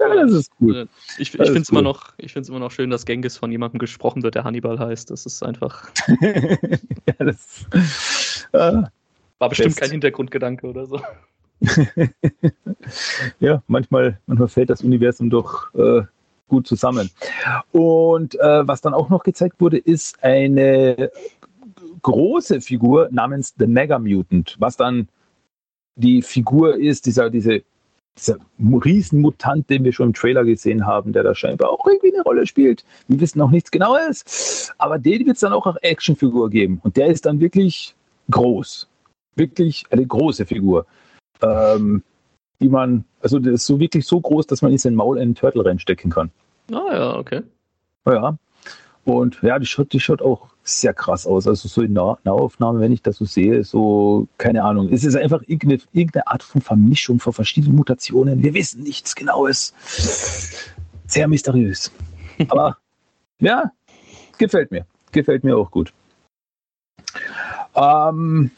[0.00, 0.88] Ja, das ist cool.
[1.18, 1.78] Ich, ich finde es cool.
[1.78, 5.10] immer, noch, immer noch schön, dass Genghis von jemandem gesprochen wird, der Hannibal heißt.
[5.10, 5.90] Das ist einfach.
[6.20, 7.66] ja, das,
[8.52, 8.82] äh,
[9.38, 9.80] War bestimmt best.
[9.80, 11.00] kein Hintergrundgedanke oder so.
[13.40, 16.02] ja, manchmal, manchmal fällt das Universum doch äh,
[16.48, 17.10] gut zusammen.
[17.72, 21.10] Und äh, was dann auch noch gezeigt wurde, ist eine
[22.02, 25.08] große Figur namens The Mega Mutant, was dann
[25.96, 27.62] die Figur ist, dieser, diese,
[28.16, 32.22] dieser Riesenmutant, den wir schon im Trailer gesehen haben, der da scheinbar auch irgendwie eine
[32.22, 32.84] Rolle spielt.
[33.08, 36.80] Wir wissen noch nichts Genaues, aber den wird es dann auch als Actionfigur geben.
[36.84, 37.94] Und der ist dann wirklich
[38.30, 38.88] groß.
[39.36, 40.86] Wirklich eine große Figur.
[41.42, 42.02] Ähm,
[42.60, 45.22] die man, also der ist so wirklich so groß, dass man in sein Maul in
[45.22, 46.30] einen Turtle reinstecken kann.
[46.70, 47.42] Ah ja, okay.
[48.06, 48.36] Ja.
[49.04, 51.46] Und ja, die schaut, die schaut auch sehr krass aus.
[51.46, 54.88] Also so in nah Nahaufnahme, wenn ich das so sehe, so, keine Ahnung.
[54.90, 58.42] Es ist einfach irgendeine, irgendeine Art von Vermischung von verschiedenen Mutationen.
[58.42, 59.74] Wir wissen nichts Genaues.
[61.06, 61.92] Sehr mysteriös.
[62.48, 62.78] Aber
[63.40, 63.70] ja,
[64.38, 64.86] gefällt mir.
[65.12, 65.92] Gefällt mir auch gut.
[67.74, 68.50] Ähm,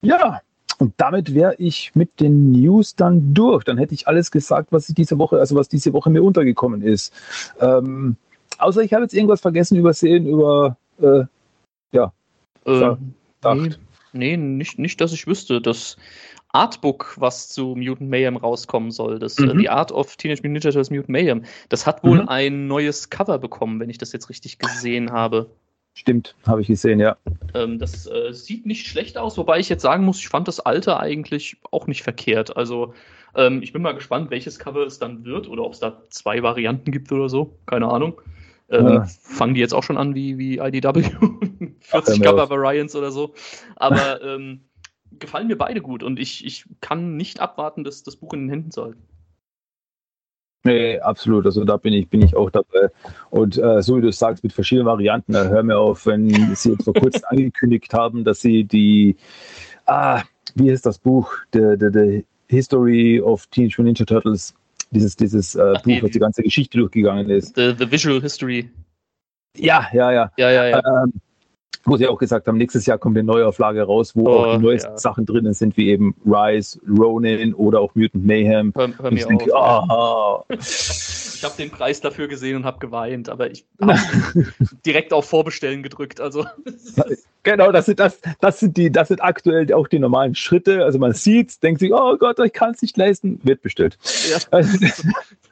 [0.00, 0.40] ja,
[0.78, 3.62] und damit wäre ich mit den News dann durch.
[3.62, 6.82] Dann hätte ich alles gesagt, was ich diese Woche, also was diese Woche mir untergekommen
[6.82, 7.12] ist.
[7.60, 8.16] Ähm,
[8.58, 11.24] außer ich habe jetzt irgendwas vergessen, übersehen, über äh,
[11.92, 12.12] ja.
[12.64, 12.96] Äh,
[13.54, 13.76] nee,
[14.12, 15.60] nee, nicht, nicht, dass ich wüsste.
[15.60, 15.96] Das
[16.52, 19.60] Artbook, was zu Mutant Mayhem rauskommen soll, das äh, mhm.
[19.60, 22.28] The Art of Teenage Mutant Ninja Turtles Mutant Mayhem, das hat wohl mhm.
[22.28, 25.50] ein neues Cover bekommen, wenn ich das jetzt richtig gesehen habe.
[25.94, 27.16] Stimmt, habe ich gesehen, ja.
[27.54, 30.60] Ähm, das äh, sieht nicht schlecht aus, wobei ich jetzt sagen muss, ich fand das
[30.60, 32.56] alte eigentlich auch nicht verkehrt.
[32.56, 32.94] Also
[33.34, 36.42] ähm, ich bin mal gespannt, welches Cover es dann wird oder ob es da zwei
[36.42, 37.58] Varianten gibt oder so.
[37.66, 38.20] Keine Ahnung.
[38.68, 39.04] Ja.
[39.04, 41.04] Fangen die jetzt auch schon an wie, wie IDW?
[41.80, 43.34] 40 Cover Variants oder so.
[43.76, 44.62] Aber ähm,
[45.18, 48.50] gefallen mir beide gut und ich, ich kann nicht abwarten, das, das Buch in den
[48.50, 49.02] Händen zu halten.
[50.64, 51.44] Nee, absolut.
[51.44, 52.88] Also da bin ich, bin ich auch dabei.
[53.30, 56.76] Und äh, so wie du sagst, mit verschiedenen Varianten, äh, hör mir auf, wenn sie
[56.76, 59.16] vor kurzem angekündigt haben, dass sie die,
[59.86, 60.22] ah,
[60.54, 61.34] wie ist das Buch?
[61.52, 64.54] The, the, the History of Teenage Mutant Ninja Turtles,
[64.92, 67.56] dieses, dieses äh, Ach, Buch, die, was die ganze Geschichte durchgegangen ist.
[67.56, 68.70] The, the Visual History.
[69.56, 70.30] Ja, ja, ja.
[70.36, 70.78] Ja, ja, ja.
[71.04, 71.12] Ähm,
[71.84, 74.62] wo sie auch gesagt haben, nächstes Jahr kommt eine Neuauflage raus, wo oh, auch die
[74.62, 74.98] neuesten ja.
[74.98, 78.72] Sachen drinnen sind, wie eben Rise, Ronin oder auch Mutant Mayhem.
[78.76, 80.44] Hör, hör mir denke, oh.
[80.48, 83.98] Ich habe den Preis dafür gesehen und habe geweint, aber ich habe
[84.86, 86.20] direkt auf Vorbestellen gedrückt.
[86.20, 86.46] Also
[87.42, 90.84] genau, das sind das, das sind die, das sind aktuell auch die normalen Schritte.
[90.84, 93.98] Also man sieht, denkt sich, oh Gott, ich kann es nicht leisten, wird bestellt.
[94.30, 94.38] Ja.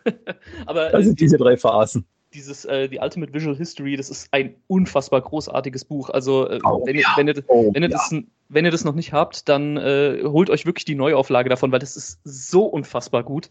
[0.67, 4.55] aber das sind diese drei Phasen dieses, äh, die Ultimate Visual History, das ist ein
[4.69, 6.11] unfassbar großartiges Buch.
[6.11, 7.13] Also, äh, oh, wenn, ihr, ja.
[7.17, 7.97] wenn, ihr, oh, wenn, ihr ja.
[7.97, 8.15] das,
[8.49, 11.81] wenn ihr das noch nicht habt, dann äh, holt euch wirklich die Neuauflage davon, weil
[11.81, 13.49] das ist so unfassbar gut.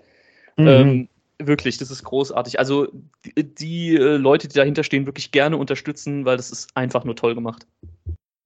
[0.58, 0.68] Mhm.
[0.68, 1.10] Ähm,
[1.40, 2.60] wirklich, das ist großartig.
[2.60, 2.88] Also,
[3.26, 7.16] die, die äh, Leute, die dahinter stehen, wirklich gerne unterstützen, weil das ist einfach nur
[7.16, 7.68] toll gemacht.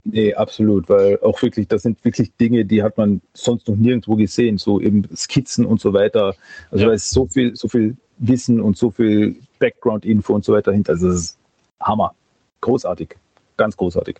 [0.05, 4.15] Nee, absolut, weil auch wirklich, das sind wirklich Dinge, die hat man sonst noch nirgendwo
[4.17, 6.35] gesehen, so eben Skizzen und so weiter.
[6.71, 6.89] Also ja.
[6.89, 10.93] da ist so viel, so viel Wissen und so viel Background-Info und so weiter hinter.
[10.93, 11.37] Also das ist
[11.79, 12.13] Hammer.
[12.59, 13.15] Großartig.
[13.55, 14.19] Ganz großartig.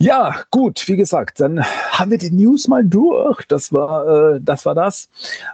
[0.00, 3.46] Ja, gut, wie gesagt, dann haben wir die News mal durch.
[3.46, 5.08] Das war, äh, das, war das.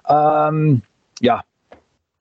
[0.09, 0.81] Ähm,
[1.21, 1.43] ja,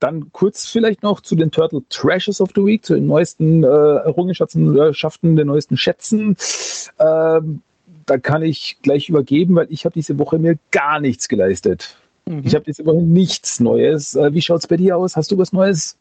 [0.00, 3.66] dann kurz vielleicht noch zu den Turtle Treasures of the Week, zu den neuesten äh,
[3.66, 6.36] Errungenschaften, den neuesten Schätzen.
[6.98, 7.62] Ähm,
[8.06, 11.96] da kann ich gleich übergeben, weil ich habe diese Woche mir gar nichts geleistet.
[12.26, 12.42] Mhm.
[12.44, 14.14] Ich habe diese Woche nichts Neues.
[14.14, 15.16] Äh, wie schaut es bei dir aus?
[15.16, 15.96] Hast du was Neues?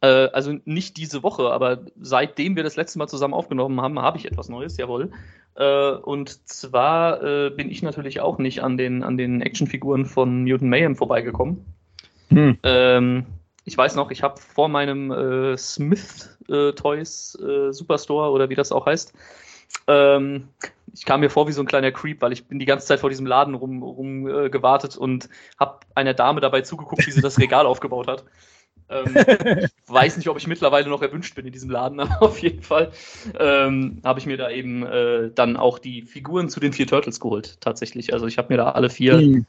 [0.00, 4.18] Äh, also nicht diese Woche, aber seitdem wir das letzte Mal zusammen aufgenommen haben, habe
[4.18, 5.10] ich etwas Neues, jawohl.
[5.54, 10.42] Äh, und zwar äh, bin ich natürlich auch nicht an den, an den Actionfiguren von
[10.44, 11.64] Mutant Mayhem vorbeigekommen.
[12.28, 12.58] Hm.
[12.62, 13.26] Ähm,
[13.64, 18.54] ich weiß noch, ich habe vor meinem äh, Smith äh, Toys äh, Superstore oder wie
[18.54, 19.12] das auch heißt,
[19.88, 20.48] ähm,
[20.94, 23.00] ich kam mir vor wie so ein kleiner Creep, weil ich bin die ganze Zeit
[23.00, 27.20] vor diesem Laden rum, rum äh, gewartet und habe einer Dame dabei zugeguckt, wie sie
[27.20, 28.24] das Regal aufgebaut hat.
[28.88, 29.16] Ähm,
[29.64, 32.62] ich weiß nicht, ob ich mittlerweile noch erwünscht bin in diesem Laden, aber auf jeden
[32.62, 32.92] Fall
[33.38, 37.20] ähm, habe ich mir da eben äh, dann auch die Figuren zu den vier Turtles
[37.20, 38.12] geholt, tatsächlich.
[38.12, 39.46] Also ich habe mir da alle vier mhm.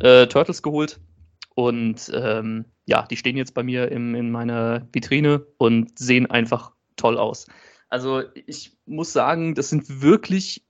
[0.00, 0.98] äh, Turtles geholt
[1.54, 6.72] und ähm, ja, die stehen jetzt bei mir im, in meiner Vitrine und sehen einfach
[6.96, 7.46] toll aus.
[7.88, 10.64] Also ich muss sagen, das sind wirklich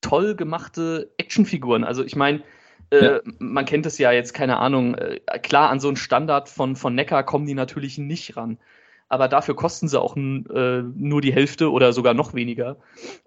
[0.00, 1.84] toll gemachte Actionfiguren.
[1.84, 2.42] Also ich meine,
[2.90, 3.20] äh, ja.
[3.38, 6.94] man kennt es ja jetzt, keine Ahnung, äh, klar, an so einen Standard von, von
[6.94, 8.58] Neckar kommen die natürlich nicht ran.
[9.08, 12.76] aber dafür kosten sie auch äh, nur die Hälfte oder sogar noch weniger.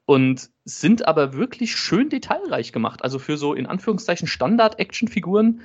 [0.05, 3.03] Und sind aber wirklich schön detailreich gemacht.
[3.03, 5.61] Also für so in Anführungszeichen Standard-Action-Figuren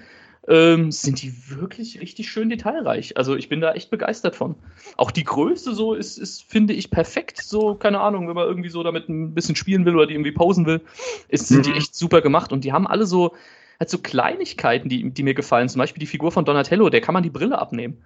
[0.48, 3.16] ähm, sind die wirklich richtig schön detailreich.
[3.16, 4.54] Also ich bin da echt begeistert von.
[4.96, 7.42] Auch die Größe so ist, ist finde ich, perfekt.
[7.42, 10.32] So, keine Ahnung, wenn man irgendwie so damit ein bisschen spielen will oder die irgendwie
[10.32, 10.80] pausen will,
[11.28, 11.72] ist, sind mhm.
[11.72, 12.52] die echt super gemacht.
[12.52, 13.34] Und die haben alle so,
[13.80, 15.68] halt so Kleinigkeiten, die, die mir gefallen.
[15.68, 18.04] Zum Beispiel die Figur von Donatello, der kann man die Brille abnehmen.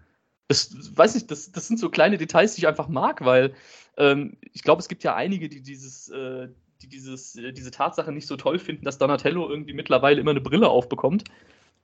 [0.48, 3.54] Das weiß ich, das, das sind so kleine Details, die ich einfach mag, weil
[3.96, 6.48] ähm, ich glaube, es gibt ja einige, die dieses, äh,
[6.82, 10.40] die dieses, äh, diese Tatsache nicht so toll finden, dass Donatello irgendwie mittlerweile immer eine
[10.40, 11.24] Brille aufbekommt.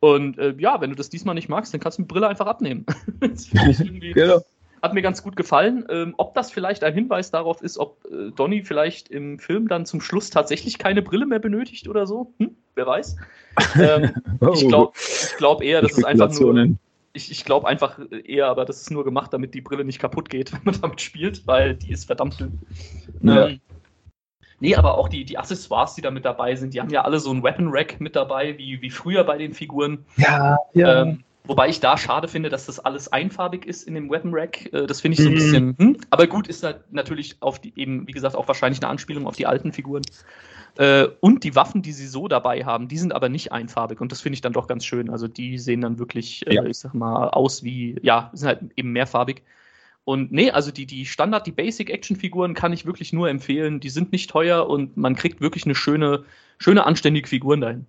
[0.00, 2.46] Und äh, ja, wenn du das diesmal nicht magst, dann kannst du die Brille einfach
[2.46, 2.84] abnehmen.
[3.20, 3.48] das
[4.14, 4.42] genau.
[4.82, 5.86] Hat mir ganz gut gefallen.
[5.88, 9.86] Ähm, ob das vielleicht ein Hinweis darauf ist, ob äh, Donny vielleicht im Film dann
[9.86, 12.34] zum Schluss tatsächlich keine Brille mehr benötigt oder so?
[12.38, 12.56] Hm?
[12.74, 13.16] Wer weiß.
[13.80, 14.52] Ähm, oh.
[14.54, 14.92] Ich glaube
[15.38, 16.76] glaub eher, dass es einfach nur.
[17.14, 20.28] Ich, ich glaube einfach eher, aber das ist nur gemacht, damit die Brille nicht kaputt
[20.28, 22.58] geht, wenn man damit spielt, weil die ist verdammt dünn.
[23.22, 23.48] Ja.
[23.48, 23.60] Ähm,
[24.60, 27.20] Nee, aber auch die, die Accessoires, die da mit dabei sind, die haben ja alle
[27.20, 30.04] so ein Weapon Rack mit dabei, wie, wie früher bei den Figuren.
[30.16, 31.02] Ja, ja.
[31.02, 34.72] Ähm, wobei ich da schade finde, dass das alles einfarbig ist in dem Weapon Rack.
[34.72, 35.36] Äh, das finde ich so ein mhm.
[35.36, 35.76] bisschen.
[35.78, 35.96] Hm?
[36.10, 39.36] Aber gut, ist halt natürlich auf die, eben, wie gesagt, auch wahrscheinlich eine Anspielung auf
[39.36, 40.02] die alten Figuren.
[40.78, 44.12] Äh, und die Waffen, die sie so dabei haben, die sind aber nicht einfarbig und
[44.12, 45.08] das finde ich dann doch ganz schön.
[45.08, 46.64] Also die sehen dann wirklich, äh, ja.
[46.64, 49.42] ich sag mal, aus wie, ja, sind halt eben mehrfarbig.
[50.06, 53.80] Und nee, also die, die Standard, die Basic-Action-Figuren kann ich wirklich nur empfehlen.
[53.80, 56.22] Die sind nicht teuer und man kriegt wirklich eine schöne,
[56.58, 57.86] schöne, anständige Figuren dahin.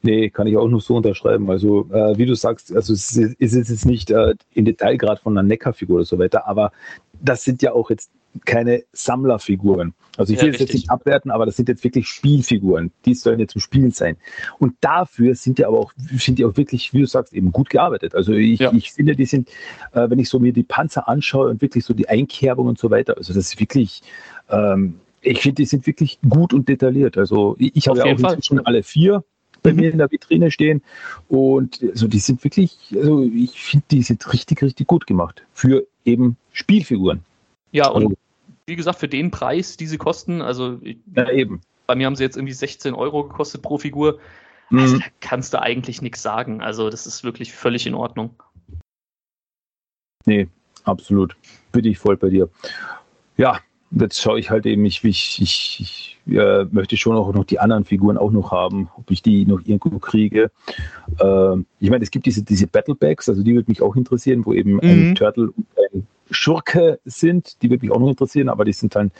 [0.00, 1.50] Nee, kann ich auch nur so unterschreiben.
[1.50, 5.36] Also, äh, wie du sagst, also es ist, jetzt nicht äh, im Detail gerade von
[5.36, 6.72] einer Neckar-Figur oder so weiter, aber
[7.20, 8.10] das sind ja auch jetzt
[8.44, 9.94] keine Sammlerfiguren.
[10.16, 12.92] Also ich will ja, es jetzt nicht abwerten, aber das sind jetzt wirklich Spielfiguren.
[13.04, 14.16] Die sollen jetzt zum Spielen sein.
[14.58, 17.70] Und dafür sind die aber auch, sind die auch wirklich, wie du sagst, eben gut
[17.70, 18.14] gearbeitet.
[18.14, 18.72] Also ich, ja.
[18.72, 19.48] ich finde, die sind,
[19.92, 22.90] äh, wenn ich so mir die Panzer anschaue und wirklich so die Einkerbung und so
[22.90, 24.02] weiter, also das ist wirklich,
[24.50, 27.16] ähm, ich finde, die sind wirklich gut und detailliert.
[27.16, 29.24] Also ich, ich habe ja auch inzwischen alle vier
[29.62, 29.80] bei mhm.
[29.80, 30.82] mir in der Vitrine stehen.
[31.28, 35.86] Und also die sind wirklich, also ich finde, die sind richtig, richtig gut gemacht für
[36.04, 37.20] eben Spielfiguren.
[37.72, 38.16] Ja, und also,
[38.66, 40.78] wie gesagt, für den Preis, die sie kosten, also
[41.16, 41.60] ja, eben.
[41.86, 44.20] bei mir haben sie jetzt irgendwie 16 Euro gekostet pro Figur.
[44.70, 45.00] Also mhm.
[45.00, 46.62] da kannst du eigentlich nichts sagen.
[46.62, 48.42] Also das ist wirklich völlig in Ordnung.
[50.24, 50.48] Nee,
[50.84, 51.36] absolut.
[51.72, 52.48] Bin ich voll bei dir.
[53.36, 53.60] Ja,
[53.92, 57.58] jetzt schaue ich halt eben, ich, ich, ich, ich äh, möchte schon auch noch die
[57.58, 60.50] anderen Figuren auch noch haben, ob ich die noch irgendwo kriege.
[61.18, 64.52] Äh, ich meine, es gibt diese, diese Battlebags, also die würde mich auch interessieren, wo
[64.52, 64.80] eben mhm.
[64.82, 67.62] ein Turtle und ein Schurke sind.
[67.62, 69.10] Die würde mich auch noch interessieren, aber die sind dann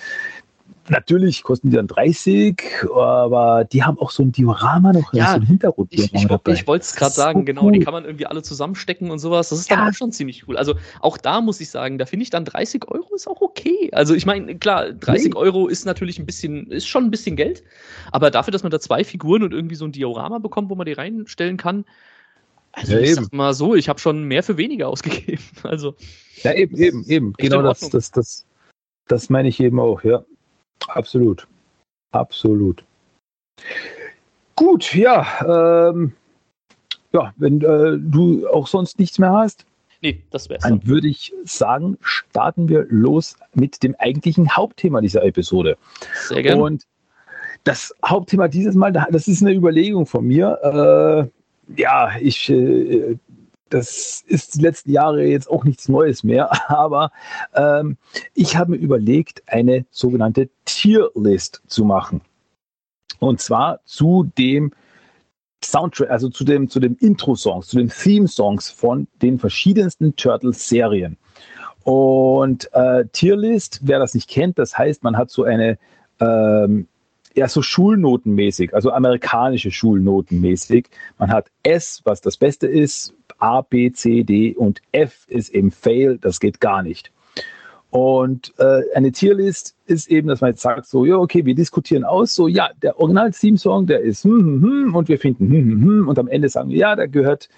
[0.88, 2.60] Natürlich kosten die dann 30,
[2.94, 5.92] aber die haben auch so ein Diorama noch, ja, so ein Hintergrund.
[5.92, 7.72] Ich, ich, ich wollte es gerade sagen, so genau, cool.
[7.72, 9.50] die kann man irgendwie alle zusammenstecken und sowas.
[9.50, 9.76] Das ist ja.
[9.76, 10.56] dann auch schon ziemlich cool.
[10.56, 13.90] Also auch da muss ich sagen, da finde ich dann 30 Euro ist auch okay.
[13.92, 15.36] Also ich meine, klar, 30 nee.
[15.36, 17.62] Euro ist natürlich ein bisschen, ist schon ein bisschen Geld,
[18.10, 20.86] aber dafür, dass man da zwei Figuren und irgendwie so ein Diorama bekommt, wo man
[20.86, 21.84] die reinstellen kann,
[22.72, 23.24] also ja, ich eben.
[23.24, 25.42] sag mal so, ich habe schon mehr für weniger ausgegeben.
[25.62, 25.94] Also
[26.42, 27.32] ja, eben, eben, eben.
[27.34, 28.46] Genau das, das, das,
[29.06, 30.24] das meine ich eben auch, ja.
[30.88, 31.46] Absolut.
[32.12, 32.84] Absolut.
[34.56, 35.90] Gut, ja.
[35.90, 36.12] Ähm,
[37.12, 39.66] ja, wenn äh, du auch sonst nichts mehr hast,
[40.00, 45.24] nee, das wär's dann würde ich sagen, starten wir los mit dem eigentlichen Hauptthema dieser
[45.24, 45.76] Episode.
[46.28, 46.62] Sehr gerne.
[46.62, 46.84] Und
[47.64, 51.30] das Hauptthema dieses Mal, das ist eine Überlegung von mir.
[51.68, 53.16] Äh, ja, ich äh,
[53.72, 57.10] das ist die letzten Jahre jetzt auch nichts Neues mehr, aber
[57.54, 57.96] ähm,
[58.34, 62.20] ich habe mir überlegt, eine sogenannte Tierlist zu machen.
[63.18, 64.72] Und zwar zu dem
[65.64, 71.16] Soundtrack, also zu dem, zu dem Intro-Songs, zu den Theme-Songs von den verschiedensten Turtles-Serien.
[71.84, 75.78] Und äh, Tierlist, wer das nicht kennt, das heißt, man hat so eine
[76.20, 76.88] ähm,
[77.34, 80.88] ja so schulnotenmäßig, also amerikanische Schulnotenmäßig.
[81.18, 85.72] Man hat S, was das Beste ist, A, B, C, D und F ist eben
[85.72, 87.10] Fail, das geht gar nicht.
[87.90, 92.04] Und äh, eine Tierlist ist eben, dass man jetzt sagt, so, ja, okay, wir diskutieren
[92.04, 95.82] aus, so, ja, der Original-Theme-Song, der ist hm, hm, hm, und wir finden hm, hm,
[95.82, 97.48] hm, und am Ende sagen wir, ja, der gehört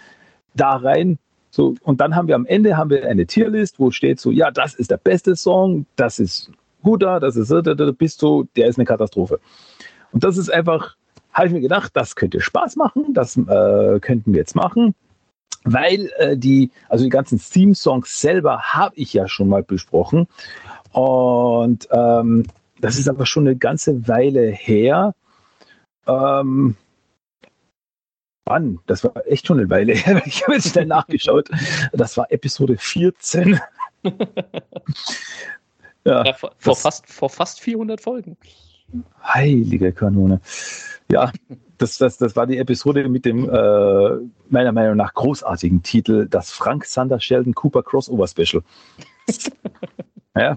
[0.55, 1.18] da rein.
[1.51, 4.51] So, und dann haben wir am Ende haben wir eine Tierlist, wo steht so, ja,
[4.51, 6.51] das ist der beste Song, das ist
[6.82, 7.53] guter, das ist,
[7.99, 9.39] bis so, der ist eine Katastrophe.
[10.12, 10.97] Und das ist einfach,
[11.35, 14.95] habe ich mir gedacht, das könnte Spaß machen, das äh, könnten wir jetzt machen
[15.65, 20.29] weil äh, die, also die ganzen Theme-Songs selber habe ich ja schon mal besprochen.
[20.93, 22.45] Und ähm,
[22.81, 25.15] das ist aber schon eine ganze Weile her.
[26.07, 26.77] Ähm,
[28.45, 28.79] wann?
[28.87, 30.23] Das war echt schon eine Weile her.
[30.27, 31.49] Ich habe jetzt schnell nachgeschaut.
[31.93, 33.59] Das war Episode 14.
[36.05, 38.37] ja, ja, vor, vor, fast, vor fast 400 Folgen.
[39.23, 40.41] Heilige Kanone.
[41.11, 41.33] Ja,
[41.79, 44.11] das, das, das war die Episode mit dem äh,
[44.49, 48.62] meiner Meinung nach großartigen Titel, das Frank Sander Sheldon Cooper Crossover Special.
[50.37, 50.57] ja,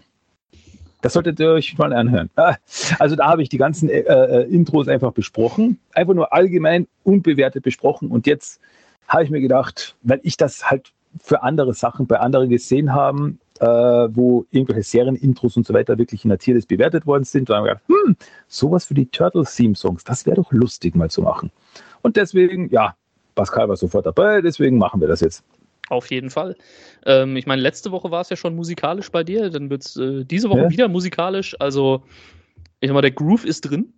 [1.01, 2.29] das solltet ihr euch mal anhören.
[2.35, 2.55] Ah,
[2.99, 7.63] also da habe ich die ganzen äh, äh, Intros einfach besprochen, einfach nur allgemein unbewertet
[7.63, 8.09] besprochen.
[8.09, 8.59] Und jetzt
[9.07, 13.33] habe ich mir gedacht, weil ich das halt für andere Sachen bei anderen gesehen habe,
[13.61, 13.65] äh,
[14.15, 17.65] wo irgendwelche Serien-Intros und so weiter wirklich in der Tierlist bewertet worden sind, da haben
[17.65, 18.15] wir gedacht, hm,
[18.47, 21.51] sowas für die Turtles-Theme-Songs, das wäre doch lustig mal zu machen.
[22.01, 22.95] Und deswegen, ja,
[23.35, 25.43] Pascal war sofort dabei, deswegen machen wir das jetzt.
[25.89, 26.55] Auf jeden Fall.
[27.05, 29.95] Ähm, ich meine, letzte Woche war es ja schon musikalisch bei dir, dann wird es
[29.95, 30.69] äh, diese Woche ja.
[30.69, 31.55] wieder musikalisch.
[31.59, 32.03] Also,
[32.81, 33.93] ich sag mal, der Groove ist drin.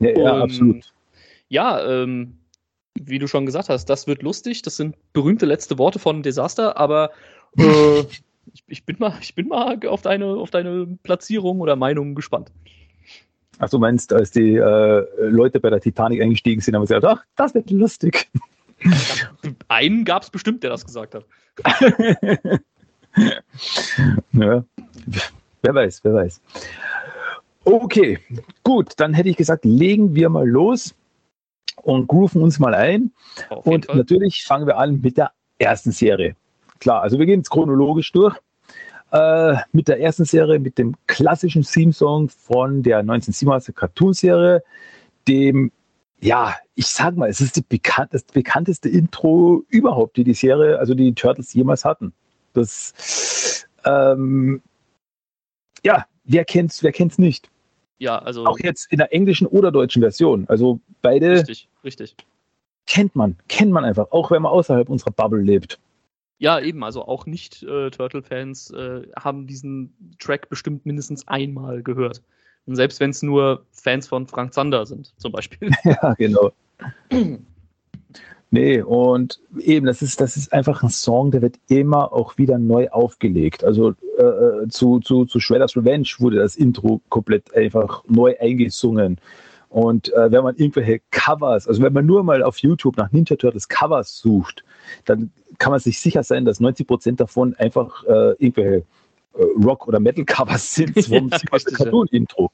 [0.00, 0.92] Ja, ja Und, absolut.
[1.48, 2.38] Ja, ähm,
[3.00, 4.62] wie du schon gesagt hast, das wird lustig.
[4.62, 7.10] Das sind berühmte letzte Worte von Desaster, aber
[7.56, 8.04] äh,
[8.56, 12.50] ich, ich, bin mal, ich bin mal auf deine, auf deine Platzierung oder Meinung gespannt.
[13.58, 17.20] Ach, du meinst, als die äh, Leute bei der Titanic eingestiegen sind, haben sie gesagt,
[17.20, 18.28] ach, das wird lustig.
[19.68, 21.24] Einen gab es bestimmt, der das gesagt hat.
[24.32, 24.64] ja.
[25.62, 26.42] Wer weiß, wer weiß.
[27.64, 28.18] Okay,
[28.62, 30.94] gut, dann hätte ich gesagt, legen wir mal los
[31.82, 33.12] und grooven uns mal ein.
[33.64, 33.96] Und Fall.
[33.96, 36.36] natürlich fangen wir an mit der ersten Serie.
[36.80, 38.36] Klar, also wir gehen jetzt chronologisch durch.
[39.12, 44.62] Äh, mit der ersten Serie, mit dem klassischen Theme-Song von der 1987 Cartoon-Serie,
[45.28, 45.70] dem
[46.20, 50.78] ja, ich sag mal, es ist die bekannt, das bekannteste Intro überhaupt, die die Serie,
[50.78, 52.12] also die Turtles jemals hatten.
[52.52, 54.62] Das, ähm,
[55.84, 57.50] ja, wer kennt's, wer kennt's nicht?
[57.98, 58.44] Ja, also.
[58.46, 60.46] Auch jetzt in der englischen oder deutschen Version.
[60.48, 61.32] Also beide.
[61.32, 62.16] Richtig, richtig.
[62.86, 65.78] Kennt man, kennt man einfach, auch wenn man außerhalb unserer Bubble lebt.
[66.38, 67.90] Ja, eben, also auch nicht äh, äh,
[69.18, 72.22] haben diesen Track bestimmt mindestens einmal gehört.
[72.66, 75.70] Und selbst wenn es nur Fans von Frank Zander sind, zum Beispiel.
[75.84, 76.52] ja, genau.
[78.50, 82.58] Nee, und eben, das ist, das ist einfach ein Song, der wird immer auch wieder
[82.58, 83.64] neu aufgelegt.
[83.64, 89.18] Also äh, äh zu, zu, zu Shredder's Revenge wurde das Intro komplett einfach neu eingesungen.
[89.76, 93.36] Und äh, wenn man irgendwelche Covers, also wenn man nur mal auf YouTube nach Ninja
[93.36, 94.64] Turtles Covers sucht,
[95.04, 98.86] dann kann man sich sicher sein, dass 90 Prozent davon einfach äh, irgendwelche
[99.34, 101.38] äh, Rock- oder Metal-Covers sind vom ja,
[101.74, 102.50] Cartoon-Intro.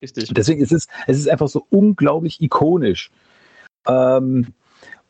[0.00, 0.32] Richtig.
[0.32, 3.10] Deswegen ist es, es ist einfach so unglaublich ikonisch.
[3.86, 4.46] Ähm,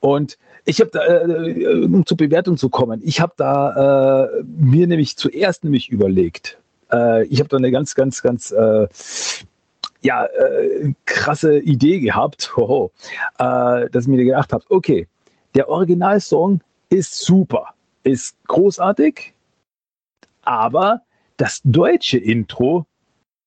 [0.01, 4.89] und ich habe da, äh, um zur Bewertung zu kommen, ich habe da äh, mir
[4.89, 6.59] nämlich zuerst nämlich überlegt,
[6.91, 8.89] äh, ich habe da eine ganz, ganz, ganz äh,
[10.07, 12.93] ja, äh, krasse Idee gehabt, hoho,
[13.39, 15.09] äh, dass ich mir gedacht habe, okay,
[15.55, 19.35] der Originalsong ist super, ist großartig,
[20.43, 21.03] aber
[21.39, 22.87] das deutsche Intro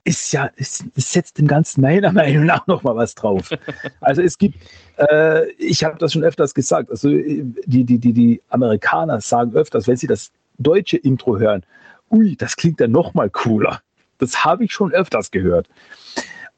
[0.03, 3.49] ist ja, es setzt dem Ganzen meiner Meinung nach noch mal was drauf.
[4.01, 4.57] Also es gibt,
[4.97, 9.87] äh, ich habe das schon öfters gesagt, also die, die, die, die Amerikaner sagen öfters,
[9.87, 11.63] wenn sie das deutsche Intro hören,
[12.11, 13.81] ui, das klingt ja noch mal cooler.
[14.17, 15.69] Das habe ich schon öfters gehört.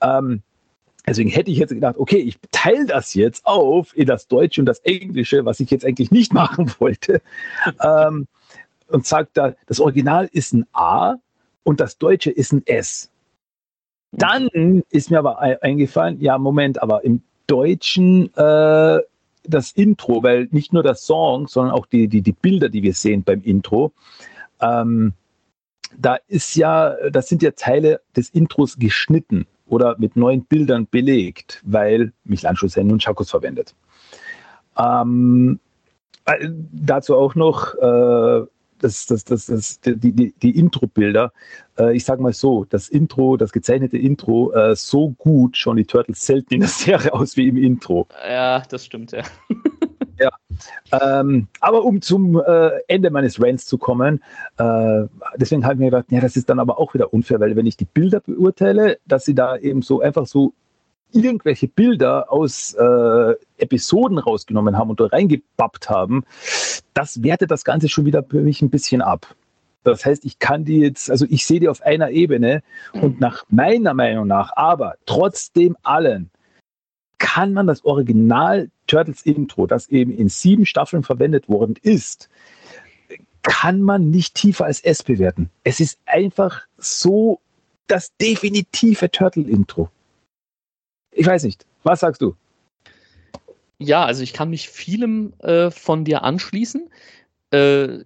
[0.02, 0.41] Ähm,
[1.06, 4.66] deswegen hätte ich jetzt gedacht, okay, ich teile das jetzt auf in das Deutsche und
[4.66, 7.22] das Englische, was ich jetzt eigentlich nicht machen wollte.
[7.84, 8.28] Ähm,
[8.88, 11.16] und sagt da, das Original ist ein A
[11.64, 13.10] und das Deutsche ist ein S.
[14.12, 14.49] Dann
[14.89, 18.99] ist mir aber eingefallen, ja, Moment, aber im Deutschen äh,
[19.43, 22.93] das Intro, weil nicht nur das Song, sondern auch die, die, die Bilder, die wir
[22.93, 23.93] sehen beim Intro,
[24.60, 25.14] ähm,
[25.97, 31.62] da ist ja, das sind ja Teile des Intros geschnitten oder mit neuen Bildern belegt,
[31.66, 33.74] weil Michelangelo seinen Nunchakus verwendet.
[34.78, 35.60] Ähm,
[36.26, 38.46] äh, dazu auch noch, äh,
[38.80, 41.32] das, das, das, das, die, die, die Intro-Bilder,
[41.80, 45.86] äh, ich sage mal so, das Intro, das gezeichnete Intro, äh, so gut schauen die
[45.86, 48.08] Turtles selten in der Serie aus wie im Intro.
[48.28, 49.24] Ja, das stimmt, ja.
[50.91, 54.22] Ähm, aber um zum äh, Ende meines Rants zu kommen,
[54.57, 55.03] äh,
[55.36, 57.66] deswegen habe ich mir gedacht, ja, das ist dann aber auch wieder unfair, weil wenn
[57.66, 60.53] ich die Bilder beurteile, dass sie da eben so einfach so
[61.14, 66.24] irgendwelche Bilder aus äh, Episoden rausgenommen haben und da reingepappt haben,
[66.93, 69.36] das wertet das Ganze schon wieder für mich ein bisschen ab.
[69.84, 72.62] Das heißt, ich kann die jetzt, also ich sehe die auf einer Ebene
[72.93, 76.30] und nach meiner Meinung nach, aber trotzdem allen,
[77.34, 82.30] kann man das Original Turtles Intro, das eben in sieben Staffeln verwendet worden ist,
[83.42, 85.50] kann man nicht tiefer als S bewerten.
[85.64, 87.40] Es ist einfach so
[87.88, 89.90] das definitive Turtle Intro.
[91.12, 91.66] Ich weiß nicht.
[91.84, 92.36] Was sagst du?
[93.80, 96.90] Ja, also ich kann mich vielem äh, von dir anschließen.
[97.52, 98.00] Äh,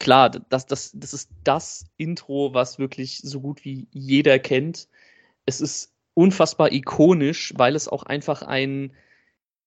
[0.00, 4.88] klar, das, das, das ist das Intro, was wirklich so gut wie jeder kennt.
[5.46, 8.92] Es ist unfassbar ikonisch, weil es auch einfach ein,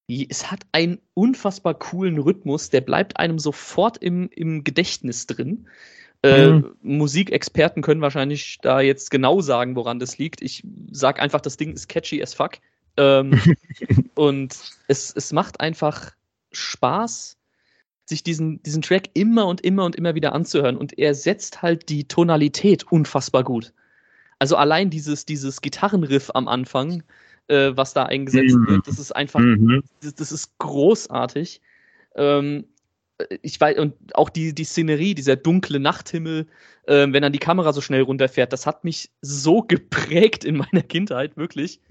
[0.07, 5.67] es hat einen unfassbar coolen Rhythmus, der bleibt einem sofort im, im Gedächtnis drin.
[6.23, 6.75] Äh, mhm.
[6.81, 10.41] Musikexperten können wahrscheinlich da jetzt genau sagen, woran das liegt.
[10.41, 12.57] Ich sag einfach, das Ding ist catchy as fuck.
[12.97, 13.39] Ähm,
[14.15, 16.11] und es, es macht einfach
[16.51, 17.37] Spaß,
[18.05, 20.77] sich diesen, diesen Track immer und immer und immer wieder anzuhören.
[20.77, 23.71] Und er setzt halt die Tonalität unfassbar gut.
[24.39, 27.03] Also allein dieses, dieses Gitarrenriff am Anfang,
[27.47, 28.67] äh, was da eingesetzt mhm.
[28.67, 29.83] wird, das ist einfach, mhm.
[30.01, 31.61] das, das, ist großartig.
[32.15, 32.65] Ähm,
[33.41, 36.47] ich weiß, und auch die, die Szenerie, dieser dunkle Nachthimmel,
[36.87, 40.83] äh, wenn dann die Kamera so schnell runterfährt, das hat mich so geprägt in meiner
[40.83, 41.81] Kindheit, wirklich.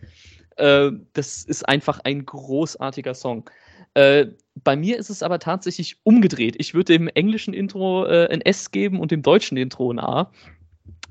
[0.56, 3.48] Äh, das ist einfach ein großartiger Song.
[3.94, 4.26] Äh,
[4.64, 6.56] bei mir ist es aber tatsächlich umgedreht.
[6.58, 10.30] Ich würde dem englischen Intro äh, ein S geben und dem deutschen Intro ein A,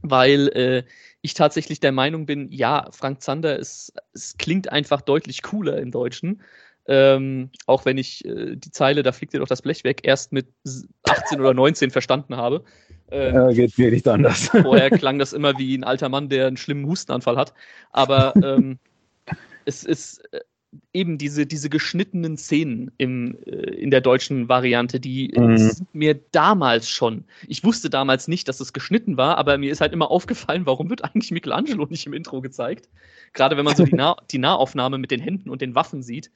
[0.10, 0.84] weil äh,
[1.22, 5.92] ich tatsächlich der Meinung bin, ja, Frank Zander, ist, es klingt einfach deutlich cooler im
[5.92, 6.42] Deutschen.
[6.90, 10.32] Ähm, auch wenn ich äh, die Zeile, da fliegt dir doch das Blech weg, erst
[10.32, 10.48] mit
[11.04, 12.64] 18 oder 19 verstanden habe.
[13.12, 14.48] Ähm, ja, geht mir nicht anders.
[14.50, 17.54] Vorher klang das immer wie ein alter Mann, der einen schlimmen Hustenanfall hat.
[17.92, 18.80] Aber ähm,
[19.66, 20.40] es ist äh,
[20.94, 25.58] eben diese, diese geschnittenen Szenen im, äh, in der deutschen Variante, die mhm.
[25.58, 27.24] sind mir damals schon.
[27.48, 30.90] Ich wusste damals nicht, dass es geschnitten war, aber mir ist halt immer aufgefallen, warum
[30.90, 32.90] wird eigentlich Michelangelo nicht im Intro gezeigt?
[33.34, 36.32] Gerade wenn man so die, nah die Nahaufnahme mit den Händen und den Waffen sieht.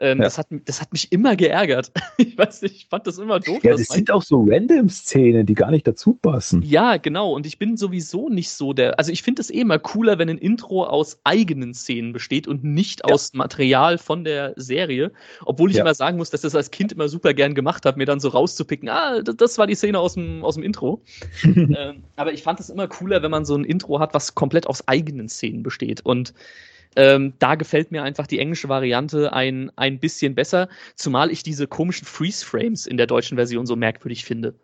[0.00, 0.24] Ähm, ja.
[0.24, 1.92] das, hat, das hat mich immer geärgert.
[2.18, 3.62] ich weiß nicht, ich fand das immer doof.
[3.62, 6.62] Ja, das sind auch so Random-Szenen, die gar nicht dazu passen.
[6.62, 7.32] Ja, genau.
[7.32, 8.98] Und ich bin sowieso nicht so der.
[8.98, 12.64] Also ich finde es eh immer cooler, wenn ein Intro aus eigenen Szenen besteht und
[12.64, 13.14] nicht ja.
[13.14, 15.12] aus Material von der Serie.
[15.44, 15.82] Obwohl ich ja.
[15.82, 18.28] immer sagen muss, dass das als Kind immer super gern gemacht habe, mir dann so
[18.28, 21.02] rauszupicken, ah, das, das war die Szene aus dem, aus dem Intro.
[21.44, 24.66] ähm, aber ich fand es immer cooler, wenn man so ein Intro hat, was komplett
[24.66, 26.00] aus eigenen Szenen besteht.
[26.04, 26.34] Und
[26.96, 31.66] ähm, da gefällt mir einfach die englische Variante ein, ein bisschen besser, zumal ich diese
[31.66, 34.54] komischen Freeze-Frames in der deutschen Version so merkwürdig finde.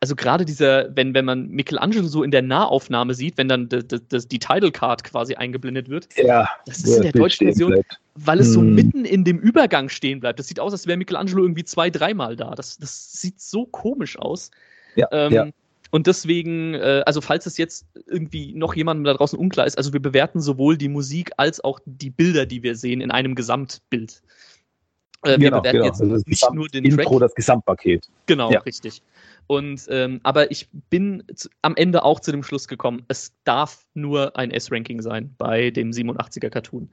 [0.00, 3.82] Also gerade dieser, wenn, wenn man Michelangelo so in der Nahaufnahme sieht, wenn dann die,
[3.84, 7.98] die, die Title Card quasi eingeblendet wird, ja, das ist in der deutschen Version, bleibt.
[8.14, 8.74] weil es so hm.
[8.74, 10.38] mitten in dem Übergang stehen bleibt.
[10.38, 12.54] Das sieht aus, als wäre Michelangelo irgendwie zwei, dreimal da.
[12.54, 14.52] Das, das sieht so komisch aus.
[14.94, 15.48] Ja, ähm, ja.
[15.90, 19.92] Und deswegen, äh, also falls es jetzt irgendwie noch jemandem da draußen unklar ist, also
[19.92, 24.22] wir bewerten sowohl die Musik als auch die Bilder, die wir sehen, in einem Gesamtbild.
[25.22, 25.86] Äh, wir genau, bewerten genau.
[25.86, 27.20] jetzt also nicht Gesamt nur den Intro, Track.
[27.20, 28.08] das Gesamtpaket.
[28.26, 28.60] Genau, ja.
[28.60, 29.02] richtig.
[29.46, 33.86] Und ähm, aber ich bin zu, am Ende auch zu dem Schluss gekommen, es darf
[33.94, 36.90] nur ein S-Ranking sein bei dem 87er Cartoon.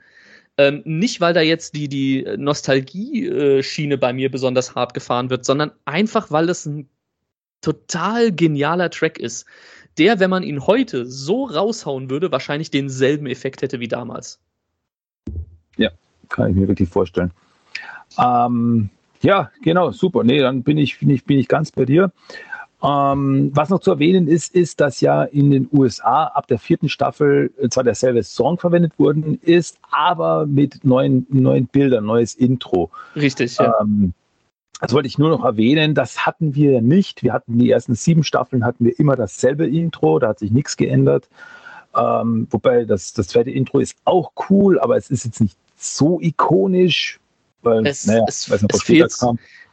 [0.58, 5.72] Ähm, nicht, weil da jetzt die, die Nostalgie-Schiene bei mir besonders hart gefahren wird, sondern
[5.84, 6.90] einfach, weil es ein
[7.66, 9.46] total genialer Track ist,
[9.98, 14.40] der, wenn man ihn heute so raushauen würde, wahrscheinlich denselben Effekt hätte wie damals.
[15.78, 15.90] Ja,
[16.30, 17.32] kann ich mir wirklich vorstellen.
[18.20, 18.90] Ähm,
[19.22, 20.24] ja, genau, super.
[20.24, 22.12] Nee, dann bin ich, bin ich, bin ich ganz bei dir.
[22.84, 26.90] Ähm, was noch zu erwähnen ist, ist, dass ja in den USA ab der vierten
[26.90, 32.92] Staffel zwar derselbe Song verwendet worden ist, aber mit neuen, neuen Bildern, neues Intro.
[33.16, 33.74] Richtig, ja.
[33.82, 34.14] Ähm,
[34.80, 37.24] das wollte ich nur noch erwähnen, das hatten wir nicht.
[37.24, 40.78] Wir hatten die ersten sieben Staffeln, hatten wir immer dasselbe Intro, da hat sich nichts
[40.78, 41.30] geändert.
[41.96, 46.20] Ähm, wobei das, das zweite Intro ist auch cool, aber es ist jetzt nicht so
[46.20, 47.20] ikonisch,
[47.66, 49.12] weil, es, naja, es, weiß nicht, es, fehlt,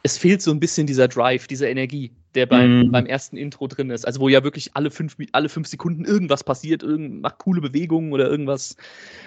[0.03, 2.91] es fehlt so ein bisschen dieser Drive, diese Energie der beim, mm.
[2.91, 4.05] beim ersten Intro drin ist.
[4.05, 8.11] Also wo ja wirklich alle fünf, alle fünf Sekunden irgendwas passiert, irgend, macht coole Bewegungen
[8.11, 8.75] oder irgendwas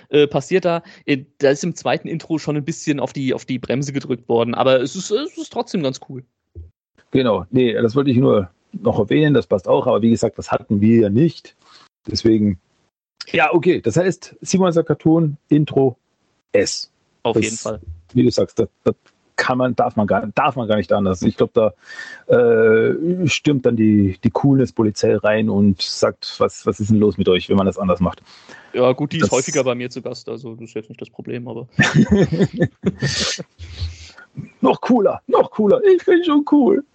[0.08, 0.82] äh, passiert da.
[1.04, 4.28] Äh, da ist im zweiten Intro schon ein bisschen auf die, auf die Bremse gedrückt
[4.28, 6.24] worden, aber es ist, es ist trotzdem ganz cool.
[7.12, 10.50] Genau, nee, das wollte ich nur noch erwähnen, das passt auch, aber wie gesagt, das
[10.50, 11.56] hatten wir ja nicht.
[12.06, 12.58] Deswegen,
[13.32, 15.96] ja, okay, das heißt, Simon Cartoon, Intro,
[16.52, 16.90] S.
[17.22, 17.80] Auf das, jeden Fall.
[18.12, 18.94] Wie du sagst, das, das
[19.36, 21.22] kann man, darf man gar, darf man gar nicht anders.
[21.22, 21.72] Ich glaube, da
[22.34, 27.28] äh, stürmt dann die, die Coolness-Polizei rein und sagt, was, was ist denn los mit
[27.28, 28.22] euch, wenn man das anders macht.
[28.72, 31.00] Ja, gut, die das, ist häufiger bei mir zu Gast, also das ist jetzt nicht
[31.00, 31.68] das Problem, aber.
[34.60, 36.82] noch cooler, noch cooler, ich bin schon cool.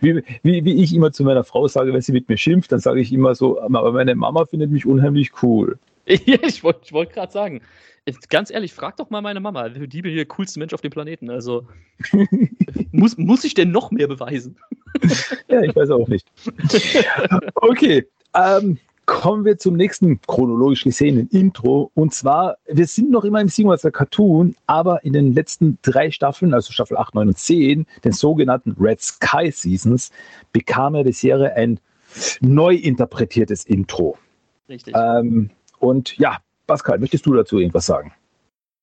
[0.00, 2.80] wie, wie, wie ich immer zu meiner Frau sage, wenn sie mit mir schimpft, dann
[2.80, 5.78] sage ich immer so, aber meine Mama findet mich unheimlich cool.
[6.04, 7.62] ich wollte wollt gerade sagen,
[8.30, 9.68] Ganz ehrlich, frag doch mal meine Mama.
[9.68, 11.30] Die bin der coolste Mensch auf dem Planeten.
[11.30, 11.68] Also
[12.92, 14.56] muss, muss ich denn noch mehr beweisen?
[15.48, 16.26] ja, ich weiß auch nicht.
[17.54, 18.04] Okay.
[18.34, 21.92] Ähm, kommen wir zum nächsten chronologisch gesehenen Intro.
[21.94, 26.54] Und zwar, wir sind noch immer im Sigmaster Cartoon, aber in den letzten drei Staffeln,
[26.54, 30.10] also Staffel 8, 9 und 10, den sogenannten Red Sky Seasons,
[30.52, 31.78] bekam er die Serie ein
[32.40, 34.18] neu interpretiertes Intro.
[34.68, 34.94] Richtig.
[34.96, 35.50] Ähm,
[35.82, 38.12] und ja, Pascal, möchtest du dazu irgendwas sagen?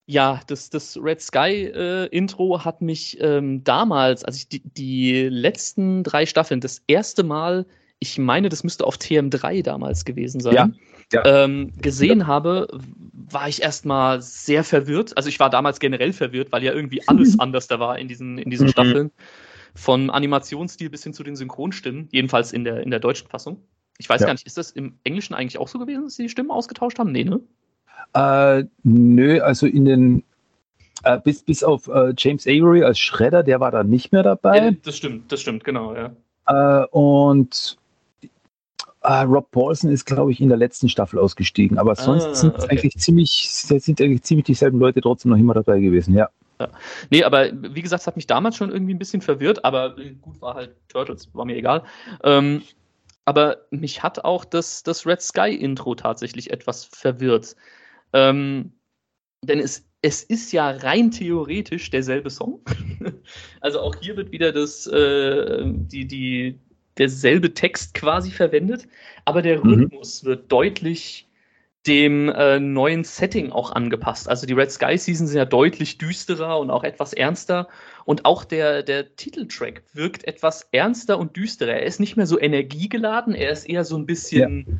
[0.06, 5.30] Ja, das, das Red Sky äh, Intro hat mich ähm, damals, als ich die, die
[5.30, 7.66] letzten drei Staffeln das erste Mal
[8.00, 10.70] ich meine, das müsste auf TM3 damals gewesen sein, ja,
[11.12, 11.44] ja.
[11.44, 12.28] Ähm, gesehen ja.
[12.28, 12.68] habe,
[13.12, 15.16] war ich erstmal sehr verwirrt.
[15.18, 18.38] Also ich war damals generell verwirrt, weil ja irgendwie alles anders da war in diesen,
[18.38, 18.72] in diesen mhm.
[18.72, 19.12] Staffeln.
[19.76, 23.62] Von Animationsstil bis hin zu den Synchronstimmen, jedenfalls in der, in der deutschen Fassung.
[24.00, 24.28] Ich weiß ja.
[24.28, 26.98] gar nicht, ist das im Englischen eigentlich auch so gewesen, dass sie die Stimmen ausgetauscht
[26.98, 27.12] haben?
[27.12, 27.42] Nee, ne?
[28.14, 30.24] Äh, nö, also in den
[31.04, 34.58] äh, bis, bis auf äh, James Avery als Schredder, der war da nicht mehr dabei.
[34.58, 36.12] Ja, das stimmt, das stimmt, genau, ja.
[36.48, 37.78] Äh, und
[39.02, 42.56] Uh, Rob Paulson ist, glaube ich, in der letzten Staffel ausgestiegen, aber sonst ah, sind
[42.56, 42.68] okay.
[42.70, 46.28] eigentlich ziemlich, sind eigentlich ziemlich dieselben Leute trotzdem noch immer dabei gewesen, ja.
[46.60, 46.68] ja.
[47.10, 50.42] Nee, aber wie gesagt, es hat mich damals schon irgendwie ein bisschen verwirrt, aber gut,
[50.42, 51.84] war halt Turtles, war mir egal.
[52.26, 52.62] Ähm,
[53.30, 57.56] aber mich hat auch das, das Red Sky Intro tatsächlich etwas verwirrt.
[58.12, 58.74] Ähm,
[59.44, 62.60] denn es, es ist ja rein theoretisch derselbe Song.
[63.62, 66.60] also auch hier wird wieder das, äh, die, die,
[66.98, 68.88] derselbe Text quasi verwendet,
[69.26, 69.74] aber der mhm.
[69.74, 71.29] Rhythmus wird deutlich
[71.88, 74.28] dem äh, neuen Setting auch angepasst.
[74.28, 77.68] Also die Red Sky Season sind ja deutlich düsterer und auch etwas ernster.
[78.06, 81.74] Und auch der, der Titeltrack wirkt etwas ernster und düsterer.
[81.74, 84.66] Er ist nicht mehr so energiegeladen, er ist eher so ein bisschen.
[84.68, 84.74] Ja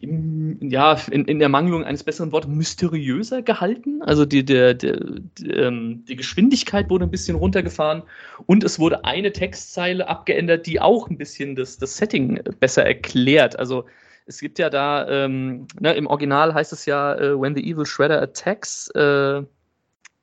[0.00, 4.00] ja, in, in der Mangelung eines besseren Wortes mysteriöser gehalten.
[4.02, 5.00] Also die, der, der,
[5.38, 8.04] die, ähm, die Geschwindigkeit wurde ein bisschen runtergefahren
[8.46, 13.58] und es wurde eine Textzeile abgeändert, die auch ein bisschen das, das Setting besser erklärt.
[13.58, 13.86] Also
[14.28, 17.86] es gibt ja da, ähm, ne, im Original heißt es ja, uh, when the evil
[17.86, 19.44] shredder attacks, äh, äh,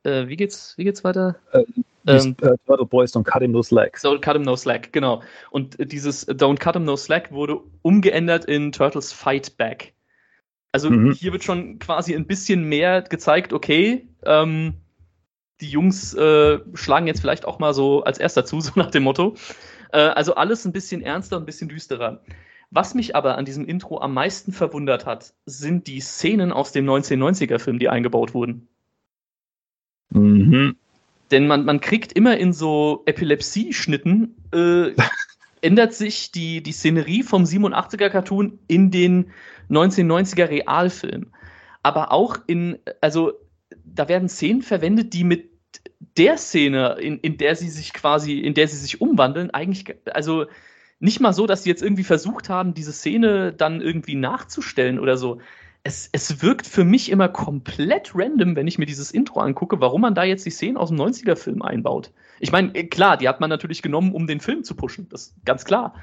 [0.04, 1.36] wie geht's, wie geht's weiter?
[1.52, 1.64] Äh,
[2.08, 3.98] ähm, uh, Turtle Boys Don't Cut Him No Slack.
[3.98, 5.24] Don't Cut Him No Slack, genau.
[5.50, 9.94] Und dieses Don't Cut Him No Slack wurde umgeändert in Turtles Fight Back.
[10.72, 11.14] Also mhm.
[11.14, 14.76] hier wird schon quasi ein bisschen mehr gezeigt, okay, ähm,
[15.62, 19.04] die Jungs äh, schlagen jetzt vielleicht auch mal so als erster zu, so nach dem
[19.04, 19.36] Motto.
[19.92, 22.22] Äh, also alles ein bisschen ernster, ein bisschen düsterer.
[22.72, 26.86] Was mich aber an diesem Intro am meisten verwundert hat, sind die Szenen aus dem
[26.86, 28.68] 1990er-Film, die eingebaut wurden.
[30.10, 30.76] Mhm.
[31.32, 34.92] Denn man, man kriegt immer in so Epilepsie-Schnitten, äh,
[35.62, 39.32] ändert sich die, die Szenerie vom 87er-Cartoon in den
[39.70, 41.32] 1990er Realfilm.
[41.82, 43.34] Aber auch in, also
[43.84, 45.50] da werden Szenen verwendet, die mit
[46.18, 50.46] der Szene, in, in der sie sich quasi, in der sie sich umwandeln, eigentlich, also
[51.06, 55.18] nicht mal so, dass sie jetzt irgendwie versucht haben, diese Szene dann irgendwie nachzustellen oder
[55.18, 55.40] so
[55.86, 60.02] es, es wirkt für mich immer komplett random, wenn ich mir dieses Intro angucke, warum
[60.02, 62.12] man da jetzt die Szenen aus dem 90er-Film einbaut.
[62.40, 65.28] Ich meine, äh, klar, die hat man natürlich genommen, um den Film zu pushen, das
[65.28, 65.94] ist ganz klar.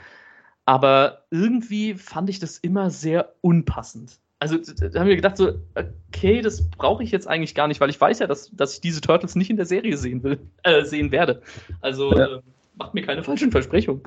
[0.65, 4.21] Aber irgendwie fand ich das immer sehr unpassend.
[4.39, 7.91] Also da haben wir gedacht, so, okay, das brauche ich jetzt eigentlich gar nicht, weil
[7.91, 10.85] ich weiß ja, dass, dass ich diese Turtles nicht in der Serie sehen will, äh,
[10.85, 11.43] sehen werde.
[11.81, 12.41] Also ja.
[12.77, 14.03] Macht mir keine falschen Versprechungen.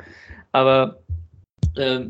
[0.52, 1.00] Aber
[1.76, 2.02] äh,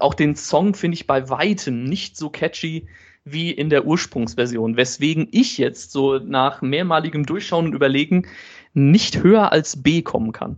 [0.00, 2.86] auch den Song finde ich bei weitem nicht so catchy
[3.24, 8.26] wie in der Ursprungsversion, weswegen ich jetzt so nach mehrmaligem Durchschauen und Überlegen
[8.72, 10.56] nicht höher als B kommen kann.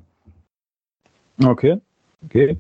[1.43, 1.80] Okay.
[2.26, 2.57] Okay.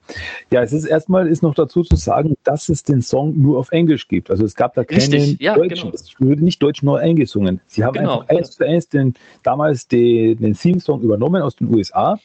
[0.50, 3.70] Ja, es ist erstmal ist noch dazu zu sagen, dass es den Song nur auf
[3.70, 4.28] Englisch gibt.
[4.30, 5.94] Also es gab da keinen ja, deutschen, genau.
[5.94, 7.60] es wurde nicht deutsch neu eingesungen.
[7.68, 8.20] Sie haben genau.
[8.20, 9.14] einfach eins zu eins den,
[9.44, 12.18] damals den, den Theme-Song übernommen aus den USA.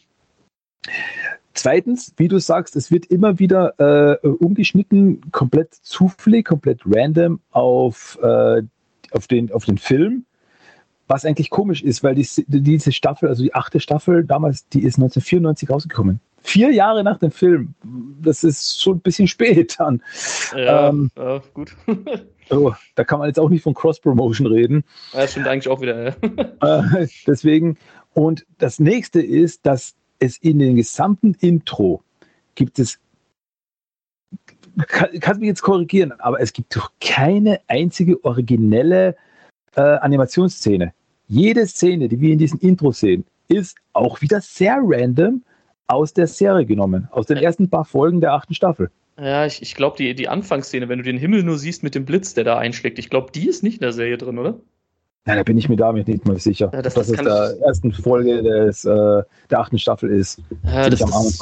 [1.54, 8.20] Zweitens, wie du sagst, es wird immer wieder äh, umgeschnitten, komplett zufällig, komplett random auf,
[8.22, 8.62] äh,
[9.12, 10.26] auf, den, auf den Film.
[11.08, 14.98] Was eigentlich komisch ist, weil die, diese Staffel, also die achte Staffel damals, die ist
[14.98, 16.20] 1994 rausgekommen.
[16.44, 17.74] Vier Jahre nach dem Film.
[18.22, 20.04] Das ist schon ein bisschen spät dann.
[20.56, 21.76] Ja, ähm, ja gut.
[22.52, 24.84] oh, da kann man jetzt auch nicht von Cross-Promotion reden.
[25.12, 26.16] Ja, das stimmt eigentlich auch wieder.
[26.62, 26.94] Ja.
[27.02, 27.78] Äh, deswegen.
[28.14, 32.04] Und das nächste ist, dass es in den gesamten Intro
[32.56, 33.00] gibt es,
[34.88, 39.16] kann, kannst mich jetzt korrigieren, aber es gibt doch keine einzige originelle
[39.76, 40.94] äh, Animationsszene.
[41.28, 45.44] Jede Szene, die wir in diesem Intro sehen, ist auch wieder sehr random
[45.88, 48.92] aus der Serie genommen, aus den ersten paar Folgen der achten Staffel.
[49.20, 52.06] Ja, ich, ich glaube, die, die Anfangsszene, wenn du den Himmel nur siehst mit dem
[52.06, 54.60] Blitz, der da einschlägt, ich glaube, die ist nicht in der Serie drin, oder?
[55.28, 56.70] Ja, da bin ich mir damit nicht mal sicher.
[56.74, 60.42] Ja, das, das ist der ersten Folge des, äh, der achten Staffel ist.
[60.64, 61.40] Ja, das, das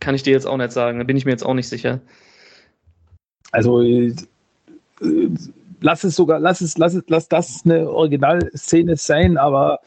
[0.00, 0.98] kann ich dir jetzt auch nicht sagen.
[0.98, 2.00] Da bin ich mir jetzt auch nicht sicher.
[3.52, 4.12] Also äh,
[5.80, 9.78] lass es sogar, lass es, lass es, lass das eine Originalszene sein, aber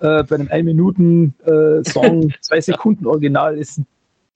[0.00, 3.86] äh, bei einem 1 Minuten äh, Song, zwei Sekunden Original ist ein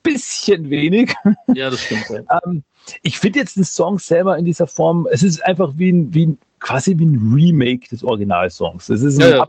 [0.02, 1.14] bisschen wenig.
[1.54, 2.04] Ja, das stimmt.
[2.44, 2.62] Ähm,
[3.02, 6.26] ich finde jetzt den Song selber in dieser Form, es ist einfach wie ein, wie
[6.26, 8.88] ein quasi wie ein Remake des Originalsongs.
[8.88, 9.46] Es ist eine ja, ja.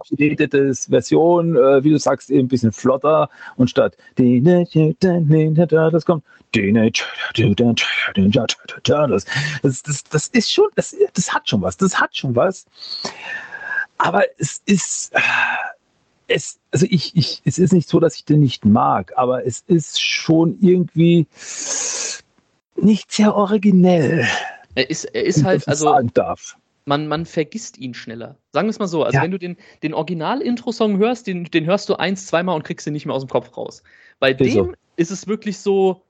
[0.89, 3.97] Version, äh, wie du sagst, eben ein bisschen flotter und statt
[5.91, 6.23] das kommt
[9.61, 12.65] das, das, das ist schon, das, das hat schon was, das hat schon was.
[13.97, 15.13] Aber es ist,
[16.27, 19.63] es, also ich, ich, es ist nicht so, dass ich den nicht mag, aber es
[19.67, 21.27] ist schon irgendwie
[22.75, 24.25] nicht sehr originell.
[24.75, 25.85] Er ist, er ist halt, also.
[25.85, 26.55] Sagen darf
[26.89, 28.39] man, man vergisst ihn schneller.
[28.51, 29.03] Sagen wir es mal so.
[29.03, 29.23] Also, ja.
[29.23, 32.93] wenn du den, den Original-Intro-Song hörst, den, den hörst du eins, zweimal und kriegst ihn
[32.93, 33.83] nicht mehr aus dem Kopf raus.
[34.19, 34.73] Bei ist dem so.
[34.95, 36.01] ist es wirklich so,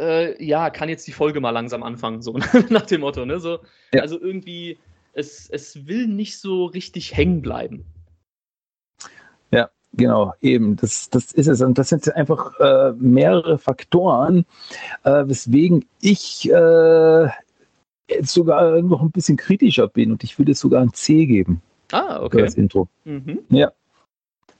[0.00, 2.38] äh, ja, kann jetzt die Folge mal langsam anfangen, so
[2.70, 3.26] nach dem Motto.
[3.26, 3.38] Ne?
[3.38, 3.58] So,
[3.92, 4.00] ja.
[4.00, 4.78] Also irgendwie,
[5.12, 7.84] es, es will nicht so richtig hängen bleiben.
[9.50, 11.60] Ja, Genau, eben, das, das ist es.
[11.60, 14.44] Und das sind einfach äh, mehrere Faktoren,
[15.04, 17.28] äh, weswegen ich äh,
[18.08, 21.62] jetzt sogar noch ein bisschen kritischer bin und ich würde sogar ein C geben.
[21.92, 22.42] Ah, okay.
[22.42, 22.88] Das Intro.
[23.04, 23.40] Mhm.
[23.50, 23.72] Ja.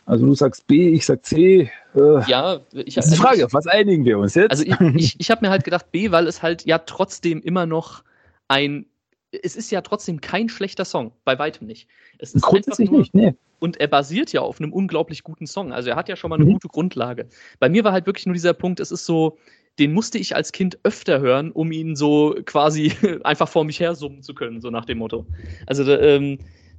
[0.07, 1.71] Also du sagst B, ich sag C.
[1.95, 4.51] Äh, ja, ich, das ist die Frage, auf was einigen wir uns jetzt?
[4.51, 7.67] Also ich, ich, ich habe mir halt gedacht B, weil es halt ja trotzdem immer
[7.67, 8.03] noch
[8.49, 8.87] ein,
[9.31, 11.89] es ist ja trotzdem kein schlechter Song, bei weitem nicht.
[12.19, 13.35] Es ist Grundsätzlich nur, nicht, nee.
[13.59, 15.73] Und er basiert ja auf einem unglaublich guten Song.
[15.73, 16.55] Also er hat ja schon mal eine mhm.
[16.55, 17.29] gute Grundlage.
[17.59, 19.37] Bei mir war halt wirklich nur dieser Punkt, es ist so,
[19.79, 22.93] den musste ich als Kind öfter hören, um ihn so quasi
[23.25, 25.27] einfach vor mich her summen zu können, so nach dem Motto.
[25.67, 26.39] Also ähm,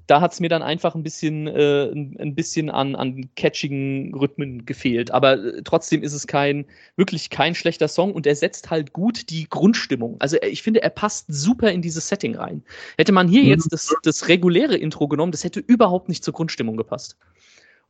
[0.10, 4.66] da hat es mir dann einfach ein bisschen, äh, ein bisschen an, an catchigen Rhythmen
[4.66, 5.12] gefehlt.
[5.12, 9.30] Aber äh, trotzdem ist es kein, wirklich kein schlechter Song und er setzt halt gut
[9.30, 10.16] die Grundstimmung.
[10.20, 12.64] Also äh, ich finde, er passt super in dieses Setting rein.
[12.98, 13.50] Hätte man hier mhm.
[13.50, 17.16] jetzt das, das reguläre Intro genommen, das hätte überhaupt nicht zur Grundstimmung gepasst.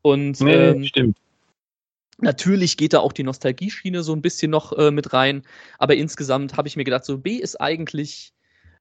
[0.01, 1.17] Und nee, ähm, stimmt.
[2.21, 5.43] Natürlich geht da auch die Nostalgieschiene so ein bisschen noch äh, mit rein,
[5.77, 8.33] aber insgesamt habe ich mir gedacht, so B ist eigentlich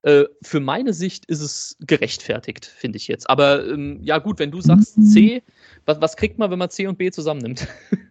[0.02, 3.28] äh, für meine Sicht ist es gerechtfertigt, finde ich jetzt.
[3.28, 5.42] Aber ähm, ja gut, wenn du sagst C,
[5.86, 7.66] was, was, kriegt man, wenn man C und B zusammennimmt?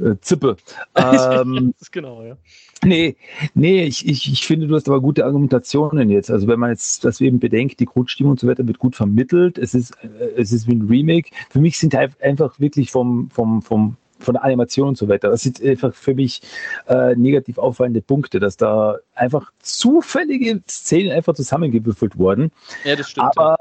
[0.00, 0.56] Äh, Zippe.
[0.96, 2.36] Ähm, genau, ja.
[2.84, 3.16] Nee,
[3.54, 6.30] nee, ich, ich, ich finde, du hast aber gute Argumentationen jetzt.
[6.30, 9.58] Also wenn man jetzt das eben bedenkt, die Grundstimmung und so weiter wird gut vermittelt.
[9.58, 11.30] Es ist, äh, es ist wie ein Remake.
[11.50, 15.28] Für mich sind einfach wirklich vom, vom, vom von der Animation und so weiter.
[15.28, 16.40] Das sind einfach für mich
[16.88, 22.50] äh, negativ auffallende Punkte, dass da einfach zufällige Szenen einfach zusammengewürfelt wurden.
[22.84, 23.36] Ja, das stimmt.
[23.36, 23.56] Aber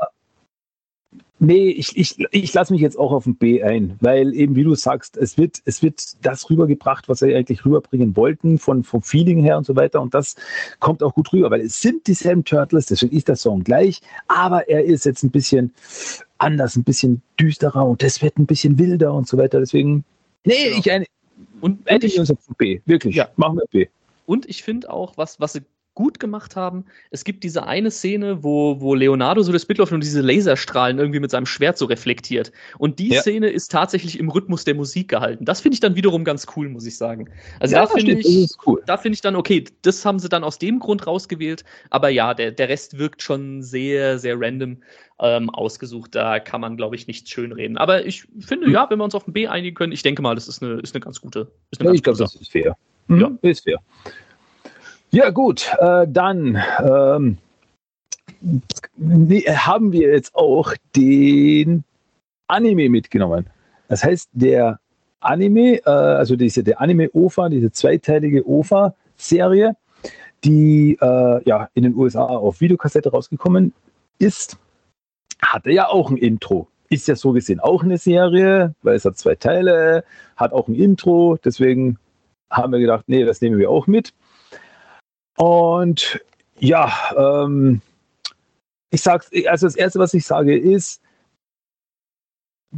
[1.38, 4.64] Nee, ich, ich, ich lasse mich jetzt auch auf ein B ein, weil eben, wie
[4.64, 9.02] du sagst, es wird, es wird das rübergebracht, was sie eigentlich rüberbringen wollten, von, vom
[9.02, 10.02] Feeling her und so weiter.
[10.02, 10.36] Und das
[10.80, 14.70] kommt auch gut rüber, weil es sind dieselben Turtles, deswegen ist der Song gleich, aber
[14.70, 15.74] er ist jetzt ein bisschen
[16.38, 19.60] anders, ein bisschen düsterer und das wird ein bisschen wilder und so weiter.
[19.60, 20.06] Deswegen,
[20.46, 20.78] nee, ja.
[20.78, 21.06] ich eine.
[21.60, 23.16] Und, und ich uns auf B, wirklich.
[23.16, 23.28] Ja.
[23.36, 23.88] Machen wir B.
[24.26, 25.62] Und ich finde auch, was, was sie
[25.96, 26.86] gut gemacht haben.
[27.10, 31.00] Es gibt diese eine Szene, wo, wo Leonardo so das Bild läuft und diese Laserstrahlen
[31.00, 32.52] irgendwie mit seinem Schwert so reflektiert.
[32.78, 33.22] Und die ja.
[33.22, 35.46] Szene ist tatsächlich im Rhythmus der Musik gehalten.
[35.46, 37.30] Das finde ich dann wiederum ganz cool, muss ich sagen.
[37.60, 38.84] Also ja, da finde ich, cool.
[38.86, 41.64] da finde ich dann, okay, das haben sie dann aus dem Grund rausgewählt.
[41.90, 44.78] Aber ja, der, der Rest wirkt schon sehr, sehr random
[45.20, 46.14] ähm, ausgesucht.
[46.14, 47.78] Da kann man, glaube ich, nichts schönreden.
[47.78, 48.74] Aber ich finde, hm.
[48.74, 50.74] ja, wenn wir uns auf ein B einigen können, ich denke mal, das ist eine,
[50.82, 51.52] ist eine ganz gute.
[51.72, 52.76] Ist eine ja, ich glaube, das ist fair.
[53.08, 53.20] Mhm.
[53.22, 53.80] Ja, ist fair.
[55.16, 57.38] Ja, gut, äh, dann ähm,
[59.48, 61.86] haben wir jetzt auch den
[62.48, 63.46] Anime mitgenommen.
[63.88, 64.82] Das heißt, der
[65.22, 69.78] Anime, äh, also diese, der Anime-OFA, diese zweiteilige OFA-Serie,
[70.44, 73.72] die äh, ja in den USA auf Videokassette rausgekommen
[74.20, 74.58] ist,
[75.42, 76.68] hatte ja auch ein Intro.
[76.90, 80.04] Ist ja so gesehen auch eine Serie, weil es hat zwei Teile,
[80.36, 81.38] hat auch ein Intro.
[81.42, 82.00] Deswegen
[82.50, 84.14] haben wir gedacht, nee, das nehmen wir auch mit.
[85.38, 86.22] Und
[86.60, 87.82] ja, ähm,
[88.90, 91.02] ich sag's, also das erste, was ich sage, ist,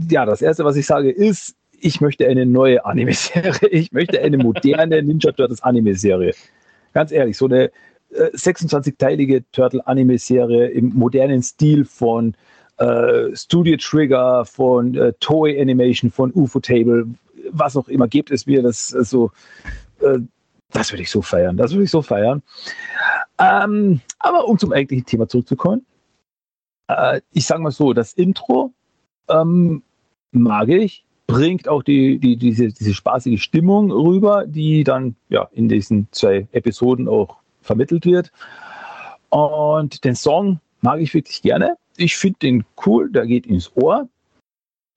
[0.09, 3.53] ja, das erste, was ich sage, ist, ich möchte eine neue Anime-Serie.
[3.71, 6.33] Ich möchte eine moderne Ninja Turtles Anime-Serie.
[6.93, 7.65] Ganz ehrlich, so eine
[8.11, 12.35] äh, 26-teilige Turtle-Anime-Serie im modernen Stil von
[12.77, 17.07] äh, Studio Trigger, von äh, Toei Animation, von UFO Table,
[17.51, 19.31] was auch immer, gibt es mir das so
[20.01, 20.19] äh,
[20.71, 21.57] das würde ich so feiern.
[21.57, 22.43] Das würde ich so feiern.
[23.39, 25.85] Ähm, aber um zum eigentlichen Thema zurückzukommen.
[26.87, 28.73] Äh, ich sage mal so, das Intro
[29.29, 29.83] ähm,
[30.31, 35.67] mag ich, bringt auch die, die, diese, diese spaßige Stimmung rüber, die dann ja in
[35.67, 38.31] diesen zwei Episoden auch vermittelt wird.
[39.29, 41.75] Und den Song mag ich wirklich gerne.
[41.97, 44.07] Ich finde den cool, der geht ins Ohr.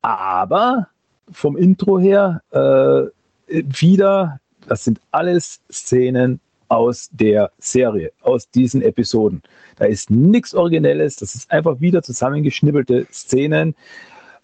[0.03, 0.89] Aber
[1.31, 3.11] vom Intro her äh,
[3.49, 4.41] wieder,
[4.71, 9.43] das sind alles Szenen aus der Serie, aus diesen Episoden.
[9.77, 13.75] Da ist nichts Originelles, das ist einfach wieder zusammengeschnibbelte Szenen.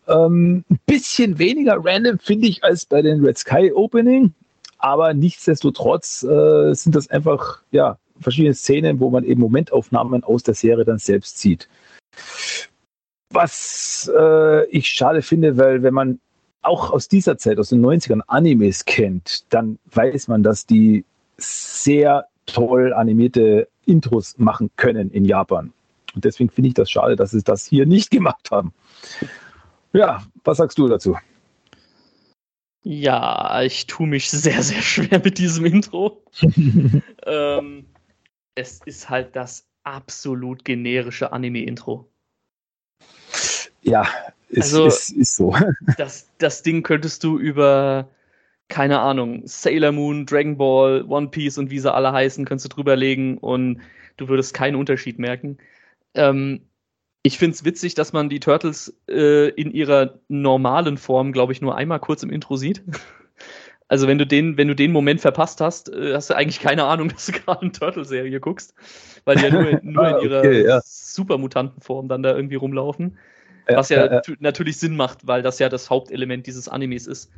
[0.08, 4.34] Ähm, ein bisschen weniger random finde ich als bei den Red Sky Opening,
[4.78, 10.54] aber nichtsdestotrotz äh, sind das einfach ja, verschiedene Szenen, wo man eben Momentaufnahmen aus der
[10.54, 11.68] Serie dann selbst sieht.
[13.30, 16.18] Was äh, ich schade finde, weil wenn man
[16.66, 21.04] auch aus dieser Zeit, aus den 90ern Animes kennt, dann weiß man, dass die
[21.36, 25.72] sehr toll animierte Intros machen können in Japan.
[26.14, 28.72] Und deswegen finde ich das schade, dass sie das hier nicht gemacht haben.
[29.92, 31.16] Ja, was sagst du dazu?
[32.82, 36.22] Ja, ich tue mich sehr, sehr schwer mit diesem Intro.
[37.26, 37.86] ähm,
[38.54, 42.08] es ist halt das absolut generische Anime-Intro.
[43.82, 44.06] Ja,
[44.48, 45.54] ist, also, ist, ist so.
[45.96, 48.08] Das, das Ding könntest du über,
[48.68, 52.76] keine Ahnung, Sailor Moon, Dragon Ball, One Piece und wie sie alle heißen, könntest du
[52.76, 53.80] drüberlegen und
[54.16, 55.58] du würdest keinen Unterschied merken.
[56.14, 56.62] Ähm,
[57.22, 61.60] ich finde es witzig, dass man die Turtles äh, in ihrer normalen Form, glaube ich,
[61.60, 62.82] nur einmal kurz im Intro sieht.
[63.88, 66.82] Also wenn du den, wenn du den Moment verpasst hast, äh, hast du eigentlich keine
[66.82, 68.74] Ahnung, dass du gerade eine Turtle-Serie guckst,
[69.24, 70.80] weil die ja nur, nur ah, in ihrer okay, ja.
[70.82, 73.16] Supermutantenform dann da irgendwie rumlaufen.
[73.68, 77.30] Ja, was ja, ja, natürlich Sinn macht, weil das ja das Hauptelement dieses Animes ist.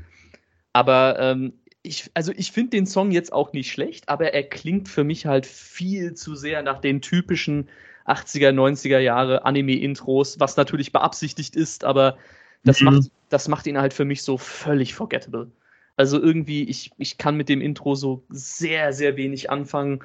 [0.73, 4.89] Aber ähm, ich, also ich finde den Song jetzt auch nicht schlecht, aber er klingt
[4.89, 7.69] für mich halt viel zu sehr nach den typischen
[8.07, 12.19] 80er, 90er Jahre Anime-Intros, was natürlich beabsichtigt ist, aber
[12.65, 12.87] das, mhm.
[12.87, 15.51] macht, das macht ihn halt für mich so völlig forgettable.
[15.97, 20.01] Also irgendwie, ich, ich kann mit dem Intro so sehr, sehr wenig anfangen.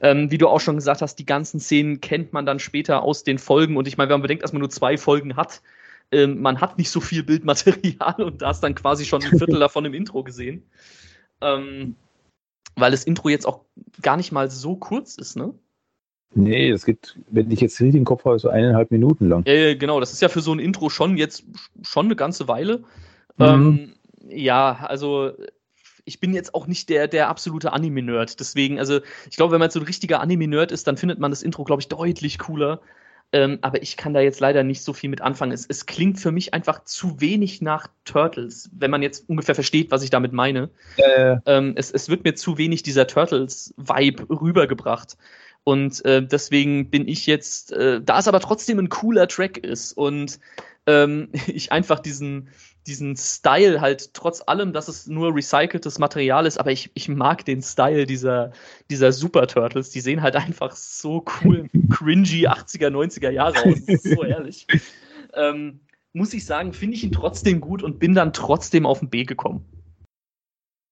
[0.00, 3.24] Ähm, wie du auch schon gesagt hast, die ganzen Szenen kennt man dann später aus
[3.24, 3.76] den Folgen.
[3.76, 5.62] Und ich meine, wenn man bedenkt, dass man nur zwei Folgen hat,
[6.12, 9.58] ähm, man hat nicht so viel Bildmaterial und da ist dann quasi schon ein Viertel
[9.58, 10.62] davon im Intro gesehen.
[11.40, 11.96] Ähm,
[12.76, 13.64] weil das Intro jetzt auch
[14.02, 15.54] gar nicht mal so kurz ist, ne?
[16.34, 19.46] Nee, es geht, wenn ich jetzt richtig im Kopf habe, so eineinhalb Minuten lang.
[19.46, 21.44] Äh, genau, das ist ja für so ein Intro schon jetzt
[21.82, 22.84] schon eine ganze Weile.
[23.38, 23.44] Mhm.
[23.44, 23.94] Ähm,
[24.28, 25.32] ja, also
[26.06, 28.40] ich bin jetzt auch nicht der, der absolute Anime-Nerd.
[28.40, 31.42] Deswegen, also ich glaube, wenn man so ein richtiger Anime-Nerd ist, dann findet man das
[31.42, 32.80] Intro, glaube ich, deutlich cooler.
[33.32, 35.50] Ähm, aber ich kann da jetzt leider nicht so viel mit anfangen.
[35.50, 39.90] Es, es klingt für mich einfach zu wenig nach Turtles, wenn man jetzt ungefähr versteht,
[39.90, 40.70] was ich damit meine.
[40.96, 41.36] Äh.
[41.44, 45.16] Ähm, es, es wird mir zu wenig dieser Turtles-Vibe rübergebracht.
[45.64, 49.92] Und äh, deswegen bin ich jetzt, äh, da es aber trotzdem ein cooler Track ist
[49.92, 50.38] und
[50.86, 52.48] ähm, ich einfach diesen,
[52.86, 57.44] diesen Style halt trotz allem, dass es nur recyceltes Material ist, aber ich, ich mag
[57.44, 58.52] den Style dieser,
[58.90, 59.90] dieser Super Turtles.
[59.90, 63.84] Die sehen halt einfach so cool, cringy 80er, 90er Jahre aus.
[63.86, 64.66] Das ist so ehrlich.
[65.34, 65.80] Ähm,
[66.14, 69.24] muss ich sagen, finde ich ihn trotzdem gut und bin dann trotzdem auf den B
[69.24, 69.66] gekommen.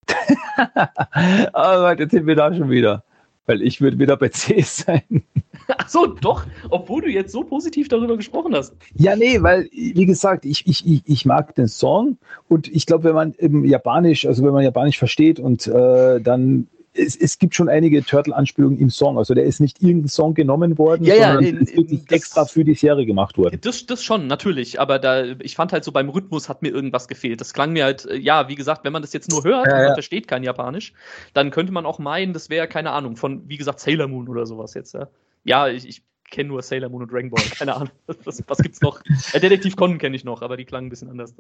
[1.55, 3.05] Aber jetzt sind wir da schon wieder.
[3.47, 5.25] Weil ich würde wieder bei C sein.
[5.79, 8.75] Ach so, doch, obwohl du jetzt so positiv darüber gesprochen hast.
[8.95, 13.05] Ja, nee, weil, wie gesagt, ich, ich, ich, ich mag den Song und ich glaube,
[13.05, 17.55] wenn man im Japanisch, also wenn man Japanisch versteht und äh, dann es, es, gibt
[17.55, 19.19] schon einige Turtle-Anspielungen im Song.
[19.19, 22.17] Also der ist nicht irgendein Song genommen worden, ja, sondern ja, in, ist wirklich das,
[22.17, 23.59] extra für die Serie gemacht worden.
[23.61, 24.81] Das, das schon, natürlich.
[24.81, 27.41] Aber da, ich fand halt so beim Rhythmus hat mir irgendwas gefehlt.
[27.41, 29.77] Das klang mir halt, äh, ja, wie gesagt, wenn man das jetzt nur hört ja,
[29.77, 30.93] und man versteht kein Japanisch,
[31.35, 34.47] dann könnte man auch meinen, das wäre, keine Ahnung, von, wie gesagt, Sailor Moon oder
[34.47, 34.95] sowas jetzt.
[34.95, 35.09] Ja,
[35.45, 36.03] ja ich, ich
[36.35, 37.45] kenne nur Sailor Moon und Dragon Ball.
[37.57, 37.91] Keine Ahnung.
[38.25, 39.01] Was, was gibt's noch?
[39.33, 41.35] Äh, Detektiv Conan kenne ich noch, aber die klangen ein bisschen anders.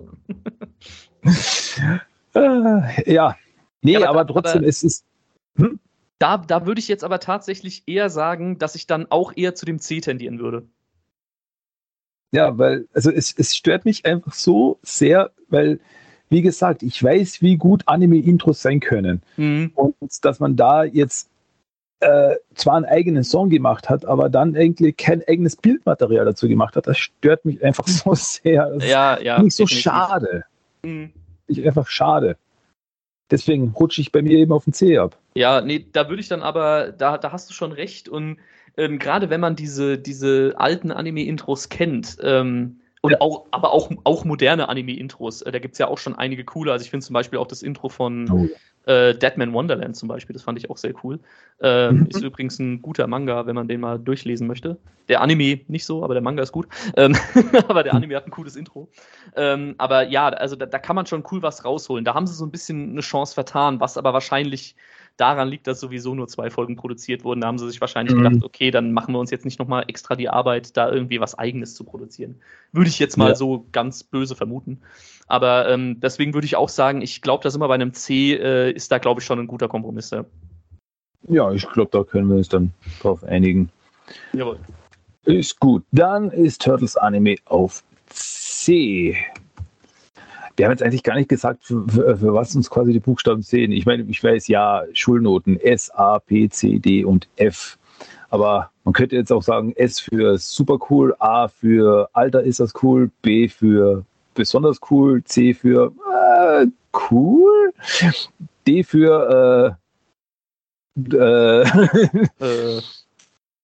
[2.35, 3.37] äh, ja.
[3.83, 5.05] Nee, ja, aber, aber, trotzdem, aber, es ist.
[5.57, 5.79] Hm?
[6.19, 9.67] Da, da würde ich jetzt aber tatsächlich eher sagen, dass ich dann auch eher zu
[9.67, 10.67] dem C tendieren würde.
[12.33, 15.81] Ja, weil, also es, es stört mich einfach so sehr, weil,
[16.31, 19.23] wie gesagt, ich weiß, wie gut Anime-Intros sein können.
[19.37, 19.73] Mhm.
[19.75, 21.31] Und dass man da jetzt
[22.01, 26.77] äh, zwar einen eigenen Song gemacht hat, aber dann eigentlich kein eigenes Bildmaterial dazu gemacht
[26.77, 28.71] hat, das stört mich einfach so sehr.
[28.71, 29.37] Das ja, ja.
[29.37, 30.45] Finde ich so schade.
[30.83, 31.13] Mhm.
[31.47, 32.37] Ich einfach schade.
[33.31, 35.17] Deswegen rutsche ich bei mir eben auf den C ab.
[35.35, 38.09] Ja, nee, da würde ich dann aber, da, da hast du schon recht.
[38.09, 38.39] Und
[38.77, 44.25] ähm, gerade wenn man diese, diese alten Anime-Intros kennt, ähm, und auch, aber auch, auch
[44.25, 46.73] moderne Anime-Intros, äh, da gibt es ja auch schon einige coole.
[46.73, 48.49] Also ich finde zum Beispiel auch das Intro von oh,
[48.87, 51.19] äh, Deadman Wonderland zum Beispiel, das fand ich auch sehr cool.
[51.61, 52.07] Äh, mhm.
[52.07, 54.79] Ist übrigens ein guter Manga, wenn man den mal durchlesen möchte.
[55.09, 56.69] Der Anime nicht so, aber der Manga ist gut.
[56.97, 57.17] Ähm,
[57.69, 58.89] aber der Anime hat ein cooles Intro.
[59.37, 62.05] Ähm, aber ja, also da, da, kann man schon cool was rausholen.
[62.05, 64.77] Da haben sie so ein bisschen eine Chance vertan, was aber wahrscheinlich
[65.17, 67.41] daran liegt, dass sowieso nur zwei Folgen produziert wurden.
[67.41, 68.23] Da haben sie sich wahrscheinlich mhm.
[68.23, 71.39] gedacht, okay, dann machen wir uns jetzt nicht nochmal extra die Arbeit, da irgendwie was
[71.39, 72.37] Eigenes zu produzieren.
[72.73, 73.35] Würde ich jetzt mal ja.
[73.35, 74.81] so ganz böse vermuten.
[75.27, 78.35] Aber ähm, deswegen würde ich auch sagen, ich glaube, da sind wir bei einem C,
[78.35, 80.11] äh, ist da, glaube ich, schon ein guter Kompromiss.
[80.11, 80.25] Ja,
[81.29, 83.71] ja ich glaube, da können wir uns dann drauf einigen.
[84.33, 84.59] Jawohl.
[85.25, 85.85] Ist gut.
[85.93, 89.17] Dann ist Turtles Anime auf C.
[90.57, 93.43] Wir haben jetzt eigentlich gar nicht gesagt, für, für, für, was uns quasi die Buchstaben
[93.43, 93.73] sehen.
[93.73, 97.79] Ich meine, ich weiß ja, Schulnoten S, A, P, C, D und F.
[98.31, 102.73] Aber man könnte jetzt auch sagen, S für super cool, A für Alter ist das
[102.83, 104.05] cool, B für
[104.35, 106.67] besonders cool, C für äh,
[107.11, 107.73] cool,
[108.67, 111.63] D für äh, äh,
[112.41, 112.81] äh,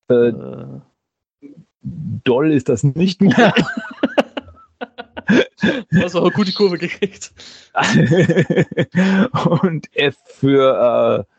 [0.09, 0.33] äh,
[2.25, 3.55] doll ist das nicht mehr.
[5.91, 7.33] Du hast aber gut die Kurve gekriegt.
[9.63, 11.35] Und F für äh,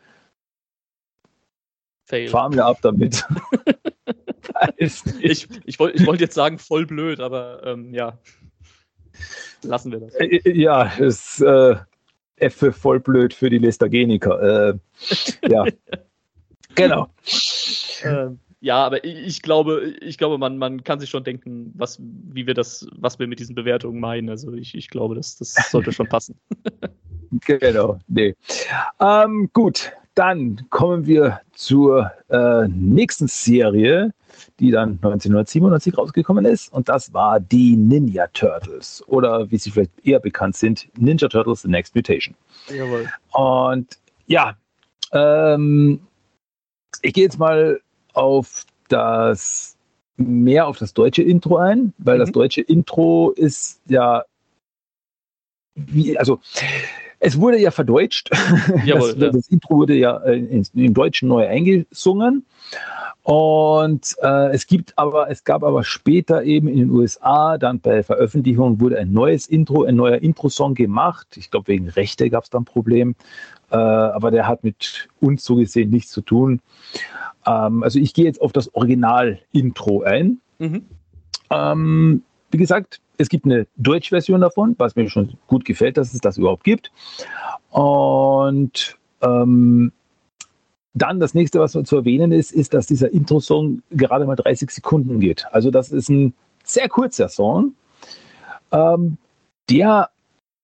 [2.04, 2.28] Fail.
[2.28, 3.24] Fahr mir ab damit.
[4.76, 8.18] ich ich wollte wollt jetzt sagen, voll blöd, aber ähm, ja.
[9.62, 10.14] Lassen wir das.
[10.16, 11.76] Äh, äh, ja, ist äh,
[12.36, 14.70] F für voll blöd für die Lestageniker.
[14.70, 14.74] Äh,
[15.48, 15.64] ja.
[16.74, 17.08] genau.
[18.02, 22.46] Ähm, ja, aber ich glaube, ich glaube, man, man kann sich schon denken, was, wie
[22.46, 24.30] wir das, was wir mit diesen Bewertungen meinen.
[24.30, 26.36] Also ich, ich glaube, das, das sollte schon passen.
[27.44, 28.36] genau, nee.
[29.00, 34.14] Ähm, gut, dann kommen wir zur äh, nächsten Serie,
[34.60, 36.72] die dann 1997 rausgekommen ist.
[36.72, 39.02] Und das war die Ninja Turtles.
[39.08, 42.36] Oder wie sie vielleicht eher bekannt sind, Ninja Turtles The Next Mutation.
[42.68, 43.08] Jawohl.
[43.32, 43.98] Und
[44.28, 44.54] ja,
[45.10, 45.98] ähm,
[47.00, 47.80] ich gehe jetzt mal
[48.12, 49.76] auf das
[50.16, 52.20] mehr auf das deutsche Intro ein, weil mhm.
[52.20, 54.24] das deutsche Intro ist ja
[55.74, 56.40] wie, also
[57.18, 58.30] es wurde ja verdeutscht.
[58.84, 59.30] Jawohl, das, ja.
[59.30, 62.44] das, Intro wurde ja in, im Deutschen neu eingesungen.
[63.22, 68.02] Und äh, es gibt aber, es gab aber später eben in den USA, dann bei
[68.02, 71.28] Veröffentlichung wurde ein neues Intro, ein neuer Intro-Song gemacht.
[71.36, 73.14] Ich glaube, wegen Rechte gab es dann ein Problem.
[73.70, 76.60] Äh, aber der hat mit uns so gesehen nichts zu tun.
[77.46, 80.40] Ähm, also ich gehe jetzt auf das Original-Intro ein.
[80.58, 80.86] Mhm.
[81.50, 86.20] Ähm, wie gesagt, es gibt eine Deutsch-Version davon, was mir schon gut gefällt, dass es
[86.20, 86.90] das überhaupt gibt.
[87.70, 89.92] Und ähm,
[90.94, 95.20] dann das nächste, was zu erwähnen ist, ist, dass dieser Intro-Song gerade mal 30 Sekunden
[95.20, 95.46] geht.
[95.50, 97.74] Also das ist ein sehr kurzer Song,
[98.70, 99.16] ähm,
[99.70, 100.10] der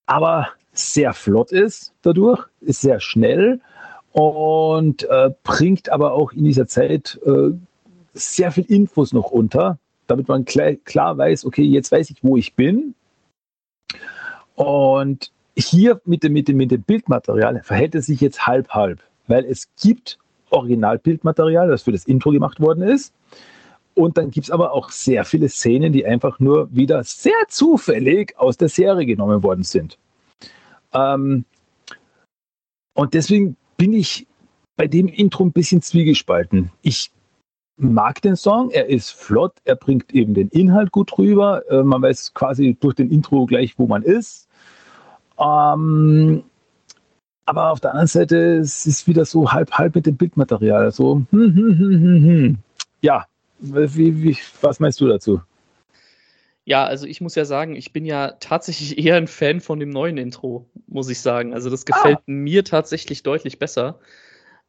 [0.07, 3.61] aber sehr flott ist dadurch, ist sehr schnell
[4.19, 7.51] und äh, bringt aber auch in dieser Zeit äh,
[8.15, 9.79] sehr viel Infos noch unter,
[10.09, 12.97] damit man klar, klar weiß, okay, jetzt weiß ich, wo ich bin.
[14.57, 19.45] Und hier mit dem, mit dem, mit dem Bildmaterial verhält es sich jetzt halb-halb, weil
[19.45, 20.19] es gibt
[20.51, 23.15] Originalbildmaterial, das für das Intro gemacht worden ist.
[23.95, 28.37] Und dann gibt es aber auch sehr viele Szenen, die einfach nur wieder sehr zufällig
[28.37, 29.97] aus der Serie genommen worden sind.
[30.93, 31.45] Ähm,
[32.95, 34.27] und deswegen bin ich
[34.77, 36.71] bei dem Intro ein bisschen zwiegespalten.
[36.83, 37.11] Ich
[37.79, 41.63] mag den Song, er ist flott, er bringt eben den Inhalt gut rüber.
[41.71, 44.49] Äh, man weiß quasi durch den Intro gleich, wo man ist.
[45.39, 46.43] Ähm,
[47.47, 50.91] aber auf der anderen Seite es ist wieder so halb halb mit dem Bildmaterial.
[50.91, 52.59] So, hm, hm, hm, hm, hm.
[53.01, 53.25] ja,
[53.61, 55.41] wie, wie, was meinst du dazu?
[56.69, 59.89] Ja, also ich muss ja sagen, ich bin ja tatsächlich eher ein Fan von dem
[59.89, 61.55] neuen Intro, muss ich sagen.
[61.55, 62.23] Also das gefällt ah.
[62.27, 64.01] mir tatsächlich deutlich besser.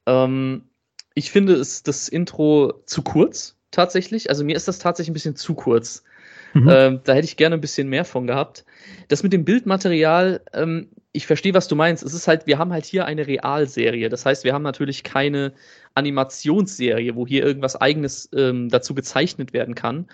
[0.05, 0.69] Ähm,
[1.13, 4.29] ich finde es das Intro zu kurz, tatsächlich.
[4.29, 6.05] Also mir ist das tatsächlich ein bisschen zu kurz.
[6.53, 6.69] Mhm.
[6.71, 8.63] Ähm, da hätte ich gerne ein bisschen mehr von gehabt.
[9.09, 12.01] Das mit dem Bildmaterial, ähm, ich verstehe, was du meinst.
[12.01, 14.07] Es ist halt, wir haben halt hier eine Realserie.
[14.07, 15.51] Das heißt, wir haben natürlich keine
[15.95, 20.07] Animationsserie, wo hier irgendwas Eigenes ähm, dazu gezeichnet werden kann.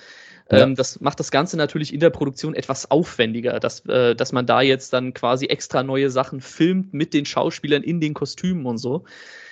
[0.52, 0.60] Ja.
[0.60, 4.46] Ähm, das macht das Ganze natürlich in der Produktion etwas aufwendiger, dass, äh, dass man
[4.46, 8.78] da jetzt dann quasi extra neue Sachen filmt mit den Schauspielern in den Kostümen und
[8.78, 9.06] so.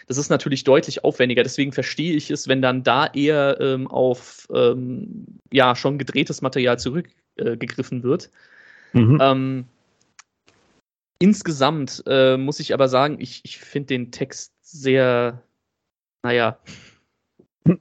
[0.07, 1.43] Das ist natürlich deutlich aufwendiger.
[1.43, 6.77] Deswegen verstehe ich es, wenn dann da eher ähm, auf ähm, ja schon gedrehtes Material
[6.77, 8.29] zurückgegriffen äh, wird.
[8.91, 9.17] Mhm.
[9.21, 9.65] Ähm,
[11.19, 15.41] insgesamt äh, muss ich aber sagen, ich, ich finde den Text sehr,
[16.23, 16.57] naja,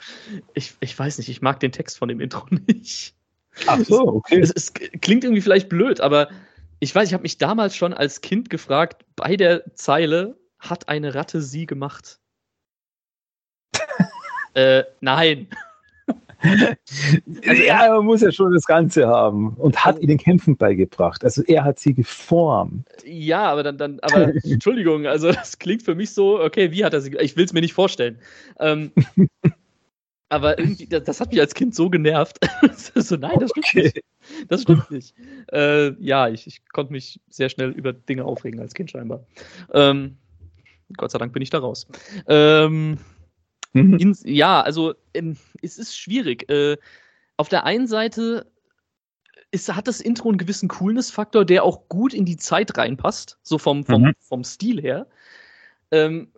[0.55, 3.15] ich, ich weiß nicht, ich mag den Text von dem Intro nicht.
[3.67, 4.41] Ach so, okay.
[4.41, 6.29] Es, es, es klingt irgendwie vielleicht blöd, aber
[6.81, 11.15] ich weiß, ich habe mich damals schon als Kind gefragt, bei der Zeile hat eine
[11.15, 12.19] Ratte sie gemacht.
[14.55, 15.49] äh, nein.
[16.43, 21.25] Also ja, man muss ja schon das Ganze haben und hat ihnen Kämpfen beigebracht.
[21.25, 22.89] Also er hat sie geformt.
[23.05, 26.95] Ja, aber dann, dann, aber Entschuldigung, also das klingt für mich so, okay, wie hat
[26.95, 28.19] er sie, ich will es mir nicht vorstellen.
[28.59, 28.91] Ähm,
[30.29, 32.39] aber irgendwie, das, das, hat mich als Kind so genervt.
[32.95, 33.83] so, nein, das stimmt okay.
[33.83, 34.01] nicht.
[34.49, 35.15] Das stimmt nicht.
[35.53, 39.25] Äh, ja, ich, ich konnte mich sehr schnell über Dinge aufregen als Kind scheinbar.
[39.73, 40.17] Ähm,
[40.97, 41.87] Gott sei Dank bin ich da raus.
[42.27, 42.99] Ähm,
[43.73, 43.99] mhm.
[43.99, 46.49] ins, ja, also ähm, es ist schwierig.
[46.51, 46.77] Äh,
[47.37, 48.47] auf der einen Seite
[49.51, 53.59] ist, hat das Intro einen gewissen Coolness-Faktor, der auch gut in die Zeit reinpasst, so
[53.59, 54.13] vom, vom, mhm.
[54.19, 55.07] vom Stil her.
[55.91, 56.33] Ähm,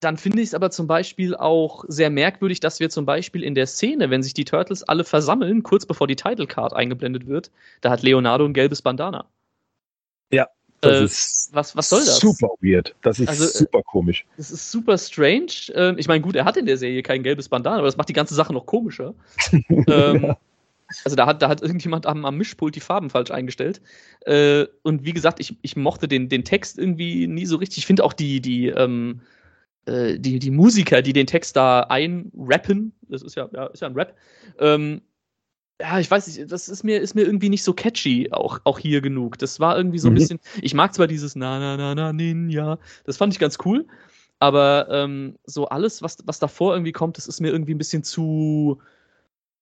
[0.00, 3.54] dann finde ich es aber zum Beispiel auch sehr merkwürdig, dass wir zum Beispiel in
[3.54, 7.50] der Szene, wenn sich die Turtles alle versammeln, kurz bevor die Title Card eingeblendet wird,
[7.80, 9.26] da hat Leonardo ein gelbes Bandana.
[10.30, 10.48] Ja.
[10.84, 12.18] Das äh, ist was, was soll das?
[12.18, 12.94] Super weird.
[13.02, 14.24] Das ist also, super komisch.
[14.36, 15.52] Das ist super strange.
[15.74, 18.08] Äh, ich meine, gut, er hat in der Serie kein gelbes Bandana, aber das macht
[18.08, 19.14] die ganze Sache noch komischer.
[19.68, 20.34] ähm,
[21.04, 23.80] also da hat, da hat irgendjemand am, am Mischpult die Farben falsch eingestellt.
[24.26, 27.78] Äh, und wie gesagt, ich, ich mochte den, den Text irgendwie nie so richtig.
[27.78, 29.20] Ich finde auch die, die, ähm,
[29.86, 33.88] äh, die, die Musiker, die den Text da einrappen, das ist ja, ja, ist ja
[33.88, 34.14] ein Rap,
[34.58, 35.02] ähm,
[35.80, 38.78] ja, ich weiß nicht, das ist mir, ist mir irgendwie nicht so catchy, auch, auch
[38.78, 39.38] hier genug.
[39.38, 40.18] Das war irgendwie so ein mhm.
[40.18, 43.86] bisschen, ich mag zwar dieses Na, na, na, na, Ninja, das fand ich ganz cool,
[44.38, 48.04] aber ähm, so alles, was, was davor irgendwie kommt, das ist mir irgendwie ein bisschen
[48.04, 48.80] zu,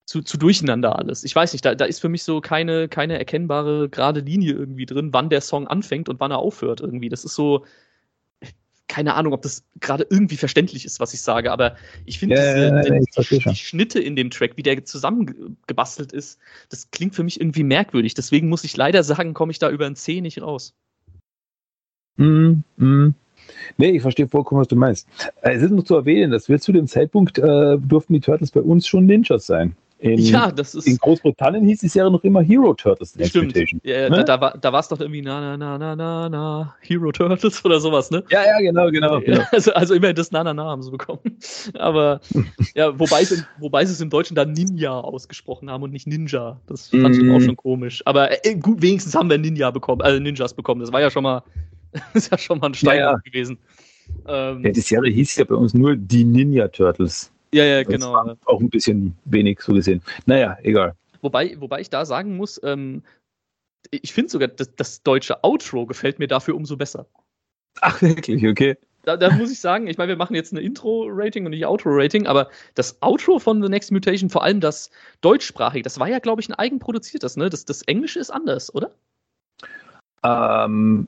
[0.05, 1.23] zu, zu durcheinander alles.
[1.23, 4.85] Ich weiß nicht, da, da ist für mich so keine, keine erkennbare gerade Linie irgendwie
[4.85, 7.09] drin, wann der Song anfängt und wann er aufhört irgendwie.
[7.09, 7.65] Das ist so,
[8.87, 12.81] keine Ahnung, ob das gerade irgendwie verständlich ist, was ich sage, aber ich finde ja,
[12.81, 12.99] diese,
[13.29, 16.39] die, die, Schnitte in dem Track, wie der zusammengebastelt ist,
[16.69, 18.13] das klingt für mich irgendwie merkwürdig.
[18.13, 20.75] Deswegen muss ich leider sagen, komme ich da über ein C nicht raus.
[22.17, 23.13] Mm, mm.
[23.77, 25.07] Nee, ich verstehe vollkommen, was du meinst.
[25.41, 28.51] Äh, es ist noch zu erwähnen, dass wir zu dem Zeitpunkt äh, durften die Turtles
[28.51, 29.75] bei uns schon Ninjas sein.
[30.03, 30.85] In, ja, das ist.
[30.85, 33.55] In Großbritannien hieß die Serie noch immer Hero Turtles Stimmt.
[33.83, 34.25] Ja, ne?
[34.25, 37.63] Da, da, da war es doch irgendwie na na na na na na Hero Turtles
[37.63, 38.21] oder sowas, ne?
[38.29, 39.21] Ja, ja, genau, genau.
[39.21, 39.43] genau.
[39.53, 41.21] Also, also immer das Na na na haben sie bekommen.
[41.75, 42.19] Aber
[42.75, 46.59] ja, wobei, sie, wobei sie es im Deutschen dann Ninja ausgesprochen haben und nicht Ninja.
[46.67, 47.31] Das fand ich mm.
[47.31, 48.01] auch schon komisch.
[48.03, 50.81] Aber äh, gut, wenigstens haben wir Ninja bekommen, also Ninjas bekommen.
[50.81, 51.43] Das war ja schon mal,
[52.13, 53.15] ist ja schon mal ein Stein ja.
[53.23, 53.57] gewesen.
[54.27, 57.32] Ähm, ja, die Serie hieß ja bei uns nur die Ninja Turtles.
[57.53, 58.35] Ja, ja, genau.
[58.45, 60.01] auch ein bisschen wenig so gesehen.
[60.25, 60.95] Naja, egal.
[61.21, 63.03] Wobei, wobei ich da sagen muss, ähm,
[63.91, 67.05] ich finde sogar, das, das, deutsche Outro gefällt mir dafür umso besser.
[67.81, 68.75] Ach, wirklich, okay.
[69.03, 72.25] Da, da muss ich sagen, ich meine, wir machen jetzt eine Intro-Rating und nicht Outro-Rating,
[72.25, 74.89] aber das Outro von The Next Mutation, vor allem das
[75.21, 77.49] deutschsprachige, das war ja, glaube ich, ein eigenproduziertes, ne?
[77.49, 78.91] Das, das Englische ist anders, oder?
[80.23, 81.07] Ähm,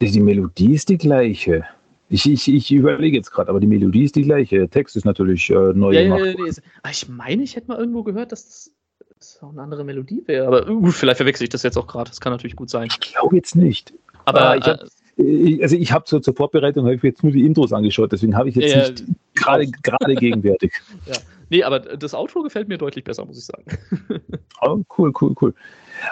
[0.00, 1.66] die Melodie ist die gleiche.
[2.12, 4.58] Ich, ich, ich überlege jetzt gerade, aber die Melodie ist die gleiche.
[4.58, 6.20] Der Text ist natürlich äh, neu ja, gemacht.
[6.20, 6.52] Ja, ja,
[6.82, 8.70] ah, ich meine, ich hätte mal irgendwo gehört, dass das,
[9.18, 10.46] das auch eine andere Melodie wäre.
[10.46, 12.10] Aber gut, vielleicht verwechsel ich das jetzt auch gerade.
[12.10, 12.88] Das kann natürlich gut sein.
[12.90, 13.94] Ich glaube jetzt nicht.
[14.26, 14.80] Aber äh, ich hab,
[15.16, 18.36] äh, also ich habe so zur Vorbereitung habe ich jetzt nur die Intros angeschaut, deswegen
[18.36, 20.72] habe ich jetzt ja, nicht gerade gerade gegenwärtig.
[21.06, 21.14] Ja.
[21.52, 23.64] Nee, aber das Outro gefällt mir deutlich besser, muss ich sagen.
[24.64, 25.54] Oh, cool, cool, cool.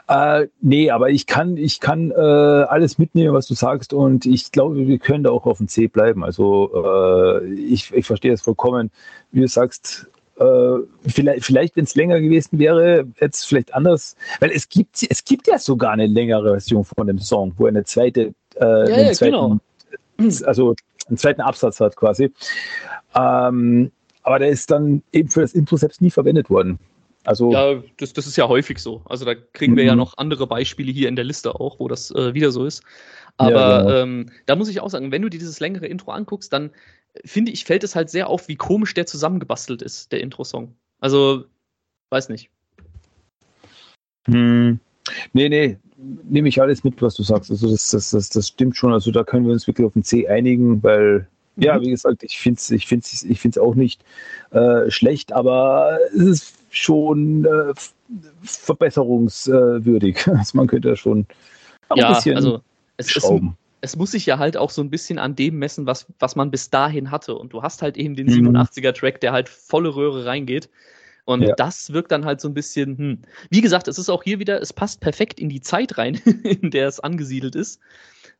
[0.08, 4.50] Äh, nee, aber ich kann, ich kann äh, alles mitnehmen, was du sagst, und ich
[4.50, 6.24] glaube, wir können da auch auf dem C bleiben.
[6.24, 8.90] Also äh, ich, ich verstehe es vollkommen,
[9.30, 10.10] wie du sagst.
[10.40, 15.06] Äh, vielleicht, vielleicht wenn es länger gewesen wäre, hätte es vielleicht anders, weil es gibt,
[15.08, 18.64] es gibt ja sogar eine längere Version von dem Song, wo er eine zweite, äh,
[18.64, 19.60] ja, einen ja, zweiten,
[20.18, 20.44] genau.
[20.44, 20.74] also
[21.06, 22.32] einen zweiten Absatz hat quasi.
[23.14, 23.92] Ähm,
[24.22, 26.78] aber der ist dann eben für das Intro selbst nie verwendet worden.
[27.24, 29.02] Also, ja, das, das ist ja häufig so.
[29.05, 29.98] Also da kriegen wir ja mhm.
[29.98, 32.82] noch andere Beispiele hier in der Liste auch, wo das äh, wieder so ist.
[33.36, 33.97] Aber ja, genau.
[33.97, 36.70] ähm, da muss ich auch sagen, wenn du dir dieses längere Intro anguckst, dann
[37.24, 40.74] finde ich, fällt es halt sehr auf, wie komisch der zusammengebastelt ist, der Intro-Song.
[41.01, 41.44] Also,
[42.10, 42.51] weiß nicht.
[44.26, 44.80] Hm.
[45.32, 45.78] Nee, nee,
[46.28, 47.51] nehme ich alles mit, was du sagst.
[47.51, 48.92] Also das, das, das, das stimmt schon.
[48.92, 51.28] Also da können wir uns wirklich auf den C einigen, weil
[51.60, 51.82] ja, mhm.
[51.82, 54.02] wie gesagt, ich finde es ich find's, ich find's auch nicht
[54.50, 57.74] äh, schlecht, aber es ist schon äh,
[58.42, 60.26] verbesserungswürdig.
[60.26, 61.26] Also man könnte schon
[61.94, 62.60] ja, ein bisschen also
[62.96, 63.56] es, schrauben.
[63.80, 66.36] Es, es, muss sich ja halt auch so ein bisschen an dem messen, was, was
[66.36, 67.34] man bis dahin hatte.
[67.34, 68.56] Und du hast halt eben den mhm.
[68.56, 70.68] 87er-Track, der halt volle Röhre reingeht.
[71.24, 71.54] Und ja.
[71.54, 73.18] das wirkt dann halt so ein bisschen, hm.
[73.50, 76.14] Wie gesagt, es ist auch hier wieder, es passt perfekt in die Zeit rein,
[76.44, 77.80] in der es angesiedelt ist.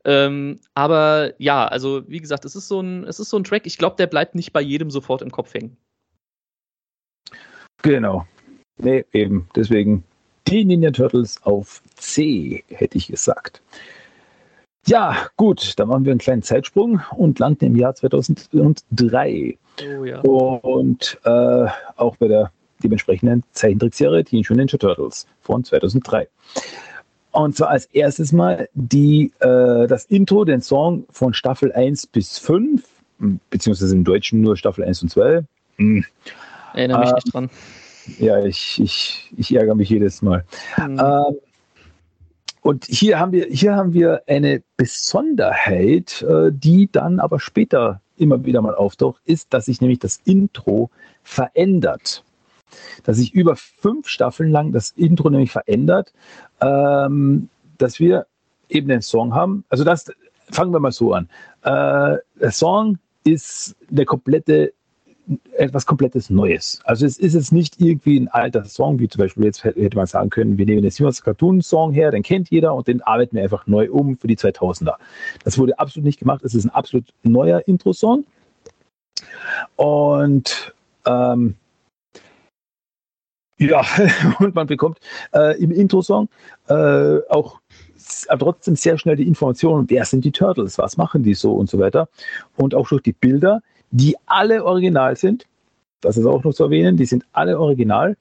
[0.05, 3.67] Ähm, aber ja, also wie gesagt, es ist so ein, es ist so ein Track,
[3.67, 5.77] ich glaube, der bleibt nicht bei jedem sofort im Kopf hängen.
[7.83, 8.27] Genau.
[8.79, 9.49] Nee, eben.
[9.55, 10.05] Deswegen
[10.47, 13.63] die Ninja Turtles auf C, hätte ich gesagt.
[14.87, 19.59] Ja, gut, dann machen wir einen kleinen Zeitsprung und landen im Jahr 2003.
[19.83, 20.21] Oh ja.
[20.21, 21.67] Und äh,
[21.97, 22.51] auch bei der
[22.83, 26.29] dementsprechenden Zeichentrickserie Mutant Ninja Turtles von 2003.
[27.33, 32.39] Und zwar als erstes mal die, äh, das Intro, den Song von Staffel 1 bis
[32.39, 32.83] 5,
[33.51, 35.45] beziehungsweise im Deutschen nur Staffel 1 und 2.
[35.77, 36.05] Hm.
[36.75, 37.51] Erinnere mich äh, nicht dran.
[38.19, 40.45] Ja, ich, ich, ich ärgere mich jedes Mal.
[40.79, 40.99] Mhm.
[40.99, 41.39] Ähm,
[42.63, 48.45] und hier haben wir, hier haben wir eine Besonderheit, äh, die dann aber später immer
[48.45, 50.91] wieder mal auftaucht, ist, dass sich nämlich das Intro
[51.23, 52.23] verändert.
[53.05, 56.13] Dass sich über fünf Staffeln lang das Intro nämlich verändert,
[56.61, 57.49] ähm,
[57.79, 58.27] dass wir
[58.69, 59.65] eben den Song haben.
[59.69, 60.11] Also das
[60.51, 61.29] fangen wir mal so an.
[61.63, 64.73] Äh, der Song ist der komplette
[65.57, 66.81] etwas komplettes Neues.
[66.85, 70.07] Also es ist jetzt nicht irgendwie ein alter Song, wie zum Beispiel jetzt hätte man
[70.07, 73.37] sagen können, wir nehmen den Simmons Cartoon Song her, den kennt jeder und den arbeiten
[73.37, 74.95] wir einfach neu um für die 2000er.
[75.45, 76.43] Das wurde absolut nicht gemacht.
[76.45, 78.25] Es ist ein absolut neuer Intro-Song.
[79.77, 80.75] Und
[81.07, 81.57] ähm,
[83.61, 83.85] ja,
[84.39, 84.99] und man bekommt
[85.35, 86.29] äh, im Intro-Song
[86.69, 87.61] äh, auch
[88.39, 91.79] trotzdem sehr schnell die Informationen, wer sind die Turtles, was machen die so und so
[91.79, 92.09] weiter.
[92.57, 93.61] Und auch durch die Bilder,
[93.91, 95.45] die alle original sind.
[96.01, 98.17] Das ist auch noch zu erwähnen, die sind alle original.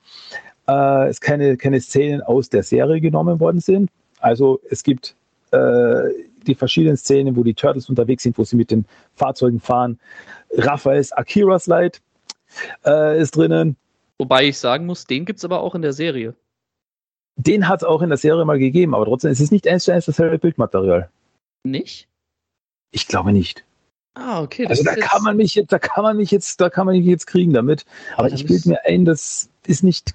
[0.67, 3.89] Äh, es keine, keine Szenen aus der Serie genommen worden sind.
[4.19, 5.15] Also es gibt
[5.51, 6.09] äh,
[6.45, 8.85] die verschiedenen Szenen, wo die Turtles unterwegs sind, wo sie mit den
[9.15, 9.99] Fahrzeugen fahren.
[10.51, 11.97] Raphaels Akira Slide
[12.85, 13.77] äh, ist drinnen.
[14.19, 16.35] Wobei ich sagen muss, den gibt es aber auch in der Serie.
[17.37, 19.85] Den hat es auch in der Serie mal gegeben, aber trotzdem ist es nicht eins
[19.85, 21.09] zu eins dasselbe Bildmaterial.
[21.63, 22.09] Nicht?
[22.91, 23.63] Ich glaube nicht.
[24.15, 24.67] Ah, okay.
[24.67, 27.05] also da kann man mich jetzt, da kann man mich jetzt, da kann man mich
[27.05, 27.85] jetzt kriegen damit.
[28.17, 30.13] Aber ich bilde mir ein, das ist nicht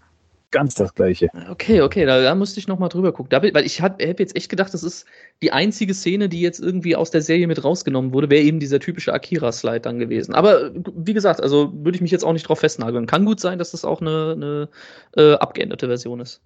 [0.54, 1.30] ganz das Gleiche.
[1.50, 3.30] Okay, okay, da, da musste ich nochmal drüber gucken.
[3.30, 5.04] Da, weil ich habe hab jetzt echt gedacht, das ist
[5.42, 8.78] die einzige Szene, die jetzt irgendwie aus der Serie mit rausgenommen wurde, wäre eben dieser
[8.78, 10.32] typische Akira-Slide dann gewesen.
[10.32, 13.06] Aber wie gesagt, also würde ich mich jetzt auch nicht drauf festnageln.
[13.06, 14.68] Kann gut sein, dass das auch eine, eine
[15.16, 16.40] äh, abgeänderte Version ist.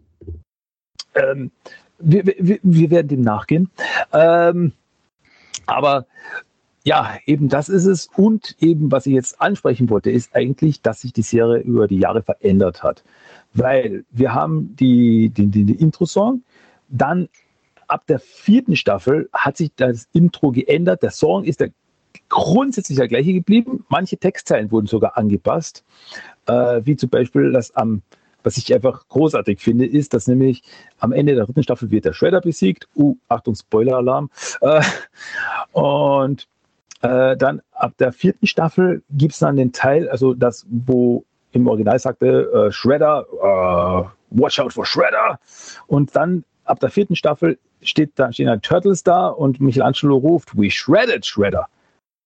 [1.14, 1.50] Ähm,
[1.98, 3.70] wir, wir, wir, werden dem nachgehen.
[4.14, 4.72] Ähm,
[5.66, 6.06] aber
[6.88, 8.08] ja, eben das ist es.
[8.16, 11.98] Und eben, was ich jetzt ansprechen wollte, ist eigentlich, dass sich die Serie über die
[11.98, 13.04] Jahre verändert hat.
[13.52, 16.42] Weil wir haben die, die, die, die Intro-Song,
[16.88, 17.28] dann
[17.88, 21.02] ab der vierten Staffel hat sich das Intro geändert.
[21.02, 21.72] Der Song ist der
[22.30, 23.84] grundsätzlich der gleiche geblieben.
[23.90, 25.84] Manche Textzeilen wurden sogar angepasst,
[26.46, 28.00] äh, wie zum Beispiel das am
[28.44, 30.62] was ich einfach großartig finde, ist, dass nämlich
[31.00, 32.88] am Ende der dritten Staffel wird der Shredder besiegt.
[32.96, 34.30] Uh, Achtung, Spoiler-Alarm.
[34.62, 34.80] Äh,
[35.72, 36.46] und
[37.02, 41.66] äh, dann ab der vierten Staffel gibt es dann den Teil, also das, wo im
[41.66, 45.38] Original sagte äh, Shredder, uh, watch out for Shredder.
[45.86, 50.56] Und dann ab der vierten Staffel steht da, stehen dann Turtles da und Michelangelo ruft,
[50.56, 51.68] we shredded Shredder.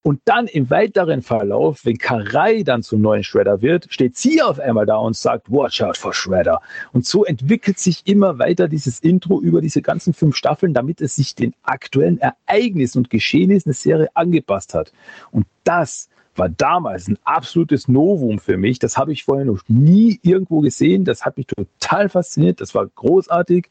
[0.04, 4.58] Und dann im weiteren Verlauf, wenn Karai dann zum neuen Shredder wird, steht sie auf
[4.58, 6.60] einmal da und sagt, watch out for Shredder.
[6.92, 11.14] Und so entwickelt sich immer weiter dieses Intro über diese ganzen fünf Staffeln, damit es
[11.14, 14.92] sich den aktuellen Ereignissen und Geschehnissen der Serie angepasst hat.
[15.30, 18.80] Und das war damals ein absolutes Novum für mich.
[18.80, 21.04] Das habe ich vorher noch nie irgendwo gesehen.
[21.04, 22.60] Das hat mich total fasziniert.
[22.60, 23.68] Das war großartig.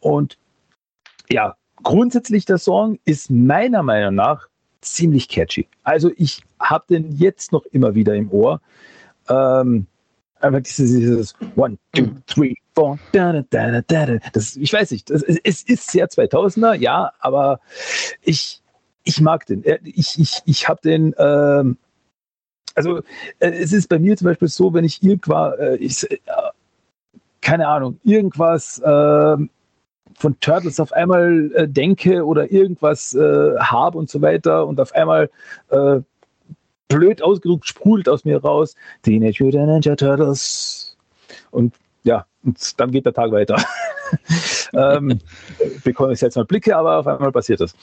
[0.00, 0.38] Und
[1.30, 4.48] ja, grundsätzlich der Song ist meiner Meinung nach
[4.80, 5.68] ziemlich catchy.
[5.82, 8.60] Also ich habe den jetzt noch immer wieder im Ohr.
[9.28, 9.86] Ähm,
[10.40, 15.10] einfach dieses, dieses One, Two, Three, Four, da, da, da, da, das, ich weiß nicht,
[15.10, 17.60] das, es ist sehr 2000er, ja, aber
[18.22, 18.62] ich,
[19.02, 19.64] ich mag den.
[19.84, 21.76] Ich, ich, ich habe den, ähm,
[22.74, 22.98] also
[23.40, 26.18] äh, es ist bei mir zum Beispiel so, wenn ich irgendwann, äh, ich, äh,
[27.40, 29.36] keine Ahnung, irgendwas äh,
[30.18, 34.92] von Turtles auf einmal äh, denke oder irgendwas äh, habe und so weiter und auf
[34.92, 35.30] einmal
[35.70, 36.00] äh,
[36.88, 40.96] blöd ausgedrückt sprudelt aus mir raus, Teenage Mutant Ninja Turtles
[41.50, 43.56] und ja, und dann geht der Tag weiter.
[44.72, 45.18] ähm,
[45.84, 47.74] bekomme ich jetzt mal Blicke, aber auf einmal passiert das.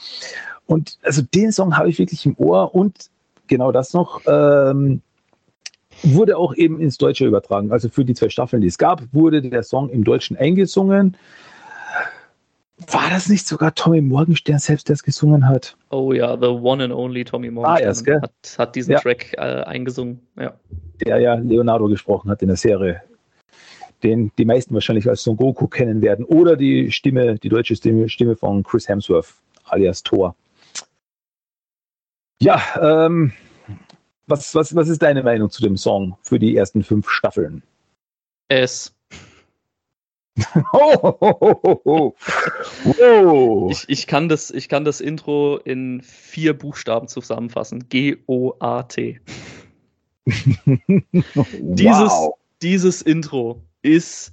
[0.66, 3.10] Und also den Song habe ich wirklich im Ohr und
[3.46, 4.20] genau das noch.
[4.26, 5.00] Ähm,
[6.02, 7.72] wurde auch eben ins Deutsche übertragen.
[7.72, 11.16] Also für die zwei Staffeln, die es gab, wurde der Song im Deutschen eingesungen.
[12.78, 15.76] War das nicht sogar Tommy Morgenstern selbst, der es gesungen hat?
[15.90, 18.20] Oh ja, the one and only Tommy Morgenstern ah, yes, gell?
[18.20, 19.00] Hat, hat diesen ja.
[19.00, 20.20] Track äh, eingesungen.
[20.38, 20.52] Ja.
[21.00, 23.02] Der ja Leonardo gesprochen hat in der Serie.
[24.02, 26.26] Den die meisten wahrscheinlich als Son Goku kennen werden.
[26.26, 29.32] Oder die Stimme, die deutsche Stimme, Stimme von Chris Hemsworth,
[29.64, 30.36] alias Thor.
[32.42, 33.32] Ja, ähm,
[34.26, 37.62] was, was, was ist deine Meinung zu dem Song für die ersten fünf Staffeln?
[38.48, 38.95] Es
[40.72, 42.10] oh,
[43.70, 47.88] ich, ich, kann das, ich kann das Intro in vier Buchstaben zusammenfassen.
[47.88, 49.20] G-O-A-T.
[50.26, 51.46] wow.
[51.60, 52.12] Dieses,
[52.62, 54.32] dieses Intro ist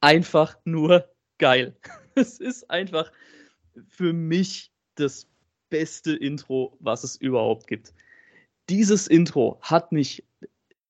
[0.00, 1.08] einfach nur
[1.38, 1.76] geil.
[2.16, 3.10] Es ist einfach
[3.88, 5.26] für mich das
[5.68, 7.92] beste Intro, was es überhaupt gibt.
[8.68, 10.22] Dieses Intro hat mich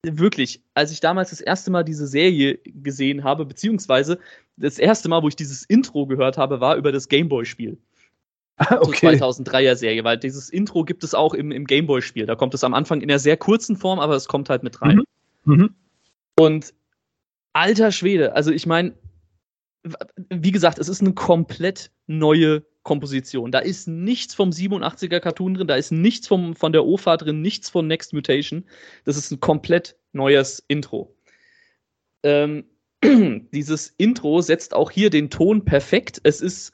[0.05, 4.19] wirklich, als ich damals das erste Mal diese Serie gesehen habe, beziehungsweise
[4.57, 7.79] das erste Mal, wo ich dieses Intro gehört habe, war über das Gameboy-Spiel.
[8.57, 9.19] Okay.
[9.19, 12.25] Zur 2003er Serie, weil dieses Intro gibt es auch im, im Gameboy-Spiel.
[12.25, 14.81] Da kommt es am Anfang in einer sehr kurzen Form, aber es kommt halt mit
[14.81, 15.03] rein.
[15.45, 15.55] Mhm.
[15.55, 15.75] Mhm.
[16.39, 16.73] Und
[17.53, 18.95] alter Schwede, also ich meine,
[20.31, 23.51] wie gesagt, es ist eine komplett neue Komposition.
[23.51, 27.43] Da ist nichts vom 87er Cartoon drin, da ist nichts vom, von der OFA drin,
[27.43, 28.65] nichts von Next Mutation.
[29.05, 31.17] Das ist ein komplett neues Intro.
[32.23, 32.65] Ähm,
[33.03, 36.21] dieses Intro setzt auch hier den Ton perfekt.
[36.23, 36.73] Es ist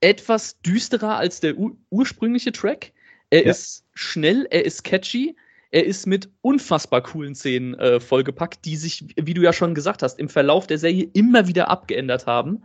[0.00, 1.56] etwas düsterer als der
[1.90, 2.92] ursprüngliche Track.
[3.30, 3.50] Er ja.
[3.50, 5.36] ist schnell, er ist catchy,
[5.70, 10.02] er ist mit unfassbar coolen Szenen äh, vollgepackt, die sich, wie du ja schon gesagt
[10.02, 12.62] hast, im Verlauf der Serie immer wieder abgeändert haben.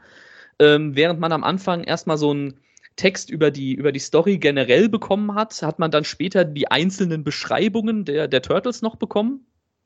[0.60, 2.60] Ähm, während man am Anfang erstmal so einen
[2.96, 7.24] Text über die, über die Story generell bekommen hat, hat man dann später die einzelnen
[7.24, 9.46] Beschreibungen der, der Turtles noch bekommen,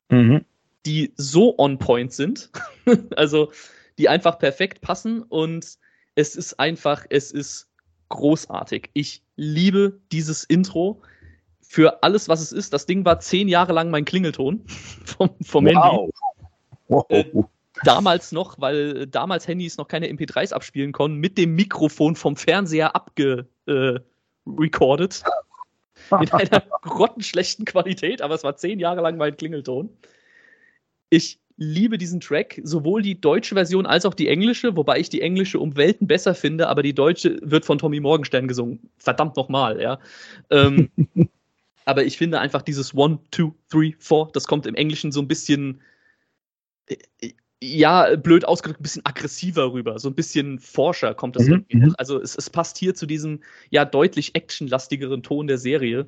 [0.09, 0.43] mhm.
[0.85, 2.49] die so on point sind.
[3.15, 3.51] also,
[3.97, 5.77] die einfach perfekt passen und
[6.15, 7.69] es ist einfach, es ist
[8.09, 8.89] großartig.
[8.93, 11.01] Ich liebe dieses Intro
[11.61, 12.73] für alles, was es ist.
[12.73, 14.65] Das Ding war zehn Jahre lang mein Klingelton
[15.05, 15.73] vom, vom wow.
[15.73, 16.11] Handy.
[16.87, 17.49] Wow.
[17.85, 22.35] Äh, damals noch, weil damals Handys noch keine MP3s abspielen konnten, mit dem Mikrofon vom
[22.35, 24.03] Fernseher abgerecorded.
[24.47, 25.31] Äh,
[26.21, 29.89] in einer grottenschlechten Qualität, aber es war zehn Jahre lang mein Klingelton.
[31.09, 35.21] Ich liebe diesen Track, sowohl die deutsche Version als auch die englische, wobei ich die
[35.21, 38.89] englische um Welten besser finde, aber die deutsche wird von Tommy Morgenstern gesungen.
[38.97, 39.99] Verdammt nochmal, ja.
[40.49, 40.89] Ähm,
[41.85, 45.27] aber ich finde einfach dieses One, Two, Three, Four, das kommt im Englischen so ein
[45.27, 45.81] bisschen,
[46.87, 46.97] äh,
[47.61, 51.53] ja, blöd ausgedrückt, ein bisschen aggressiver rüber, so ein bisschen forscher kommt das mhm.
[51.53, 51.77] irgendwie.
[51.77, 51.95] Mhm.
[51.97, 56.07] Also es, es passt hier zu diesem, ja, deutlich actionlastigeren Ton der Serie.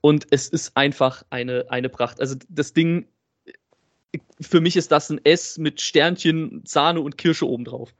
[0.00, 2.20] Und es ist einfach eine, eine Pracht.
[2.20, 3.06] Also das Ding,
[4.40, 7.92] für mich ist das ein S mit Sternchen, Sahne und Kirsche obendrauf.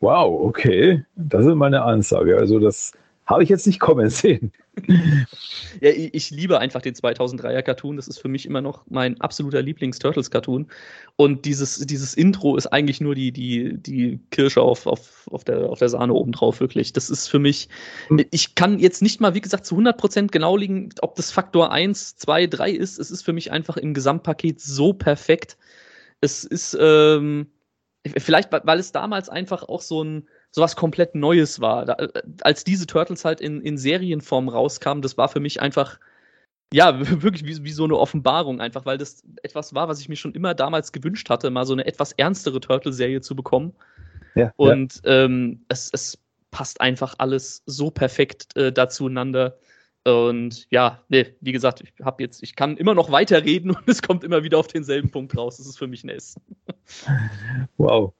[0.00, 1.04] Wow, okay.
[1.16, 2.36] Das ist meine Ansage.
[2.36, 2.92] Also das
[3.26, 4.52] habe ich jetzt nicht kommen sehen.
[5.80, 7.96] ja, ich liebe einfach den 2003er Cartoon.
[7.96, 10.68] Das ist für mich immer noch mein absoluter Lieblings-Turtles-Cartoon.
[11.16, 15.70] Und dieses, dieses Intro ist eigentlich nur die, die, die Kirsche auf, auf, auf, der,
[15.70, 16.92] auf der Sahne obendrauf, wirklich.
[16.92, 17.68] Das ist für mich,
[18.08, 18.24] hm.
[18.30, 22.16] ich kann jetzt nicht mal, wie gesagt, zu 100% genau liegen, ob das Faktor 1,
[22.16, 22.98] 2, 3 ist.
[22.98, 25.56] Es ist für mich einfach im Gesamtpaket so perfekt.
[26.20, 27.46] Es ist, ähm,
[28.18, 31.84] vielleicht, weil es damals einfach auch so ein, sowas komplett Neues war.
[31.84, 35.98] Da, äh, als diese Turtles halt in, in Serienform rauskamen, das war für mich einfach,
[36.72, 40.16] ja, wirklich wie, wie so eine Offenbarung einfach, weil das etwas war, was ich mir
[40.16, 43.74] schon immer damals gewünscht hatte, mal so eine etwas ernstere Turtle-Serie zu bekommen.
[44.36, 45.24] Ja, Und ja.
[45.24, 46.18] Ähm, es, es
[46.52, 49.58] passt einfach alles so perfekt äh, dazueinander.
[50.04, 54.02] Und ja, nee, wie gesagt, ich habe jetzt, ich kann immer noch weiterreden und es
[54.02, 55.56] kommt immer wieder auf denselben Punkt raus.
[55.56, 56.36] Das ist für mich ein S.
[57.76, 58.14] Wow.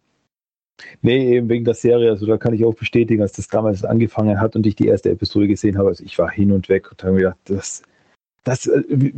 [1.02, 4.40] Nee, eben wegen der Serie, also da kann ich auch bestätigen, als das damals angefangen
[4.40, 7.02] hat und ich die erste Episode gesehen habe, also ich war hin und weg und
[7.02, 7.82] habe mir gedacht, das,
[8.42, 9.12] das, äh,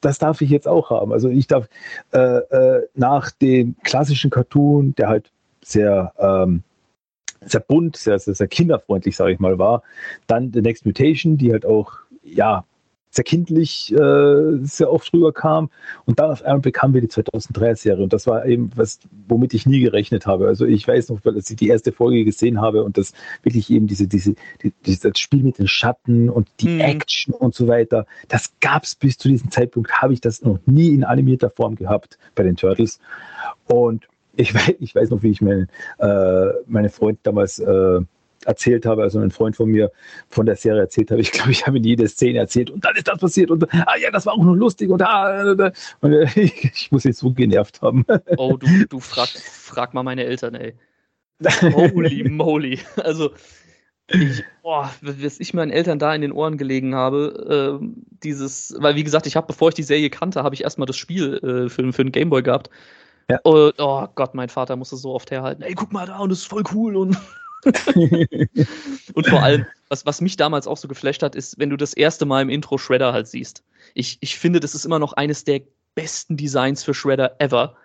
[0.00, 1.12] das darf ich jetzt auch haben.
[1.12, 1.68] Also ich darf
[2.12, 5.30] äh, äh, nach dem klassischen Cartoon, der halt
[5.62, 6.62] sehr, ähm,
[7.40, 9.82] sehr bunt, sehr, sehr, sehr kinderfreundlich, sage ich mal, war,
[10.26, 12.64] dann The Next Mutation, die halt auch, ja,
[13.10, 15.70] sehr kindlich äh, sehr oft rüberkam.
[16.04, 18.02] Und dann auf einmal bekamen wir die 2003-Serie.
[18.02, 20.46] Und das war eben was, womit ich nie gerechnet habe.
[20.46, 23.12] Also ich weiß noch, als ich die erste Folge gesehen habe und das
[23.42, 26.80] wirklich eben diese, diese, die, dieses Spiel mit den Schatten und die mhm.
[26.80, 30.58] Action und so weiter, das gab es bis zu diesem Zeitpunkt, habe ich das noch
[30.66, 33.00] nie in animierter Form gehabt bei den Turtles.
[33.66, 35.68] Und ich weiß, ich weiß noch, wie ich meine,
[35.98, 38.00] äh, meine Freund damals äh,
[38.44, 39.90] erzählt habe, also ein Freund von mir
[40.28, 41.20] von der Serie erzählt habe.
[41.20, 43.96] Ich glaube, ich habe ihm jede Szene erzählt und dann ist das passiert und ah
[44.00, 45.52] ja, das war auch noch lustig und, ah,
[46.00, 48.04] und äh, ich muss jetzt so genervt haben.
[48.36, 50.74] Oh, du, du frag, frag mal meine Eltern, ey.
[51.72, 52.80] Holy moly.
[52.96, 53.30] Also,
[54.10, 57.86] ich, boah, was ich meinen Eltern da in den Ohren gelegen habe, äh,
[58.22, 60.96] dieses, weil wie gesagt, ich habe, bevor ich die Serie kannte, habe ich erstmal das
[60.96, 62.70] Spiel äh, für, für den Gameboy gehabt.
[63.30, 63.38] Ja.
[63.42, 66.38] Und, oh Gott, mein Vater musste so oft herhalten, ey, guck mal da und das
[66.38, 67.16] ist voll cool und
[69.14, 71.94] und vor allem, was, was mich damals auch so geflasht hat, ist, wenn du das
[71.94, 73.64] erste Mal im Intro Shredder halt siehst.
[73.94, 75.62] Ich, ich finde, das ist immer noch eines der
[75.94, 77.76] besten Designs für Shredder ever.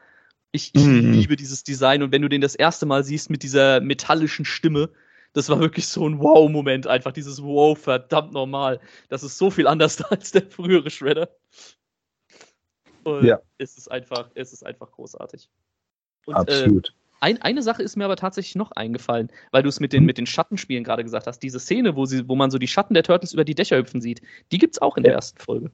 [0.51, 1.11] Ich, ich mm.
[1.11, 4.89] liebe dieses Design und wenn du den das erste Mal siehst mit dieser metallischen Stimme,
[5.33, 8.79] das war wirklich so ein Wow-Moment, einfach dieses Wow, verdammt normal.
[9.09, 11.29] Das ist so viel anders als der frühere Shredder.
[13.03, 13.41] Und ja.
[13.57, 15.49] es ist einfach, es ist einfach großartig.
[16.25, 16.89] Und, Absolut.
[16.89, 20.03] Äh, ein, eine Sache ist mir aber tatsächlich noch eingefallen, weil du es mit den,
[20.03, 21.39] mit den Schattenspielen gerade gesagt hast.
[21.39, 24.01] Diese Szene, wo, sie, wo man so die Schatten der Turtles über die Dächer hüpfen
[24.01, 24.21] sieht,
[24.51, 25.71] die gibt es auch in der ersten Folge.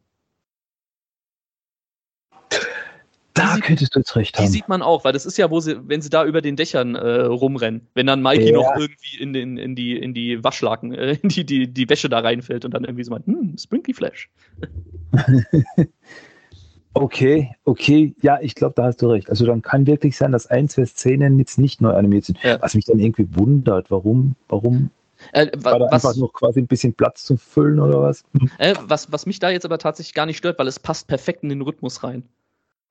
[3.33, 4.45] Da sieht, könntest du jetzt recht haben.
[4.45, 6.55] Die sieht man auch, weil das ist ja, wo sie, wenn sie da über den
[6.55, 8.53] Dächern äh, rumrennen, wenn dann Mikey ja.
[8.53, 12.09] noch irgendwie in, den, in, die, in die Waschlaken, äh, in die, die, die Wäsche
[12.09, 14.29] da reinfällt und dann irgendwie so meint, hm, Sprinkly Flash.
[16.99, 19.29] okay, okay, ja, ich glaube, da hast du recht.
[19.29, 22.41] Also dann kann wirklich sein, dass ein, zwei Szenen jetzt nicht neu animiert sind.
[22.43, 22.61] Ja.
[22.61, 24.91] Was mich dann irgendwie wundert, warum, warum
[25.33, 28.23] äh, War da was, einfach noch quasi ein bisschen Platz zu füllen oder was?
[28.57, 29.11] Äh, was?
[29.11, 31.61] Was mich da jetzt aber tatsächlich gar nicht stört, weil es passt perfekt in den
[31.61, 32.23] Rhythmus rein.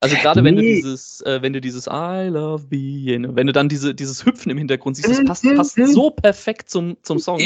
[0.00, 0.48] Also gerade nee.
[0.48, 4.24] wenn du dieses, äh, wenn du dieses I love being, wenn du dann diese, dieses
[4.24, 7.40] Hüpfen im Hintergrund siehst, das passt, passt so perfekt zum, zum Song.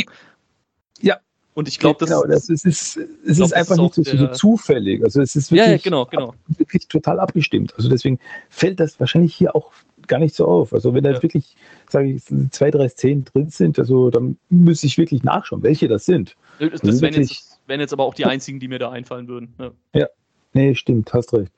[1.00, 1.18] Ja.
[1.54, 5.04] Und ich glaube, das, genau, das ist, es ist, glaub, einfach nicht so, so, zufällig.
[5.04, 6.28] Also es ist wirklich, ja, ja, genau, genau.
[6.28, 7.74] Ab, wirklich total abgestimmt.
[7.76, 8.18] Also deswegen
[8.48, 9.70] fällt das wahrscheinlich hier auch
[10.06, 10.72] gar nicht so auf.
[10.72, 11.54] Also wenn da wirklich,
[11.88, 16.06] sage ich, zwei, drei Szenen drin sind, also dann müsste ich wirklich nachschauen, welche das
[16.06, 16.36] sind.
[16.58, 19.54] Das, das wären, jetzt, wären jetzt aber auch die einzigen, die mir da einfallen würden.
[19.58, 20.06] Ja, ja
[20.54, 21.52] Nee, stimmt, hast recht.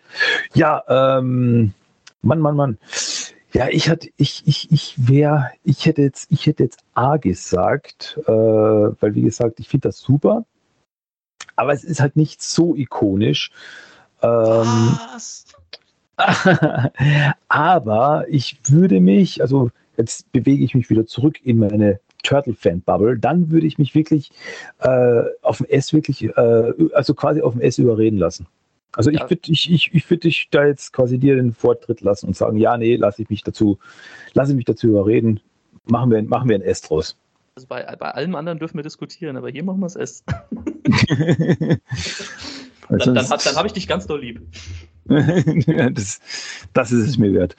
[0.54, 1.72] Ja, ähm,
[2.22, 2.78] Mann, Mann, Mann.
[3.54, 8.18] Ja, ich hatte, ich, ich, ich wäre, ich hätte jetzt, ich hätte jetzt A gesagt,
[8.26, 10.44] äh, weil wie gesagt, ich finde das super.
[11.54, 13.52] Aber es ist halt nicht so ikonisch.
[14.22, 15.46] Ähm, Was?
[17.48, 23.52] aber ich würde mich, also jetzt bewege ich mich wieder zurück in meine Turtle-Fan-Bubble, dann
[23.52, 24.32] würde ich mich wirklich
[24.80, 28.46] äh, auf dem S wirklich, äh, also quasi auf dem S überreden lassen.
[28.96, 32.28] Also ich würde ich, ich, ich würd dich da jetzt quasi dir den Vortritt lassen
[32.28, 33.78] und sagen, ja, nee, lasse ich mich dazu,
[34.34, 35.40] lasse ich mich dazu überreden,
[35.86, 37.16] machen wir, machen wir ein S draus.
[37.56, 40.24] Also bei, bei allem anderen dürfen wir diskutieren, aber hier machen wir es S.
[40.26, 41.78] dann
[42.88, 44.40] dann, dann, dann habe ich dich ganz doll lieb.
[45.06, 46.20] das,
[46.72, 47.56] das ist es mir wert.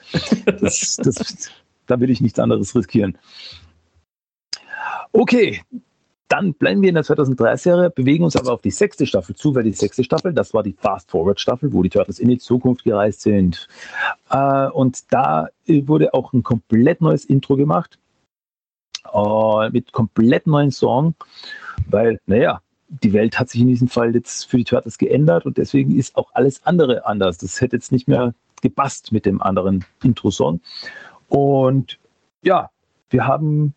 [0.60, 1.50] Das, das,
[1.86, 3.18] da will ich nichts anderes riskieren.
[5.12, 5.62] Okay,
[6.28, 9.64] dann bleiben wir in der 2003-Serie, bewegen uns aber auf die sechste Staffel zu, weil
[9.64, 13.68] die sechste Staffel, das war die Fast-Forward-Staffel, wo die Turtles in die Zukunft gereist sind.
[14.30, 18.00] Äh, und da wurde auch ein komplett neues Intro gemacht,
[19.14, 21.14] äh, mit komplett neuen Song,
[21.88, 25.58] weil, naja, die Welt hat sich in diesem Fall jetzt für die Turtles geändert und
[25.58, 27.38] deswegen ist auch alles andere anders.
[27.38, 30.62] Das hätte jetzt nicht mehr gepasst mit dem anderen Intro-Song.
[31.30, 32.00] Und
[32.42, 32.70] ja,
[33.10, 33.74] wir haben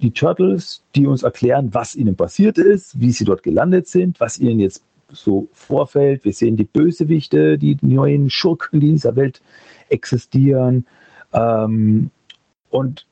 [0.00, 4.38] die Turtles, die uns erklären, was ihnen passiert ist, wie sie dort gelandet sind, was
[4.38, 6.24] ihnen jetzt so vorfällt.
[6.24, 9.40] Wir sehen die Bösewichte, die neuen Schurken, die in dieser Welt
[9.88, 10.86] existieren.
[11.32, 12.10] Ähm,
[12.70, 13.06] und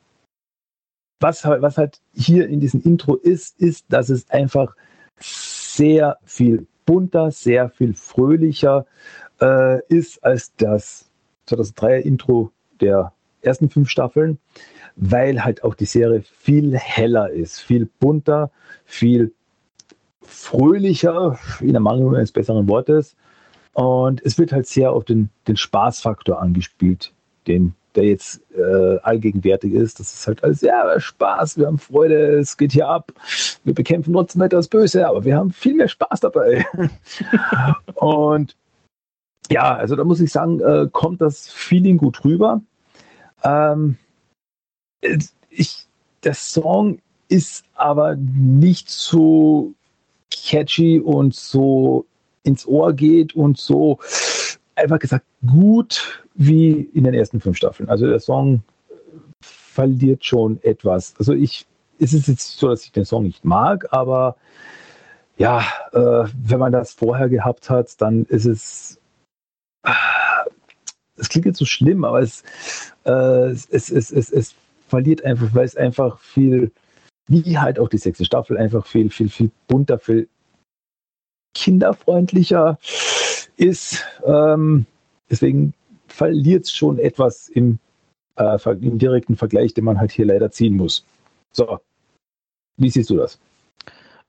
[1.21, 4.77] was, was halt hier in diesem Intro ist, ist, dass es einfach
[5.19, 8.87] sehr viel bunter, sehr viel fröhlicher
[9.41, 11.11] äh, ist als das
[11.49, 13.13] 2003er Intro der
[13.47, 14.39] ersten fünf Staffeln
[14.97, 18.51] weil halt auch die Serie viel heller ist, viel bunter,
[18.85, 19.33] viel
[20.23, 23.15] fröhlicher, in der Mangel eines besseren Wortes.
[23.75, 27.13] Und es wird halt sehr auf den, den Spaßfaktor angespielt,
[27.47, 30.01] den, der jetzt äh, allgegenwärtig ist.
[30.01, 33.13] Das ist halt alles, ja, Spaß, wir haben Freude, es geht hier ab.
[33.65, 36.65] Wir bekämpfen trotzdem nicht das Böse, aber wir haben viel mehr Spaß dabei.
[37.95, 38.57] und
[39.51, 42.63] ja, also da muss ich sagen, äh, kommt das Feeling gut rüber.
[43.47, 43.97] Ähm,
[45.51, 45.87] ich,
[46.25, 46.99] der Song
[47.29, 49.73] ist aber nicht so
[50.31, 52.07] catchy und so
[52.43, 53.99] ins Ohr geht und so
[54.75, 57.89] einfach gesagt gut wie in den ersten fünf Staffeln.
[57.89, 58.63] Also der Song
[59.41, 61.15] verliert schon etwas.
[61.19, 61.67] Also ich,
[61.99, 64.37] es ist jetzt so, dass ich den Song nicht mag, aber
[65.39, 65.61] ja,
[65.93, 68.99] äh, wenn man das vorher gehabt hat, dann ist es.
[71.17, 72.43] Es klingt jetzt so schlimm, aber es,
[73.05, 74.55] äh, es, es, es, es,
[74.89, 76.71] verliert einfach, weil es einfach viel,
[77.29, 80.29] wie halt auch die sechste Staffel, einfach viel, viel, viel bunter, viel
[81.55, 82.79] kinderfreundlicher
[83.57, 84.05] ist.
[84.25, 84.87] Ähm,
[85.31, 85.75] deswegen
[86.07, 87.79] verliert es schon etwas im,
[88.37, 91.05] äh, im direkten Vergleich, den man halt hier leider ziehen muss.
[91.53, 91.81] So,
[92.77, 93.39] wie siehst du das?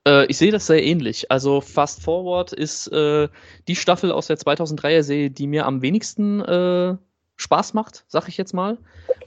[0.08, 1.30] Äh, ich sehe das sehr ähnlich.
[1.30, 3.28] Also Fast Forward ist äh,
[3.68, 6.96] die Staffel aus der 2003er Serie, die mir am wenigsten äh,
[7.36, 8.78] Spaß macht, sag ich jetzt mal.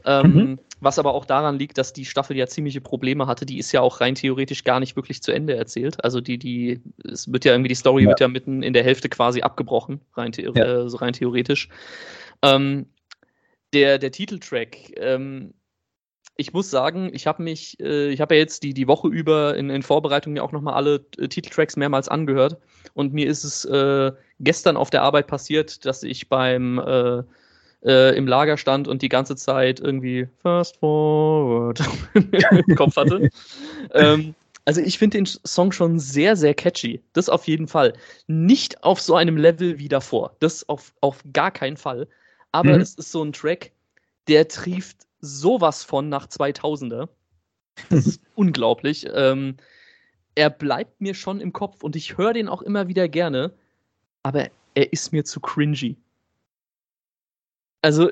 [0.05, 0.59] Ähm, mhm.
[0.79, 3.45] Was aber auch daran liegt, dass die Staffel ja ziemliche Probleme hatte.
[3.45, 6.03] Die ist ja auch rein theoretisch gar nicht wirklich zu Ende erzählt.
[6.03, 8.09] Also die, die, es wird ja irgendwie, die Story ja.
[8.09, 10.51] wird ja mitten in der Hälfte quasi abgebrochen, rein, the ja.
[10.51, 11.69] äh, so rein theoretisch.
[12.41, 12.87] Ähm,
[13.73, 15.53] der, der Titeltrack, ähm,
[16.41, 19.55] ich muss sagen, ich habe mich, äh, ich habe ja jetzt die, die Woche über
[19.55, 22.57] in, in Vorbereitung mir auch nochmal alle äh, Titeltracks mehrmals angehört.
[22.95, 27.21] Und mir ist es äh, gestern auf der Arbeit passiert, dass ich beim äh,
[27.85, 31.79] äh, im Lager stand und die ganze Zeit irgendwie Fast Forward
[32.15, 33.29] im Kopf hatte.
[33.93, 34.33] ähm,
[34.65, 37.01] also ich finde den Song schon sehr, sehr catchy.
[37.13, 37.93] Das auf jeden Fall.
[38.25, 40.35] Nicht auf so einem Level wie davor.
[40.39, 42.07] Das auf, auf gar keinen Fall.
[42.51, 42.81] Aber mhm.
[42.81, 43.71] es ist so ein Track,
[44.27, 47.07] der trieft sowas von nach 2000er.
[47.89, 49.07] Das ist unglaublich.
[49.13, 49.57] Ähm,
[50.35, 53.53] er bleibt mir schon im Kopf und ich höre den auch immer wieder gerne.
[54.23, 55.97] Aber er ist mir zu cringy.
[57.81, 58.11] Also,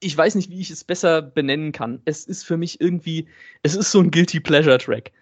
[0.00, 2.00] ich weiß nicht, wie ich es besser benennen kann.
[2.04, 3.28] Es ist für mich irgendwie,
[3.62, 5.12] es ist so ein Guilty Pleasure Track.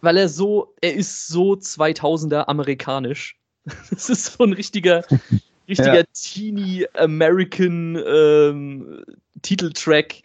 [0.00, 3.38] Weil er so, er ist so 2000er amerikanisch.
[3.90, 5.04] Das ist so ein richtiger,
[5.68, 6.04] richtiger ja.
[6.12, 9.04] Teeny American ähm,
[9.42, 10.22] Titeltrack.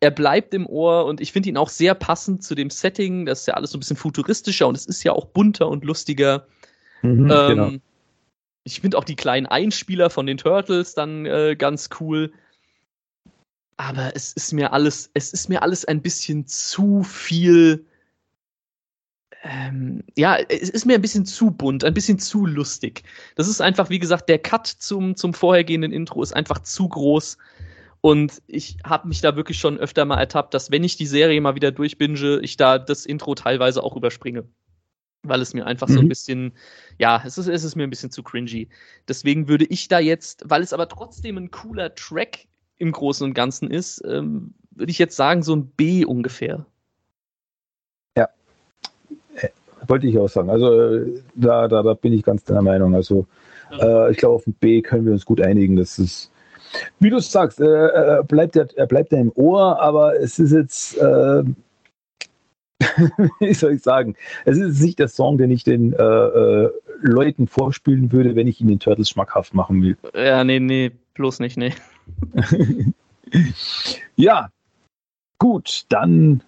[0.00, 3.26] Er bleibt im Ohr und ich finde ihn auch sehr passend zu dem Setting.
[3.26, 5.84] Das ist ja alles so ein bisschen futuristischer und es ist ja auch bunter und
[5.84, 6.46] lustiger.
[7.02, 7.72] Mhm, ähm, genau.
[8.64, 12.32] Ich finde auch die kleinen Einspieler von den Turtles dann äh, ganz cool.
[13.76, 17.84] Aber es ist mir alles, es ist mir alles ein bisschen zu viel.
[19.42, 23.02] Ähm, ja, es ist mir ein bisschen zu bunt, ein bisschen zu lustig.
[23.34, 27.38] Das ist einfach, wie gesagt, der Cut zum, zum vorhergehenden Intro ist einfach zu groß.
[28.00, 31.40] Und ich habe mich da wirklich schon öfter mal ertappt, dass wenn ich die Serie
[31.40, 34.44] mal wieder durchbinge, ich da das Intro teilweise auch überspringe
[35.22, 35.92] weil es mir einfach mhm.
[35.92, 36.10] so ein mhm.
[36.10, 36.52] bisschen,
[36.98, 38.68] ja, es ist, es ist mir ein bisschen zu cringy.
[39.08, 42.46] Deswegen würde ich da jetzt, weil es aber trotzdem ein cooler Track
[42.78, 46.66] im Großen und Ganzen ist, ähm, würde ich jetzt sagen, so ein B ungefähr.
[48.16, 48.28] Ja,
[49.36, 49.48] äh,
[49.88, 50.50] wollte ich auch sagen.
[50.50, 52.94] Also äh, da, da, da bin ich ganz deiner Meinung.
[52.94, 53.26] Also
[53.80, 55.76] äh, ich glaube, auf ein B können wir uns gut einigen.
[55.76, 56.30] Das ist,
[57.00, 60.52] wie du sagst, äh, äh bleibt er, er bleibt ja im Ohr, aber es ist
[60.52, 61.42] jetzt äh,
[63.40, 67.46] wie soll ich sagen, es ist nicht der Song, den ich den äh, äh, Leuten
[67.46, 69.96] vorspielen würde, wenn ich ihnen den Turtles schmackhaft machen will.
[70.14, 71.72] Ja, nee, nee, bloß nicht, nee.
[74.16, 74.50] ja,
[75.38, 76.42] gut, dann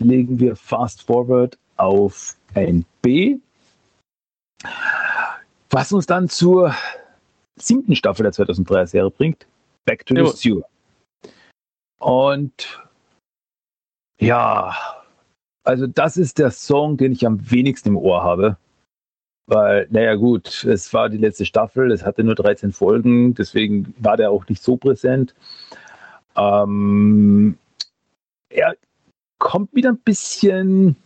[0.00, 3.38] legen wir Fast Forward auf ein B.
[5.70, 6.74] Was uns dann zur
[7.56, 9.46] siebten Staffel der 2003er Serie bringt,
[9.84, 10.64] Back to the Sewer.
[11.98, 12.80] Und
[14.20, 14.76] ja,
[15.64, 18.56] also das ist der Song, den ich am wenigsten im Ohr habe.
[19.46, 24.16] Weil, naja gut, es war die letzte Staffel, es hatte nur 13 Folgen, deswegen war
[24.16, 25.34] der auch nicht so präsent.
[26.34, 27.58] Ähm,
[28.48, 28.74] er
[29.38, 30.96] kommt wieder ein bisschen,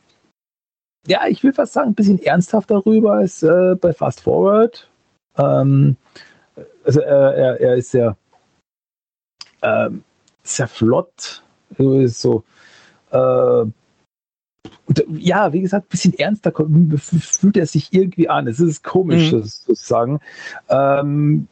[1.09, 4.89] ja, ich will fast sagen, ein bisschen ernsthafter rüber als äh, bei Fast Forward.
[5.37, 5.97] Ähm,
[6.85, 8.17] also er, er, er ist sehr,
[9.63, 10.05] ähm,
[10.43, 11.43] sehr flott,
[12.07, 12.45] so
[13.11, 13.65] äh,
[15.09, 18.47] ja, wie gesagt, ein bisschen ernster fühlt er sich irgendwie an.
[18.47, 19.43] Es ist komisch, mhm.
[19.43, 20.21] sozusagen.
[20.69, 21.49] Ähm,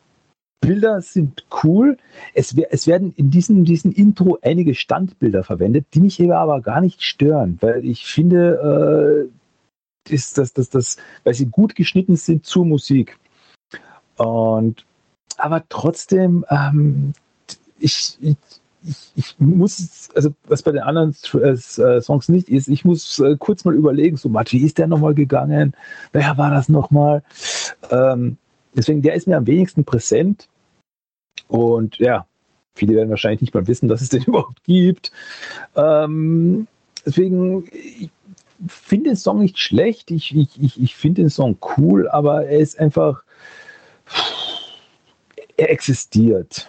[0.60, 1.96] Bilder sind cool.
[2.34, 7.02] Es, es, werden in diesem, diesem Intro einige Standbilder verwendet, die mich aber gar nicht
[7.02, 9.35] stören, weil ich finde, äh,
[10.10, 13.18] ist das, das, das, weil sie gut geschnitten sind zur Musik.
[14.16, 14.84] Und
[15.38, 17.12] aber trotzdem, ähm,
[17.78, 18.36] ich, ich
[19.16, 23.64] ich, muss, also was bei den anderen äh, Songs nicht ist, ich muss äh, kurz
[23.64, 25.74] mal überlegen, so, Matti, ist der nochmal gegangen?
[26.12, 27.22] Wer war das nochmal?
[27.90, 28.36] Ähm,
[28.74, 30.48] deswegen, der ist mir am wenigsten präsent.
[31.48, 32.26] Und ja,
[32.74, 35.10] viele werden wahrscheinlich nicht mal wissen, dass es den überhaupt gibt.
[35.74, 36.66] Ähm,
[37.04, 38.10] deswegen, ich
[38.66, 40.10] finde den Song nicht schlecht.
[40.10, 43.22] Ich, ich, ich, ich finde den Song cool, aber er ist einfach,
[45.56, 46.68] er existiert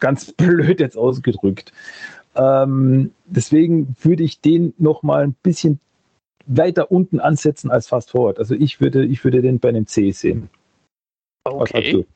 [0.00, 1.72] ganz blöd jetzt ausgedrückt.
[2.34, 5.80] Ähm, deswegen würde ich den noch mal ein bisschen
[6.46, 8.38] weiter unten ansetzen als Fast Forward.
[8.38, 10.48] Also ich würde, ich würde den bei einem C sehen.
[11.44, 12.06] Okay.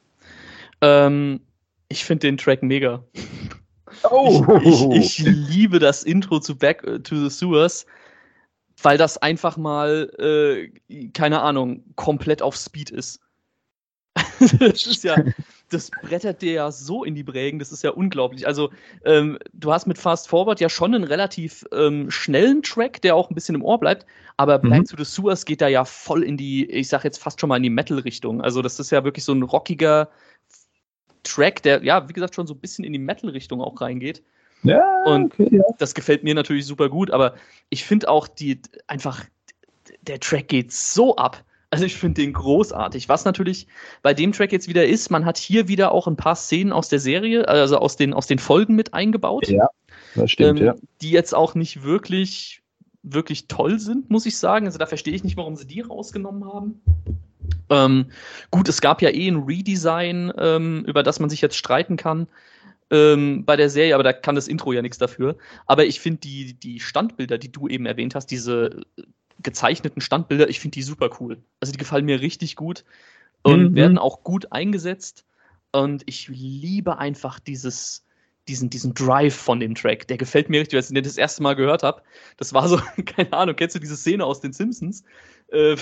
[0.81, 1.41] Ähm,
[1.89, 3.03] ich finde den Track mega.
[4.11, 4.45] Oh.
[4.63, 7.87] Ich, ich, ich, liebe das Intro zu Back to the Sewers,
[8.83, 13.21] weil das einfach mal, äh, keine Ahnung, komplett auf Speed ist.
[14.41, 15.17] das ist ja,
[15.71, 18.47] das brettert dir ja so in die Brägen, das ist ja unglaublich.
[18.47, 18.71] Also,
[19.05, 23.31] ähm, du hast mit Fast Forward ja schon einen relativ ähm, schnellen Track, der auch
[23.31, 24.05] ein bisschen im Ohr bleibt,
[24.37, 24.63] aber mhm.
[24.63, 27.49] Blind to the Sewers geht da ja voll in die, ich sag jetzt fast schon
[27.49, 28.43] mal in die Metal-Richtung.
[28.43, 30.11] Also, das ist ja wirklich so ein rockiger
[31.23, 34.23] Track, der, ja, wie gesagt, schon so ein bisschen in die Metal-Richtung auch reingeht.
[34.63, 35.63] Ja, und okay, ja.
[35.79, 37.35] das gefällt mir natürlich super gut, aber
[37.69, 39.25] ich finde auch die einfach,
[40.03, 41.45] der Track geht so ab.
[41.71, 43.09] Also ich finde den großartig.
[43.09, 43.67] Was natürlich
[44.03, 46.91] bei dem Track jetzt wieder ist, man hat hier wieder auch ein paar Szenen aus
[46.91, 49.49] der Serie, also aus den, aus den Folgen mit eingebaut.
[49.49, 49.69] Ja.
[50.15, 50.75] das stimmt, ähm, ja.
[51.01, 52.63] die jetzt auch nicht wirklich,
[53.03, 54.67] wirklich toll sind, muss ich sagen.
[54.67, 56.83] Also da verstehe ich nicht, warum sie die rausgenommen haben.
[57.71, 58.11] Ähm,
[58.51, 62.29] gut, es gab ja eh ein Redesign, ähm, über das man sich jetzt streiten kann
[62.93, 65.37] ähm, bei der Serie, aber da kann das Intro ja nichts dafür.
[65.67, 68.83] Aber ich finde die, die Standbilder, die du eben erwähnt hast, diese
[69.43, 71.43] gezeichneten Standbilder, ich finde die super cool.
[71.61, 72.85] Also die gefallen mir richtig gut
[73.43, 73.75] und Mhm.
[73.75, 75.25] werden auch gut eingesetzt.
[75.73, 78.05] Und ich liebe einfach dieses,
[78.49, 80.07] diesen, diesen Drive von dem Track.
[80.09, 82.03] Der gefällt mir richtig, als ich den das erste Mal gehört habe.
[82.37, 85.05] Das war so, keine Ahnung, kennst du diese Szene aus den Simpsons,
[85.53, 85.77] äh,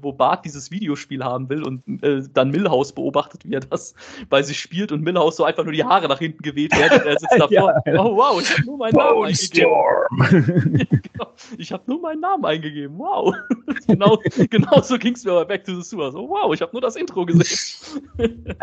[0.00, 3.94] wo Bart dieses Videospiel haben will und äh, dann Millhouse beobachtet, wie er das
[4.28, 7.06] bei sich spielt und Millhouse so einfach nur die Haare nach hinten geweht werden und
[7.06, 7.74] er sitzt davor.
[7.86, 8.04] Ja, ja.
[8.04, 9.70] Oh wow, ich habe nur meinen Namen eingegeben.
[9.70, 11.32] Bone Genau.
[11.58, 12.98] Ich habe nur meinen Namen eingegeben.
[12.98, 13.34] Wow.
[13.86, 14.18] genau,
[14.50, 16.12] genau so ging es mir bei Back to the Sewer.
[16.12, 18.56] So, wow, ich habe nur das Intro gesehen.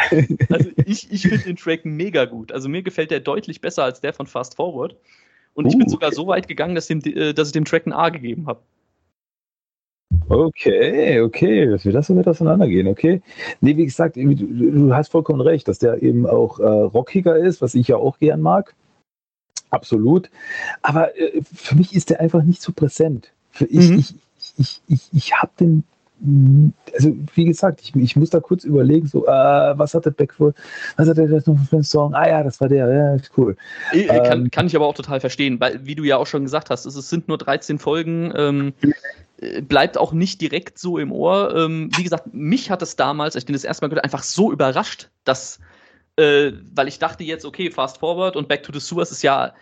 [0.49, 2.52] also ich, ich finde den Track mega gut.
[2.52, 4.95] Also mir gefällt der deutlich besser als der von Fast Forward.
[5.53, 5.90] Und ich bin Uh.
[5.90, 8.61] sogar so weit gegangen, dass, dem, äh, dass ich dem Track ein A gegeben habe.
[10.27, 13.22] Okay, okay, wir das so mit auseinandergehen, okay.
[13.61, 17.61] Nee, wie gesagt, du, du hast vollkommen recht, dass der eben auch äh, rockiger ist,
[17.61, 18.76] was ich ja auch gern mag.
[19.72, 20.30] Absolut.
[20.81, 23.31] Aber äh, für mich ist der einfach nicht so präsent.
[23.52, 23.98] Für ich, Mhm.
[23.98, 24.15] ich,
[24.57, 25.84] ich, ich, ich habe den,
[26.94, 30.56] also wie gesagt, ich, ich muss da kurz überlegen, so, äh, was hat der Backford,
[30.98, 32.14] was hat er das noch für einen Song?
[32.14, 33.56] Ah ja, das war der, ja, cool.
[33.94, 34.52] Äh, kann, Ähm.
[34.52, 36.96] kann ich aber auch total verstehen, weil, wie du ja auch schon gesagt hast, es,
[36.96, 38.74] es sind nur 13 Folgen, ähm,
[39.38, 41.56] äh, bleibt auch nicht direkt so im Ohr.
[41.56, 44.24] Ähm, wie gesagt, mich hat es damals, als ich den das erste Mal gehört einfach
[44.24, 45.60] so überrascht, dass,
[46.18, 49.54] äh, weil ich dachte jetzt, okay, Fast Forward und Back to the Sewers ist ja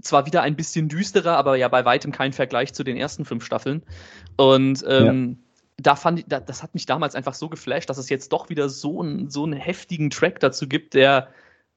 [0.00, 3.44] zwar wieder ein bisschen düsterer, aber ja bei weitem kein Vergleich zu den ersten fünf
[3.44, 3.82] Staffeln.
[4.36, 5.38] Und ähm,
[5.80, 8.50] da fand ich, da, das hat mich damals einfach so geflasht, dass es jetzt doch
[8.50, 11.28] wieder so, ein, so einen heftigen Track dazu gibt, der,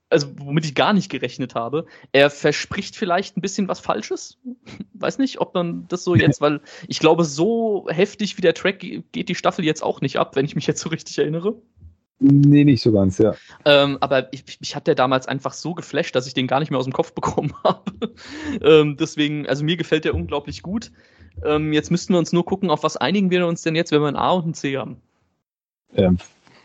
[0.10, 1.86] also womit ich gar nicht gerechnet habe.
[2.11, 4.40] Er verspricht vielleicht ein bisschen was Falsches.
[4.94, 8.80] Weiß nicht, ob man das so jetzt, weil ich glaube, so heftig wie der Track
[8.80, 11.56] ge- geht die Staffel jetzt auch nicht ab, wenn ich mich jetzt so richtig erinnere.
[12.23, 13.34] Nee, nicht so ganz, ja.
[13.65, 16.69] Ähm, aber ich, mich hat der damals einfach so geflasht, dass ich den gar nicht
[16.69, 17.91] mehr aus dem Kopf bekommen habe.
[18.61, 20.91] ähm, deswegen, also mir gefällt der unglaublich gut.
[21.43, 24.01] Ähm, jetzt müssten wir uns nur gucken, auf was einigen wir uns denn jetzt, wenn
[24.01, 24.97] wir ein A und ein C haben.
[25.95, 26.17] Ähm,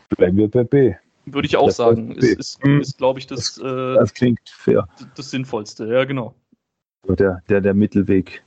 [0.09, 0.95] bleiben wir bei B.
[1.25, 2.11] Würde ich auch Das sagen.
[2.13, 4.87] Ist, ist, ist glaube ich, das, äh, Das klingt fair.
[5.15, 5.85] das Sinnvollste.
[5.87, 6.33] Ja, genau.
[7.07, 8.43] Der, der, der Mittelweg.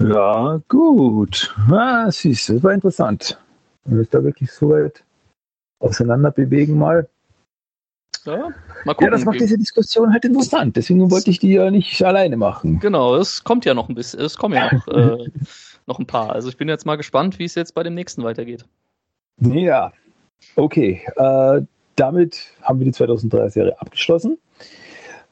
[0.00, 1.54] Ja, gut.
[1.70, 3.38] Ah, siehst du, das war interessant.
[3.84, 5.04] Wenn wir uns da wirklich so weit
[5.80, 7.08] auseinander bewegen mal.
[8.28, 8.50] Ja,
[8.84, 9.06] mal gucken.
[9.06, 10.76] Ja, das macht diese Diskussion halt interessant.
[10.76, 12.78] Deswegen wollte ich die ja nicht alleine machen.
[12.78, 15.30] Genau, es kommt ja noch ein bisschen, es kommen ja noch, äh,
[15.86, 16.32] noch ein paar.
[16.32, 18.66] Also ich bin jetzt mal gespannt, wie es jetzt bei dem nächsten weitergeht.
[19.40, 19.92] Ja,
[20.56, 21.00] okay.
[21.16, 21.62] Äh,
[21.96, 24.38] damit haben wir die 2003er Serie abgeschlossen.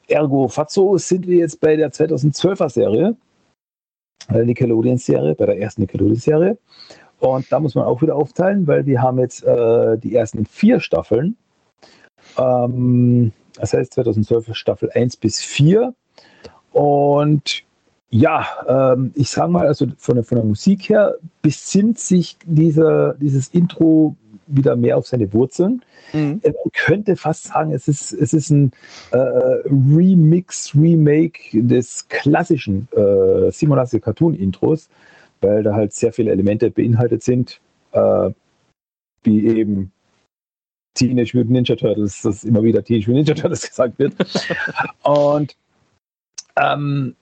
[0.07, 3.15] Ergo Fazzo sind wir jetzt bei der 2012er Serie,
[4.29, 6.57] der Nickelodeon-Serie, bei der ersten Nickelodeon-Serie.
[7.19, 10.79] Und da muss man auch wieder aufteilen, weil wir haben jetzt äh, die ersten vier
[10.79, 11.35] Staffeln.
[12.37, 15.93] Ähm, das heißt 2012 Staffel 1 bis 4.
[16.71, 17.63] Und
[18.09, 23.15] ja, ähm, ich sage mal, also von der, von der Musik her besinnt sich dieser,
[23.15, 24.15] dieses Intro
[24.47, 25.83] wieder mehr auf seine Wurzeln.
[26.13, 26.39] Mhm.
[26.43, 28.71] Äh, Man könnte fast sagen, es ist, es ist ein
[29.11, 34.89] äh, Remix, Remake des klassischen äh, 87 Cartoon-Intros,
[35.41, 37.59] weil da halt sehr viele Elemente beinhaltet sind,
[37.91, 38.29] äh,
[39.23, 39.91] wie eben
[40.97, 44.13] Teenage Mutant Ninja Turtles, dass immer wieder Teenage Mutant Ninja Turtles gesagt wird.
[45.03, 45.55] Und
[46.57, 47.15] ähm,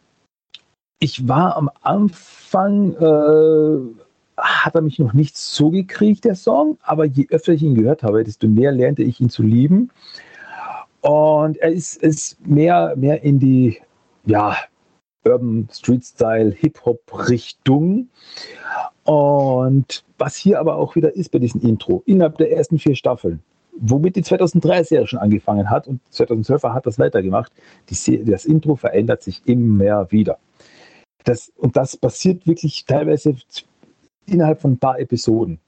[1.00, 4.02] ich war am Anfang, äh,
[4.38, 8.04] hat er mich noch nicht so gekriegt, der Song, aber je öfter ich ihn gehört
[8.04, 9.92] habe, desto mehr lernte ich ihn zu lieben.
[11.02, 13.80] Und er ist, ist mehr, mehr in die,
[14.26, 14.58] ja,
[15.26, 18.10] Urban Street Style, Hip-Hop-Richtung.
[19.04, 23.44] Und was hier aber auch wieder ist bei diesem Intro, innerhalb der ersten vier Staffeln,
[23.78, 27.52] womit die 2003-Serie schon angefangen hat und 2012er hat das weitergemacht,
[27.90, 30.38] die das Intro verändert sich immer wieder.
[31.24, 33.36] Das, und das passiert wirklich teilweise
[34.28, 35.60] innerhalb von ein paar Episoden,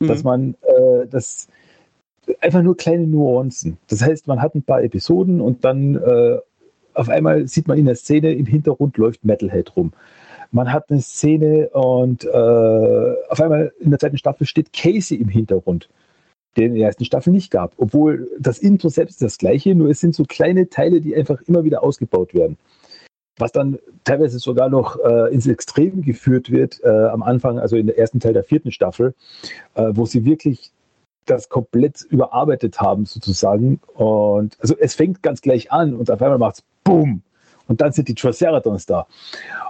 [0.00, 0.24] dass Mhm.
[0.24, 1.48] man äh, das
[2.40, 3.78] einfach nur kleine Nuancen.
[3.88, 6.38] Das heißt, man hat ein paar Episoden und dann äh,
[6.94, 9.92] auf einmal sieht man in der Szene im Hintergrund läuft Metalhead rum.
[10.50, 15.28] Man hat eine Szene und äh, auf einmal in der zweiten Staffel steht Casey im
[15.28, 15.88] Hintergrund,
[16.56, 17.72] den in der ersten Staffel nicht gab.
[17.78, 21.40] Obwohl das Intro selbst ist das gleiche, nur es sind so kleine Teile, die einfach
[21.42, 22.56] immer wieder ausgebaut werden.
[23.38, 27.86] Was dann teilweise sogar noch äh, ins Extrem geführt wird, äh, am Anfang, also in
[27.86, 29.14] der ersten Teil der vierten Staffel,
[29.74, 30.70] äh, wo sie wirklich
[31.24, 33.80] das komplett überarbeitet haben, sozusagen.
[33.94, 37.22] Und also es fängt ganz gleich an und auf einmal macht es BUM!
[37.72, 39.06] Und dann sind die Triceratons da.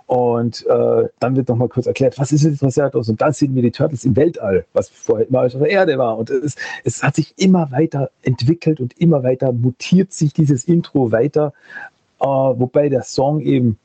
[0.06, 3.08] Und äh, dann wird nochmal kurz erklärt, was ist den Triceratons?
[3.08, 6.18] Und dann sehen wir die Turtles im Weltall, was vorher immer auf der Erde war.
[6.18, 11.12] Und es, es hat sich immer weiter entwickelt und immer weiter mutiert sich dieses Intro
[11.12, 11.52] weiter,
[12.18, 13.78] äh, wobei der Song eben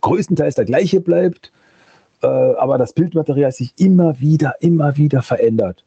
[0.00, 1.50] größtenteils der gleiche bleibt,
[2.22, 5.84] äh, aber das Bildmaterial sich immer wieder, immer wieder verändert.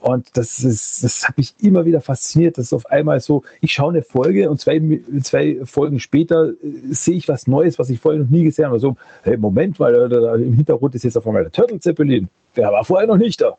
[0.00, 3.90] Und das, ist, das hat mich immer wieder fasziniert, dass auf einmal so, ich schaue
[3.90, 4.80] eine Folge und zwei,
[5.22, 6.54] zwei Folgen später äh,
[6.90, 8.78] sehe ich was Neues, was ich vorher noch nie gesehen habe.
[8.78, 12.28] So, hey, Moment mal, da, da, im Hintergrund ist jetzt auf einmal der Turtle Zeppelin.
[12.54, 13.56] Der war vorher noch nicht da.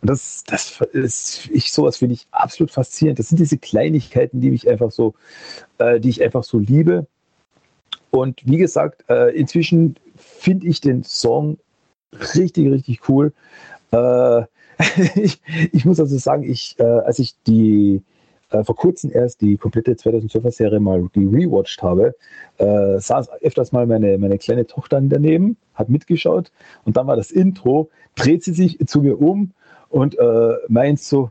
[0.00, 3.18] Und das, das ist, ich, sowas finde ich absolut faszinierend.
[3.18, 5.14] Das sind diese Kleinigkeiten, die mich einfach so,
[5.76, 7.06] äh, die ich einfach so liebe.
[8.10, 11.58] Und wie gesagt, äh, inzwischen finde ich den Song
[12.34, 13.34] richtig, richtig cool.
[13.90, 14.44] Äh,
[15.14, 15.40] ich,
[15.72, 18.02] ich, muss also sagen, ich, äh, als ich die
[18.50, 22.14] äh, vor kurzem erst die komplette 2012er Serie mal rewatcht habe,
[22.58, 26.52] äh, saß öfters mal meine, meine kleine Tochter daneben, hat mitgeschaut
[26.84, 29.52] und dann war das Intro, dreht sie sich zu mir um
[29.88, 31.30] und äh, meint so,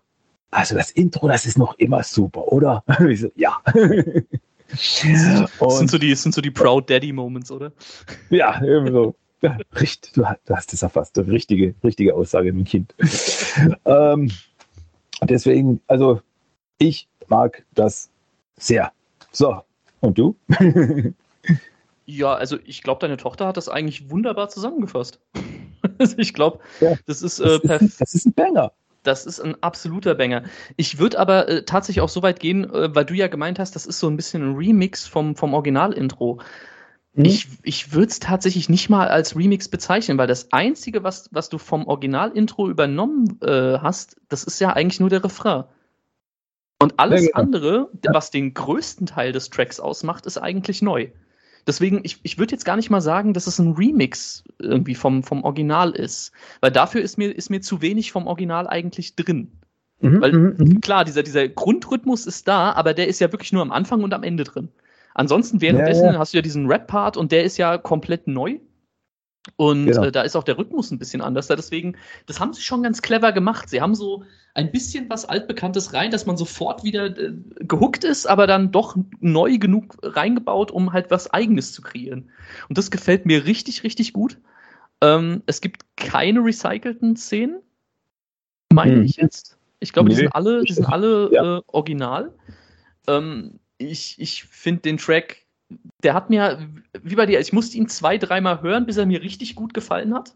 [0.52, 2.84] also das Intro, das ist noch immer super, oder?
[3.10, 3.58] Ich so, ja.
[4.70, 7.72] das sind so die, sind so die Proud Daddy Moments, oder?
[8.30, 9.16] Ja, eben so.
[9.44, 11.18] Ja, richtig, du hast es erfasst.
[11.18, 12.96] Richtige, richtige Aussage, mein Kind.
[13.86, 14.32] ähm,
[15.22, 16.22] deswegen, also
[16.78, 18.10] ich mag das
[18.58, 18.94] sehr.
[19.34, 19.62] So,
[20.00, 20.38] und du?
[22.06, 25.20] ja, also ich glaube, deine Tochter hat das eigentlich wunderbar zusammengefasst.
[25.98, 28.00] also ich glaube, ja, das ist äh, perfekt.
[28.00, 28.72] Das ist ein Banger.
[29.04, 30.44] Das ist ein absoluter Banger.
[30.78, 33.76] Ich würde aber äh, tatsächlich auch so weit gehen, äh, weil du ja gemeint hast,
[33.76, 36.40] das ist so ein bisschen ein Remix vom, vom Original-Intro.
[37.14, 37.26] Mhm.
[37.26, 41.50] Ich, ich würde es tatsächlich nicht mal als Remix bezeichnen, weil das Einzige, was, was
[41.50, 45.66] du vom Original-Intro übernommen äh, hast, das ist ja eigentlich nur der Refrain.
[46.80, 47.40] Und alles ja, genau.
[47.40, 51.10] andere, was den größten Teil des Tracks ausmacht, ist eigentlich neu.
[51.66, 55.24] Deswegen, ich, ich würde jetzt gar nicht mal sagen, dass es ein Remix irgendwie vom,
[55.24, 56.34] vom Original ist.
[56.60, 59.52] Weil dafür ist mir, ist mir zu wenig vom Original eigentlich drin.
[60.02, 60.82] Mhm, Weil mhm, mhm.
[60.82, 64.14] klar, dieser, dieser Grundrhythmus ist da, aber der ist ja wirklich nur am Anfang und
[64.14, 64.70] am Ende drin.
[65.16, 66.20] Ansonsten währenddessen ja, ja.
[66.20, 68.60] hast du ja diesen Rap-Part und der ist ja komplett neu.
[69.58, 70.04] Und genau.
[70.04, 71.48] äh, da ist auch der Rhythmus ein bisschen anders.
[71.48, 73.70] Deswegen, das haben sie schon ganz clever gemacht.
[73.70, 74.24] Sie haben so
[74.54, 78.96] ein bisschen was Altbekanntes rein, dass man sofort wieder äh, gehuckt ist, aber dann doch
[79.20, 82.30] neu genug reingebaut, um halt was Eigenes zu kreieren.
[82.70, 84.38] Und das gefällt mir richtig, richtig gut.
[85.02, 87.62] Ähm, es gibt keine recycelten Szenen,
[88.72, 89.04] meine hm.
[89.04, 89.58] ich jetzt.
[89.80, 90.16] Ich glaube, nee.
[90.16, 91.58] die sind alle, die sind alle ja.
[91.58, 92.34] äh, original.
[93.08, 95.44] Ähm, ich, ich finde den Track,
[96.04, 96.70] der hat mir,
[97.02, 100.14] wie bei dir, ich musste ihn zwei, dreimal hören, bis er mir richtig gut gefallen
[100.14, 100.36] hat.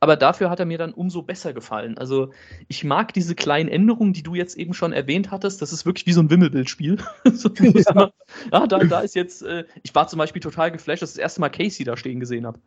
[0.00, 1.96] Aber dafür hat er mir dann umso besser gefallen.
[1.96, 2.32] Also
[2.66, 5.62] ich mag diese kleinen Änderungen, die du jetzt eben schon erwähnt hattest.
[5.62, 6.98] Das ist wirklich wie so ein Wimmelbildspiel.
[7.32, 8.12] so, ja.
[8.52, 11.22] ja, da, da ist jetzt, äh, ich war zum Beispiel total geflasht, dass ich das
[11.22, 12.58] erste Mal Casey da stehen gesehen habe.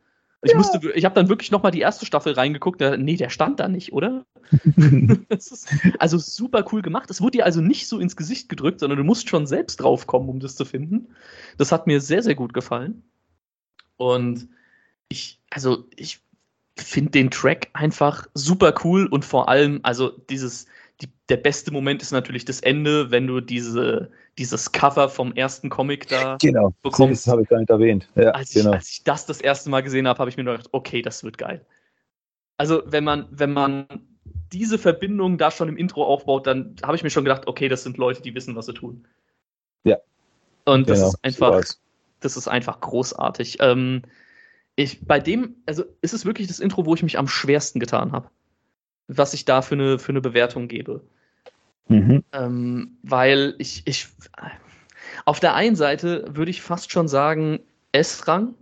[0.46, 0.58] Ich ja.
[0.58, 2.80] musste, ich habe dann wirklich noch mal die erste Staffel reingeguckt.
[2.80, 4.26] Da, nee, der stand da nicht, oder?
[6.00, 7.10] also super cool gemacht.
[7.10, 10.30] Es wurde dir also nicht so ins Gesicht gedrückt, sondern du musst schon selbst draufkommen,
[10.30, 11.08] um das zu finden.
[11.58, 13.02] Das hat mir sehr, sehr gut gefallen.
[13.98, 14.48] Und
[15.10, 16.20] ich, also ich
[16.78, 20.68] finde den Track einfach super cool und vor allem, also dieses,
[21.02, 25.70] die, der beste Moment ist natürlich das Ende, wenn du diese, dieses Cover vom ersten
[25.70, 27.26] Comic da genau, bekommst.
[27.26, 28.10] Das habe ich gar nicht erwähnt.
[28.16, 28.72] Ja, als, genau.
[28.72, 31.24] ich, als ich das das erste Mal gesehen habe, habe ich mir gedacht, okay, das
[31.24, 31.66] wird geil.
[32.58, 33.88] Also wenn man, wenn man
[34.52, 37.84] diese Verbindung da schon im Intro aufbaut, dann habe ich mir schon gedacht, okay, das
[37.84, 39.08] sind Leute, die wissen, was sie tun.
[39.84, 39.98] Ja.
[40.66, 41.76] Und das genau, ist einfach, so
[42.20, 43.58] das ist einfach großartig.
[43.62, 44.04] Ähm,
[44.76, 48.12] ich, bei dem, also ist es wirklich das Intro, wo ich mich am schwersten getan
[48.12, 48.30] habe
[49.08, 51.02] was ich da für eine, für eine Bewertung gebe.
[51.88, 52.24] Mhm.
[52.32, 54.08] Ähm, weil ich, ich,
[55.26, 57.60] auf der einen Seite würde ich fast schon sagen
[57.92, 58.56] S-Rang,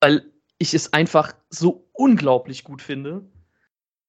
[0.00, 3.24] weil ich es einfach so unglaublich gut finde.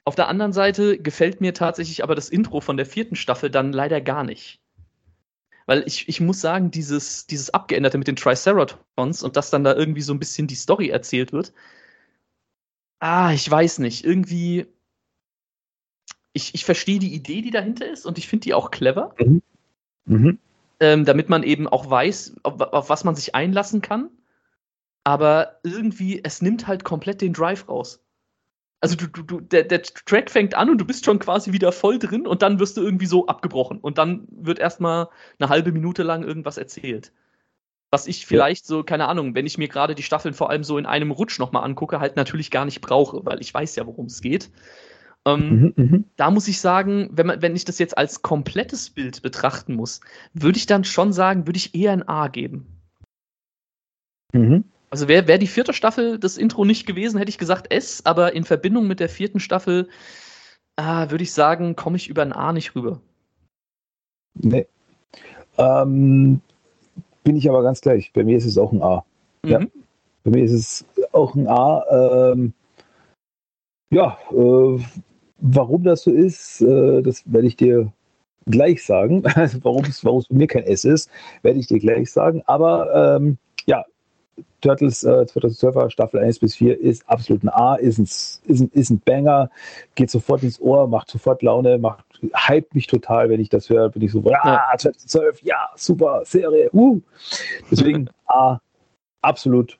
[0.05, 3.73] Auf der anderen Seite gefällt mir tatsächlich aber das Intro von der vierten Staffel dann
[3.73, 4.61] leider gar nicht.
[5.65, 9.75] Weil ich, ich muss sagen, dieses, dieses Abgeänderte mit den Triceratons und dass dann da
[9.75, 11.51] irgendwie so ein bisschen die Story erzählt wird,
[12.99, 14.67] ah, ich weiß nicht, irgendwie
[16.37, 19.13] ich, ich verstehe die Idee, die dahinter ist und ich finde die auch clever.
[19.19, 19.41] Mhm.
[20.05, 20.39] Mhm.
[20.79, 24.09] Ähm, damit man eben auch weiß, auf, auf, was man sich einlassen kann.
[25.03, 28.03] Aber irgendwie, es nimmt halt komplett den Drive raus.
[28.79, 31.71] Also du, du, du, der, der Track fängt an und du bist schon quasi wieder
[31.71, 33.79] voll drin und dann wirst du irgendwie so abgebrochen.
[33.79, 35.09] Und dann wird erstmal
[35.39, 37.11] eine halbe Minute lang irgendwas erzählt.
[37.89, 38.67] Was ich vielleicht ja.
[38.67, 41.39] so, keine Ahnung, wenn ich mir gerade die Staffeln vor allem so in einem Rutsch
[41.39, 44.51] nochmal angucke, halt natürlich gar nicht brauche, weil ich weiß ja, worum es geht.
[45.27, 48.89] Ähm, mhm, mhm, da muss ich sagen, wenn, man, wenn ich das jetzt als komplettes
[48.89, 49.99] Bild betrachten muss,
[50.33, 52.65] würde ich dann schon sagen, würde ich eher ein A geben.
[54.33, 54.63] Mhm.
[54.89, 58.33] Also wäre wär die vierte Staffel das Intro nicht gewesen, hätte ich gesagt S, aber
[58.33, 59.89] in Verbindung mit der vierten Staffel
[60.77, 63.01] ah, würde ich sagen, komme ich über ein A nicht rüber.
[64.35, 64.67] Nee.
[65.57, 66.39] Ähm,
[67.23, 68.13] bin ich aber ganz gleich.
[68.13, 69.03] Bei mir ist es auch ein A.
[69.43, 69.49] Mhm.
[69.49, 69.59] Ja.
[70.23, 72.31] Bei mir ist es auch ein A.
[72.31, 72.53] Ähm,
[73.89, 74.79] ja, äh,
[75.39, 77.91] warum das so ist, äh, das werde ich dir
[78.45, 79.23] gleich sagen.
[79.35, 81.09] Also warum es bei mir kein S ist,
[81.41, 82.41] werde ich dir gleich sagen.
[82.45, 83.85] Aber ähm, ja,
[84.61, 88.69] Turtles äh, 2012er Staffel 1 bis 4 ist absolut ein A, ist ein, ist, ein,
[88.73, 89.49] ist ein Banger,
[89.95, 92.05] geht sofort ins Ohr, macht sofort Laune, macht,
[92.35, 96.69] hype mich total, wenn ich das höre, bin ich so, ja, 2012, ja, super, Serie,
[96.73, 96.99] uh.
[97.69, 98.59] Deswegen A,
[99.21, 99.77] absolut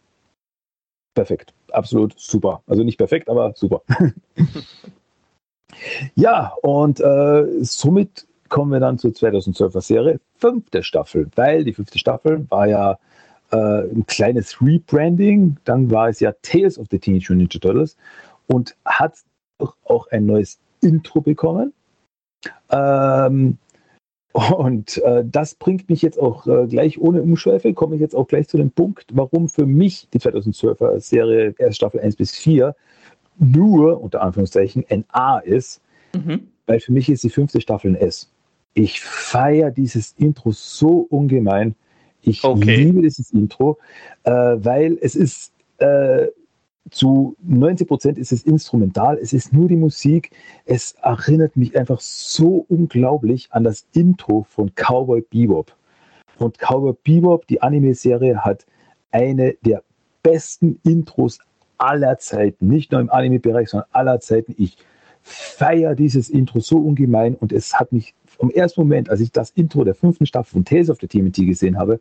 [1.15, 2.61] perfekt, absolut super.
[2.67, 3.81] Also nicht perfekt, aber super.
[6.15, 11.99] ja, und äh, somit kommen wir dann zur 2012er Serie, fünfte Staffel, weil die fünfte
[11.99, 12.97] Staffel war ja
[13.51, 15.57] äh, ein kleines Rebranding.
[15.65, 17.97] Dann war es ja Tales of the Teenage Mutant Ninja Turtles
[18.47, 19.15] und hat
[19.85, 21.73] auch ein neues Intro bekommen.
[22.69, 23.57] Ähm,
[24.33, 28.27] und äh, das bringt mich jetzt auch äh, gleich ohne Umschweife, komme ich jetzt auch
[28.27, 32.75] gleich zu dem Punkt, warum für mich die 2012er Serie erst Staffel 1 bis 4
[33.39, 35.81] nur, unter Anführungszeichen, ein A ist,
[36.13, 36.47] mhm.
[36.65, 38.31] weil für mich ist die fünfte Staffel ein S.
[38.73, 41.75] Ich feiere dieses Intro so ungemein.
[42.21, 42.75] Ich okay.
[42.75, 43.77] liebe dieses Intro,
[44.23, 46.27] äh, weil es ist äh,
[46.89, 50.31] zu 90 Prozent ist es instrumental, es ist nur die Musik.
[50.65, 55.75] Es erinnert mich einfach so unglaublich an das Intro von Cowboy Bebop.
[56.37, 58.65] Und Cowboy Bebop, die Anime-Serie, hat
[59.11, 59.83] eine der
[60.23, 61.39] besten Intros
[61.77, 62.67] aller Zeiten.
[62.67, 64.55] Nicht nur im Anime-Bereich, sondern aller Zeiten.
[64.57, 64.77] Ich
[65.21, 69.49] feiere dieses Intro so ungemein und es hat mich vom ersten Moment, als ich das
[69.51, 71.99] Intro der fünften Staffel von Tales of the TMT gesehen habe,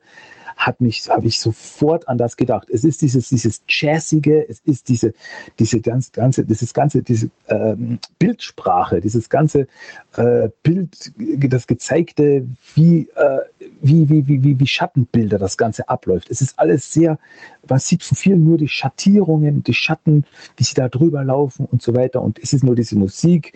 [0.57, 2.69] hat mich, habe ich sofort an das gedacht.
[2.71, 5.13] Es ist dieses, dieses Jazzige, es ist diese,
[5.59, 9.69] diese ganz, ganze, dieses ganze, diese ähm, Bildsprache, dieses ganze
[10.17, 13.39] äh, Bild, das gezeigte, wie, äh,
[13.83, 16.31] wie, wie, wie, wie, wie Schattenbilder das Ganze abläuft.
[16.31, 17.19] Es ist alles sehr,
[17.69, 20.25] man sieht vielen nur die Schattierungen, die Schatten,
[20.57, 22.23] wie sie da drüber laufen und so weiter.
[22.23, 23.53] Und es ist nur diese Musik,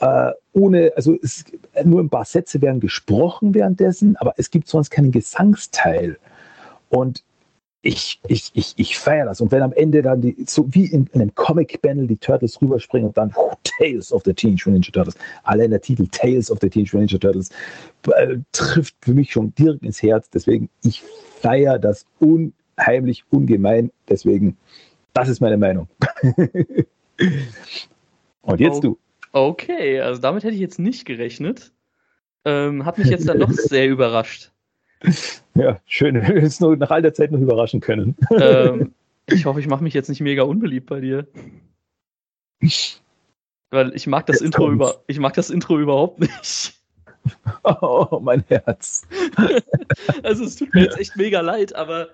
[0.00, 1.44] äh, ohne, also es,
[1.84, 6.18] nur ein paar Sätze werden gesprochen währenddessen, aber es gibt sonst keinen Gesangsteil.
[6.92, 7.24] Und
[7.80, 9.40] ich, ich, ich, ich feiere das.
[9.40, 13.08] Und wenn am Ende dann die, so wie in, in einem Comic-Panel die Turtles rüberspringen
[13.08, 16.58] und dann oh, Tales of the Teenage Mutant Ninja Turtles, allein der Titel Tales of
[16.60, 17.50] the Teenage Mutant Ninja Turtles
[18.14, 20.28] äh, trifft für mich schon direkt ins Herz.
[20.30, 21.02] Deswegen, ich
[21.40, 23.90] feiere das unheimlich ungemein.
[24.08, 24.58] Deswegen,
[25.14, 25.88] das ist meine Meinung.
[28.42, 28.98] und jetzt oh, du.
[29.32, 31.72] Okay, also damit hätte ich jetzt nicht gerechnet.
[32.44, 34.52] Ähm, hat mich jetzt dann doch sehr überrascht.
[35.54, 38.16] Ja, schön, wenn wir uns nur nach all der Zeit noch überraschen können.
[38.30, 38.94] Ähm,
[39.26, 41.26] ich hoffe, ich mache mich jetzt nicht mega unbeliebt bei dir.
[43.70, 46.74] Weil ich mag das jetzt Intro über, ich mag das Intro überhaupt nicht.
[47.62, 49.06] Oh, mein Herz.
[50.24, 52.08] also es tut mir jetzt echt mega leid, aber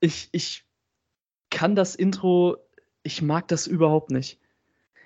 [0.00, 0.64] ich, ich
[1.50, 2.56] kann das Intro,
[3.02, 4.38] ich mag das überhaupt nicht.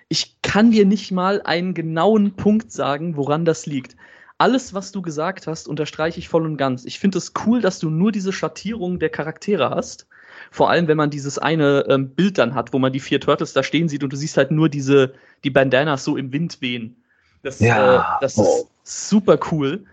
[0.07, 3.97] Ich kann dir nicht mal einen genauen Punkt sagen, woran das liegt
[4.39, 6.85] alles, was du gesagt hast, unterstreiche ich voll und ganz.
[6.85, 10.07] Ich finde es cool, dass du nur diese Schattierung der Charaktere hast.
[10.49, 13.51] Vor allem, wenn man dieses eine ähm, Bild dann hat, wo man die vier Turtles
[13.51, 15.13] da stehen sieht und du siehst halt nur diese,
[15.43, 17.03] die Bandanas so im Wind wehen.
[17.43, 18.17] Das, ja.
[18.17, 18.69] äh, das oh.
[18.83, 19.85] ist super cool.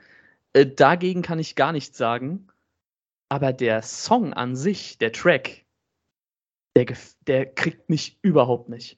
[0.52, 2.46] Äh, dagegen kann ich gar nichts sagen.
[3.28, 5.64] Aber der Song an sich, der Track,
[6.76, 6.86] der,
[7.26, 8.96] der kriegt mich überhaupt nicht.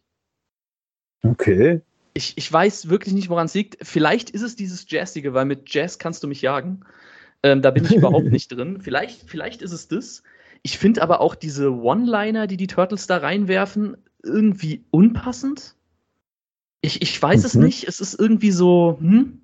[1.22, 1.80] Okay
[2.19, 3.78] ich, ich weiß wirklich nicht, woran es liegt.
[3.86, 6.81] Vielleicht ist es dieses Jazzige, weil mit Jazz kannst du mich jagen.
[7.45, 8.81] Ähm, da bin ich überhaupt nicht drin.
[8.82, 10.24] Vielleicht, vielleicht ist es das.
[10.62, 15.77] Ich finde aber auch diese One-Liner, die die Turtles da reinwerfen, irgendwie unpassend.
[16.81, 17.47] Ich, ich weiß mhm.
[17.47, 17.86] es nicht.
[17.86, 19.40] Es ist irgendwie so, hm?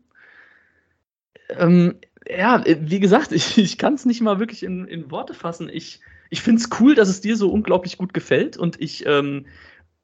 [1.51, 1.95] Ähm,
[2.29, 5.71] ja, wie gesagt, ich, ich kann es nicht mal wirklich in, in Worte fassen.
[5.73, 9.47] Ich, ich finde es cool, dass es dir so unglaublich gut gefällt und ich ähm,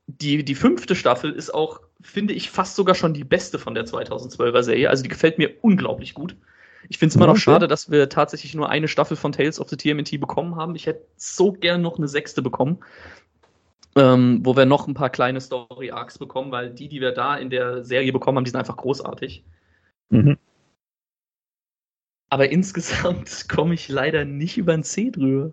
[0.07, 3.87] die, die fünfte Staffel ist auch, finde ich, fast sogar schon die beste von der
[3.87, 4.91] 2012er Serie.
[4.91, 6.37] Also die gefällt mir unglaublich gut.
[6.89, 7.43] Ich finde es immer noch okay.
[7.43, 10.75] schade, dass wir tatsächlich nur eine Staffel von Tales of the TMNT bekommen haben.
[10.75, 12.79] Ich hätte so gern noch eine sechste bekommen,
[13.97, 17.51] ähm, wo wir noch ein paar kleine Story-Arcs bekommen, weil die, die wir da in
[17.51, 19.45] der Serie bekommen haben, die sind einfach großartig.
[20.09, 20.39] Mhm.
[22.31, 25.53] Aber insgesamt komme ich leider nicht über ein C drüber.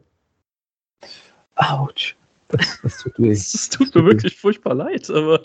[1.56, 2.16] Autsch.
[2.50, 3.32] Das, das tut weh.
[3.32, 5.44] Es tut mir wirklich furchtbar leid, aber.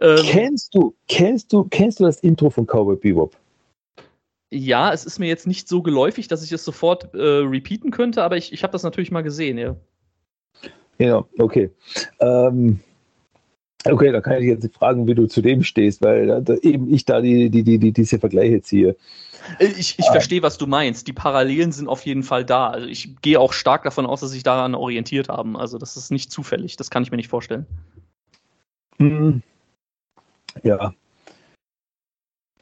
[0.00, 3.36] Ähm, kennst du, kennst du, kennst du das Intro von Cowboy Bebop?
[4.50, 8.22] Ja, es ist mir jetzt nicht so geläufig, dass ich es sofort äh, repeaten könnte,
[8.22, 9.76] aber ich, ich habe das natürlich mal gesehen, ja.
[10.98, 11.70] Genau, okay.
[12.20, 12.80] Ähm,
[13.92, 17.04] okay, da kann ich jetzt fragen, wie du zu dem stehst, weil da, eben ich
[17.04, 18.96] da die, die, die, die, diese Vergleiche ziehe.
[19.58, 21.06] Äh, ich, ich verstehe, was du meinst.
[21.06, 22.68] Die Parallelen sind auf jeden Fall da.
[22.68, 25.56] Also ich gehe auch stark davon aus, dass sich daran orientiert haben.
[25.56, 26.76] Also das ist nicht zufällig.
[26.76, 27.66] Das kann ich mir nicht vorstellen.
[28.98, 29.42] Hm.
[30.62, 30.94] Ja.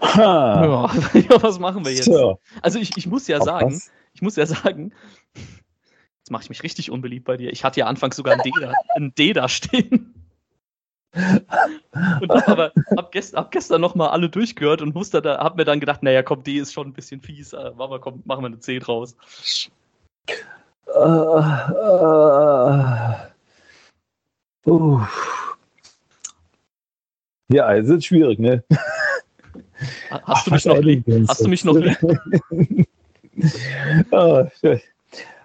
[0.00, 0.90] Ha.
[1.14, 2.06] Ja, was machen wir jetzt?
[2.06, 2.38] So.
[2.60, 3.90] Also ich, ich muss ja Auf sagen, was?
[4.14, 4.92] ich muss ja sagen,
[6.18, 7.52] jetzt mache ich mich richtig unbeliebt bei dir.
[7.52, 10.11] Ich hatte ja anfangs sogar ein D da, ein D da stehen.
[11.14, 15.56] Und hab aber hab gestern, hab gestern noch mal alle durchgehört und musste da, hab
[15.56, 18.22] mir dann gedacht, naja, komm, D ist schon ein bisschen fies, äh, machen wir, komm,
[18.24, 19.16] machen wir eine C draus.
[20.86, 21.42] Uh,
[21.74, 23.14] uh,
[24.66, 25.00] uh.
[27.48, 28.64] Ja, es ist schwierig, ne?
[30.10, 31.04] Hast, Ach, du, mich noch lieb?
[31.28, 31.98] Hast du mich noch lieb?
[34.10, 34.44] oh,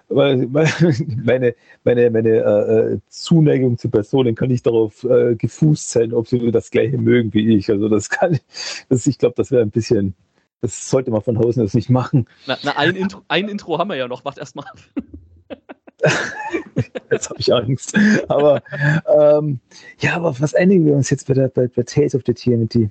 [0.10, 1.54] meine,
[1.84, 6.70] meine, meine äh, Zuneigung zu Personen kann nicht darauf äh, gefußt sein, ob sie das
[6.70, 7.70] Gleiche mögen wie ich.
[7.70, 8.38] Also das kann,
[8.88, 10.14] das, ich glaube, das wäre ein bisschen,
[10.62, 12.26] das sollte man von Hause aus nicht machen.
[12.46, 14.78] Na, na ein, Intro, ein Intro haben wir ja noch, macht erstmal ab.
[17.10, 17.94] jetzt habe ich Angst.
[18.28, 18.62] Aber
[19.06, 19.60] ähm,
[20.00, 22.90] ja, aber was einigen wir uns jetzt bei, der, bei, bei Tales of the TNT?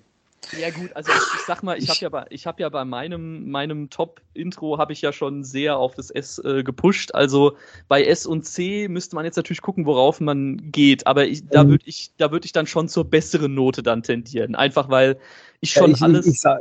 [0.60, 2.86] Ja gut, also ich, ich sag mal, ich habe ja bei, ich hab ja bei
[2.86, 7.14] meinem, meinem Top-Intro habe ich ja schon sehr auf das S äh, gepusht.
[7.14, 7.57] Also
[7.88, 11.07] bei S und C müsste man jetzt natürlich gucken, worauf man geht.
[11.07, 11.69] Aber ich, da mhm.
[11.69, 14.56] würde ich, da würde ich dann schon zur besseren Note dann tendieren.
[14.56, 15.18] Einfach weil
[15.60, 16.28] ich schon ja, ich, alles.
[16.28, 16.60] Ich, sag,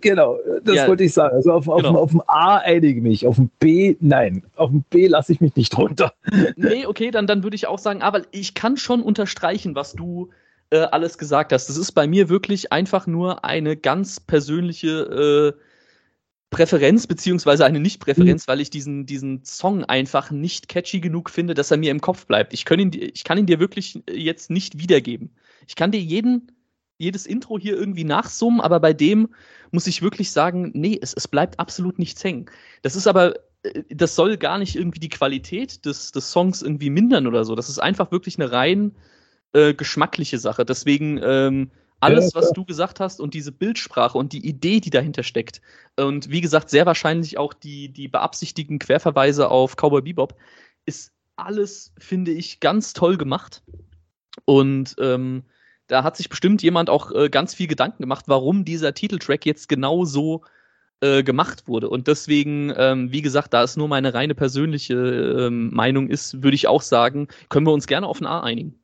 [0.00, 1.36] genau, das ja, wollte ich sagen.
[1.36, 1.98] Also auf, auf, genau.
[1.98, 4.42] auf, dem A einige mich, auf dem B nein.
[4.56, 6.12] Auf dem B lasse ich mich nicht runter.
[6.56, 10.30] Nee, okay, dann, dann würde ich auch sagen, aber ich kann schon unterstreichen, was du
[10.70, 11.68] äh, alles gesagt hast.
[11.68, 15.60] Das ist bei mir wirklich einfach nur eine ganz persönliche äh,
[16.54, 18.50] Präferenz, beziehungsweise eine Nicht-Präferenz, mhm.
[18.50, 22.26] weil ich diesen, diesen Song einfach nicht catchy genug finde, dass er mir im Kopf
[22.26, 22.52] bleibt.
[22.52, 25.34] Ich, ihn, ich kann ihn dir wirklich jetzt nicht wiedergeben.
[25.66, 26.52] Ich kann dir jeden,
[26.96, 29.30] jedes Intro hier irgendwie nachsummen, aber bei dem
[29.72, 32.46] muss ich wirklich sagen, nee, es, es bleibt absolut nichts hängen.
[32.82, 33.34] Das ist aber
[33.64, 37.56] äh, das soll gar nicht irgendwie die Qualität des, des Songs irgendwie mindern oder so.
[37.56, 38.92] Das ist einfach wirklich eine rein
[39.54, 40.64] äh, geschmackliche Sache.
[40.64, 41.70] Deswegen ähm,
[42.00, 45.62] alles, was du gesagt hast und diese Bildsprache und die Idee, die dahinter steckt.
[45.96, 50.36] Und wie gesagt, sehr wahrscheinlich auch die, die beabsichtigten Querverweise auf Cowboy Bebop,
[50.84, 53.62] ist alles, finde ich, ganz toll gemacht.
[54.44, 55.44] Und ähm,
[55.86, 59.68] da hat sich bestimmt jemand auch äh, ganz viel Gedanken gemacht, warum dieser Titeltrack jetzt
[59.68, 60.42] genau so
[61.00, 61.88] äh, gemacht wurde.
[61.88, 66.54] Und deswegen, ähm, wie gesagt, da es nur meine reine persönliche ähm, Meinung ist, würde
[66.54, 68.78] ich auch sagen, können wir uns gerne auf ein A einigen.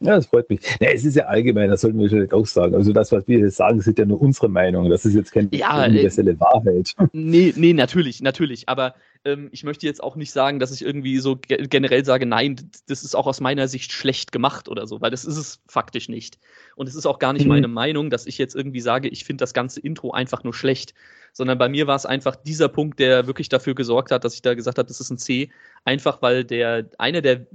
[0.00, 0.60] Ja, das freut mich.
[0.78, 2.74] Ja, es ist ja allgemein, das sollten wir vielleicht auch sagen.
[2.74, 4.90] Also das, was wir jetzt sagen, sind ja nur unsere Meinungen.
[4.90, 6.94] Das ist jetzt keine ja, äh, universelle äh, Wahrheit.
[7.12, 8.68] Nee, nee, natürlich, natürlich.
[8.68, 8.94] Aber
[9.24, 12.56] ähm, ich möchte jetzt auch nicht sagen, dass ich irgendwie so ge generell sage, nein,
[12.88, 16.10] das ist auch aus meiner Sicht schlecht gemacht oder so, weil das ist es faktisch
[16.10, 16.38] nicht.
[16.74, 17.52] Und es ist auch gar nicht mhm.
[17.52, 20.92] meine Meinung, dass ich jetzt irgendwie sage, ich finde das ganze Intro einfach nur schlecht.
[21.32, 24.42] Sondern bei mir war es einfach dieser Punkt, der wirklich dafür gesorgt hat, dass ich
[24.42, 25.50] da gesagt habe, das ist ein C.
[25.84, 27.46] Einfach weil der, einer der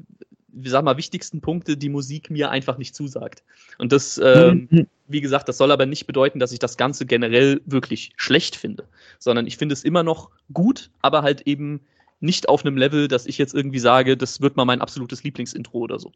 [0.63, 3.43] sag mal, wichtigsten Punkte die Musik mir einfach nicht zusagt.
[3.77, 4.87] Und das, ähm, mhm.
[5.07, 8.85] wie gesagt, das soll aber nicht bedeuten, dass ich das Ganze generell wirklich schlecht finde,
[9.19, 11.81] sondern ich finde es immer noch gut, aber halt eben
[12.19, 15.79] nicht auf einem Level, dass ich jetzt irgendwie sage, das wird mal mein absolutes Lieblingsintro
[15.79, 16.11] oder so.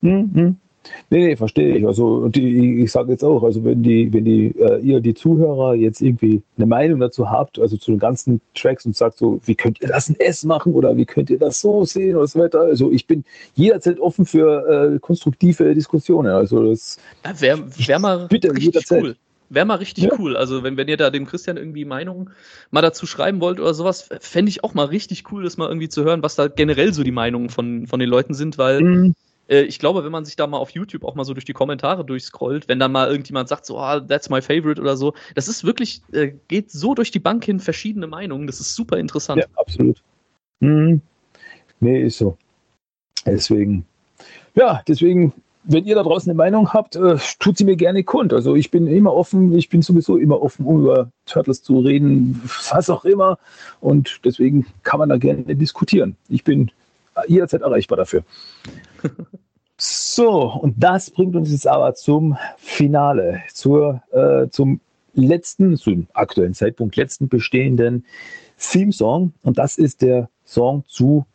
[0.00, 0.56] Mhm.
[1.10, 1.86] Nee, nee, verstehe ich.
[1.86, 5.74] Also die, ich sage jetzt auch, also wenn die, wenn die, äh, ihr die Zuhörer
[5.74, 9.54] jetzt irgendwie eine Meinung dazu habt, also zu den ganzen Tracks und sagt so, wie
[9.54, 12.38] könnt ihr das ein S machen oder wie könnt ihr das so sehen oder so
[12.38, 12.60] weiter.
[12.60, 13.24] Also ich bin
[13.54, 16.32] jederzeit offen für äh, konstruktive Diskussionen.
[16.32, 19.16] Also das ja, wäre wär mal bitte richtig cool.
[19.50, 20.10] Wäre mal richtig ja.
[20.18, 20.36] cool.
[20.36, 22.30] Also, wenn, wenn ihr da dem Christian irgendwie Meinungen
[22.70, 25.88] mal dazu schreiben wollt oder sowas, fände ich auch mal richtig cool, das mal irgendwie
[25.88, 29.14] zu hören, was da generell so die Meinungen von, von den Leuten sind, weil mhm.
[29.48, 31.52] Äh, ich glaube, wenn man sich da mal auf YouTube auch mal so durch die
[31.52, 35.48] Kommentare durchscrollt, wenn dann mal irgendjemand sagt, so, ah, that's my favorite oder so, das
[35.48, 39.42] ist wirklich, äh, geht so durch die Bank hin, verschiedene Meinungen, das ist super interessant.
[39.42, 40.02] Ja, absolut.
[40.60, 41.00] Mhm.
[41.80, 42.36] Nee, ist so.
[43.26, 43.84] Deswegen,
[44.54, 45.32] ja, deswegen,
[45.64, 48.32] wenn ihr da draußen eine Meinung habt, äh, tut sie mir gerne kund.
[48.32, 52.40] Also ich bin immer offen, ich bin sowieso immer offen, um über Turtles zu reden,
[52.72, 53.38] was auch immer.
[53.80, 56.16] Und deswegen kann man da gerne diskutieren.
[56.28, 56.70] Ich bin
[57.26, 58.24] jederzeit erreichbar dafür.
[59.76, 64.80] So, und das bringt uns jetzt aber zum Finale, zur, äh, zum
[65.14, 68.04] letzten, zum aktuellen Zeitpunkt letzten bestehenden
[68.58, 69.32] Theme-Song.
[69.42, 71.26] Und das ist der Song zu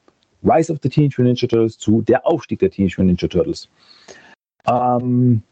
[0.43, 3.69] Rise of the Teenage Mutant Ninja Turtles, zu Der Aufstieg der Teenage Mutant Ninja Turtles.
[4.65, 5.43] Ähm,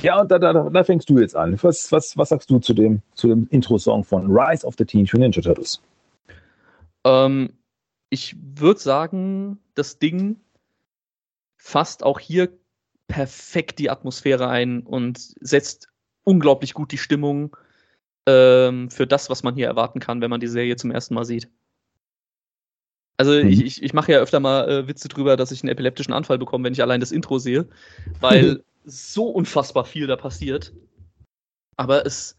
[0.00, 1.56] ja, und da, da, da, fängst du jetzt an.
[1.62, 5.16] Was, was, was sagst du zu dem, zu dem Intro-Song von Rise of the Teenage
[5.16, 5.80] Mutant Ninja Turtles?
[7.04, 7.50] Ähm,
[8.10, 10.40] ich würde sagen, das Ding
[11.56, 12.52] fasst auch hier
[13.08, 15.88] perfekt die Atmosphäre ein und setzt
[16.24, 17.56] unglaublich gut die Stimmung
[18.26, 21.24] ähm, für das, was man hier erwarten kann, wenn man die Serie zum ersten Mal
[21.24, 21.48] sieht.
[23.16, 23.48] Also mhm.
[23.48, 26.38] ich, ich, ich mache ja öfter mal äh, Witze drüber, dass ich einen epileptischen Anfall
[26.38, 27.68] bekomme, wenn ich allein das Intro sehe,
[28.20, 30.72] weil so unfassbar viel da passiert.
[31.76, 32.36] Aber es,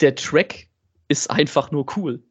[0.00, 0.68] der Track
[1.08, 2.22] ist einfach nur cool.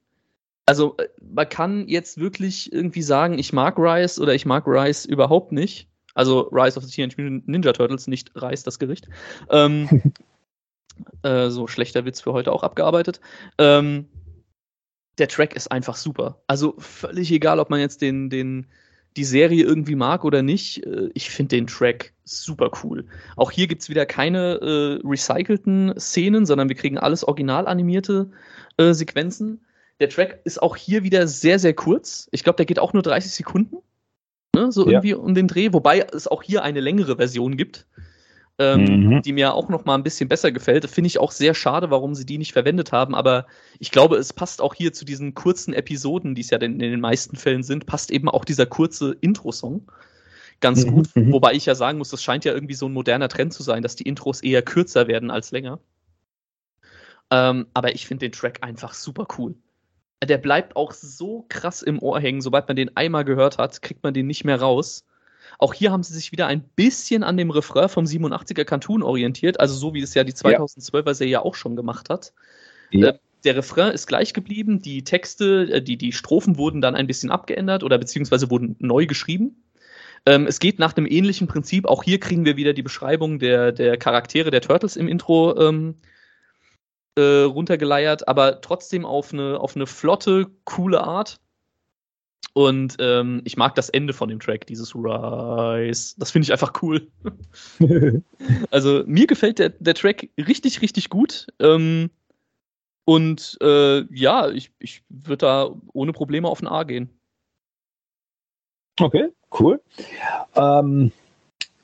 [0.70, 5.08] Also äh, man kann jetzt wirklich irgendwie sagen, ich mag Rise oder ich mag Rise
[5.08, 5.90] überhaupt nicht.
[6.14, 9.10] Also Rise of the Teenage Mutant Ninja Turtles, nicht Rise das Gericht.
[9.50, 10.14] Ähm,
[11.24, 13.20] äh, so schlechter Witz für heute auch abgearbeitet.
[13.58, 14.06] Ähm,
[15.18, 16.40] der Track ist einfach super.
[16.46, 18.68] Also völlig egal, ob man jetzt den, den,
[19.18, 20.86] die Serie irgendwie mag oder nicht.
[20.86, 23.06] Äh, ich finde den Track super cool.
[23.38, 28.30] Auch hier gibt es wieder keine äh, recycelten Szenen, sondern wir kriegen alles original animierte
[28.78, 29.62] äh, Sequenzen.
[30.00, 32.28] Der Track ist auch hier wieder sehr, sehr kurz.
[32.32, 33.78] Ich glaube, der geht auch nur 30 Sekunden.
[34.56, 34.72] Ne?
[34.72, 37.86] So irgendwie um den Dreh, wobei es auch hier eine längere Version gibt
[38.60, 39.22] ähm, mhm.
[39.22, 40.86] die mir auch noch mal ein bisschen besser gefällt.
[40.90, 43.16] Finde ich auch sehr schade, warum sie die nicht verwendet haben.
[43.16, 43.48] Aber
[43.80, 46.92] ich glaube, es passt auch hier zu diesen kurzen Episoden, die es ja in, in
[46.92, 49.90] den meisten Fällen sind, passt eben auch dieser kurze Intro-Song
[50.60, 50.92] ganz mhm.
[50.92, 51.16] gut.
[51.16, 51.32] Mhm.
[51.32, 53.82] Wobei ich ja sagen muss, das scheint ja irgendwie so ein moderner Trend zu sein,
[53.82, 55.80] dass die Intros eher kürzer werden als länger.
[57.32, 59.56] Ähm, aber ich finde den Track einfach super cool.
[60.24, 62.42] Der bleibt auch so krass im Ohr hängen.
[62.42, 65.06] Sobald man den einmal gehört hat, kriegt man den nicht mehr raus.
[65.58, 69.60] Auch hier haben sie sich wieder ein bisschen an dem Refrain vom 87er Cartoon orientiert,
[69.60, 72.34] also so wie es ja die 2012er Serie auch schon gemacht hat.
[72.92, 73.10] Ja.
[73.10, 77.08] Äh, der Refrain ist gleich geblieben, die Texte, äh, die, die Strophen wurden dann ein
[77.08, 79.64] bisschen abgeändert oder beziehungsweise wurden neu geschrieben.
[80.26, 81.86] Ähm, es geht nach einem ähnlichen Prinzip.
[81.86, 85.96] Auch hier kriegen wir wieder die Beschreibung der, der Charaktere der Turtles im Intro ähm,
[87.20, 91.40] äh, runtergeleiert, aber trotzdem auf eine, auf eine flotte, coole Art.
[92.54, 96.16] Und ähm, ich mag das Ende von dem Track, dieses Rise.
[96.18, 97.08] Das finde ich einfach cool.
[98.72, 101.48] also mir gefällt der, der Track richtig, richtig gut.
[101.60, 102.10] Ähm,
[103.06, 107.10] und äh, ja, ich, ich würde da ohne Probleme auf ein A gehen.
[109.00, 109.30] Okay,
[109.60, 109.82] cool.
[110.56, 111.12] Ähm,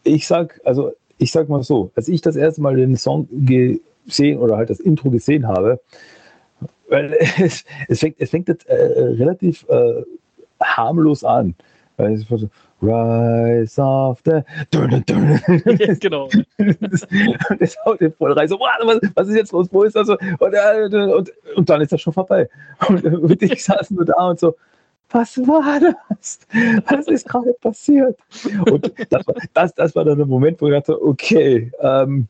[0.03, 3.27] ich sag, also ich sag mal so, als ich das erste Mal den Song
[4.05, 5.79] gesehen oder halt das Intro gesehen habe,
[6.89, 10.03] weil es, es fängt, es fängt jetzt, äh, relativ äh,
[10.61, 11.55] harmlos an.
[11.97, 12.49] Weil es so,
[12.81, 14.43] Rise of the.
[15.99, 16.27] genau.
[16.81, 17.07] das,
[17.59, 18.47] das haut den voll rein.
[18.47, 19.69] So, was, was ist jetzt los?
[19.71, 20.09] Wo ist das?
[20.09, 20.19] Und,
[20.93, 22.49] und, und dann ist das schon vorbei.
[22.89, 24.55] Und, und ich saß nur da und so,
[25.11, 26.39] was war das?
[26.87, 28.17] Was ist gerade passiert?
[28.69, 32.27] Und das war, das, das war dann der Moment, wo ich dachte, okay, ähm,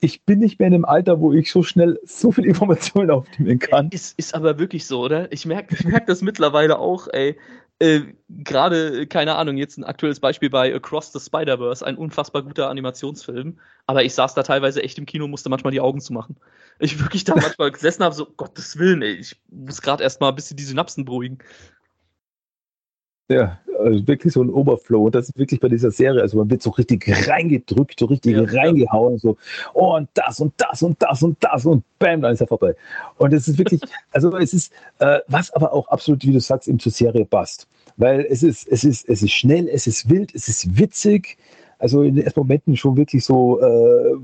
[0.00, 3.58] ich bin nicht mehr in einem Alter, wo ich so schnell so viel Informationen aufnehmen
[3.58, 3.88] kann.
[3.90, 5.30] Ist, ist aber wirklich so, oder?
[5.32, 7.36] Ich merke ich merk das mittlerweile auch, ey.
[7.78, 12.70] Äh, Gerade, keine Ahnung, jetzt ein aktuelles Beispiel bei Across the Spider-Verse, ein unfassbar guter
[12.70, 13.58] Animationsfilm.
[13.86, 16.36] Aber ich saß da teilweise echt im Kino, musste manchmal die Augen zumachen.
[16.78, 20.34] Ich wirklich da manchmal gesessen habe, so, Gottes Willen, ey, ich muss gerade erstmal ein
[20.36, 21.38] bisschen die Synapsen beruhigen.
[23.28, 25.06] Ja, also wirklich so ein Oberflow.
[25.06, 26.22] Und das ist wirklich bei dieser Serie.
[26.22, 29.18] Also man wird so richtig reingedrückt, so richtig ja, reingehauen.
[29.18, 29.36] So,
[29.74, 32.74] oh, und das und das und das und das und bam, dann ist er vorbei.
[33.18, 33.80] Und es ist wirklich,
[34.12, 37.66] also es ist, äh, was aber auch absolut, wie du sagst, eben zur Serie passt.
[37.96, 41.36] Weil es ist, es ist, es ist schnell, es ist wild, es ist witzig.
[41.78, 44.16] Also in den ersten Momenten schon wirklich so, äh,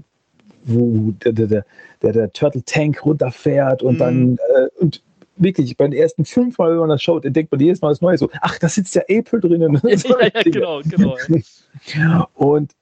[0.65, 1.65] wo der, der,
[2.03, 3.99] der, der Turtle Tank runterfährt und mhm.
[3.99, 5.03] dann äh, und
[5.37, 8.01] wirklich, bei den ersten fünf Mal, wenn man das schaut, entdeckt man jedes Mal das
[8.01, 8.19] Neue.
[8.19, 9.75] So, ach, da sitzt ja April drinnen.
[9.85, 12.29] ja, ja, genau, genau.
[12.35, 12.73] Und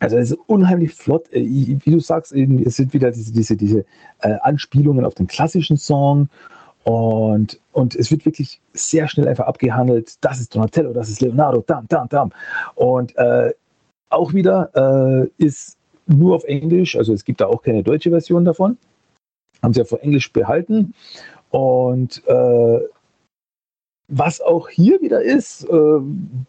[0.00, 1.32] also es ist unheimlich flott.
[1.32, 3.84] Äh, wie du sagst, es sind wieder diese, diese, diese
[4.20, 6.28] äh, Anspielungen auf den klassischen Song.
[6.84, 10.16] Und, und es wird wirklich sehr schnell einfach abgehandelt.
[10.20, 12.32] Das ist Donatello, das ist Leonardo, dam, dam, dam.
[12.74, 13.54] Und äh,
[14.10, 18.44] auch wieder äh, ist nur auf Englisch, also es gibt da auch keine deutsche Version
[18.44, 18.76] davon.
[19.62, 20.92] Haben sie ja vor Englisch behalten.
[21.54, 22.80] Und äh,
[24.08, 26.00] was auch hier wieder ist, äh,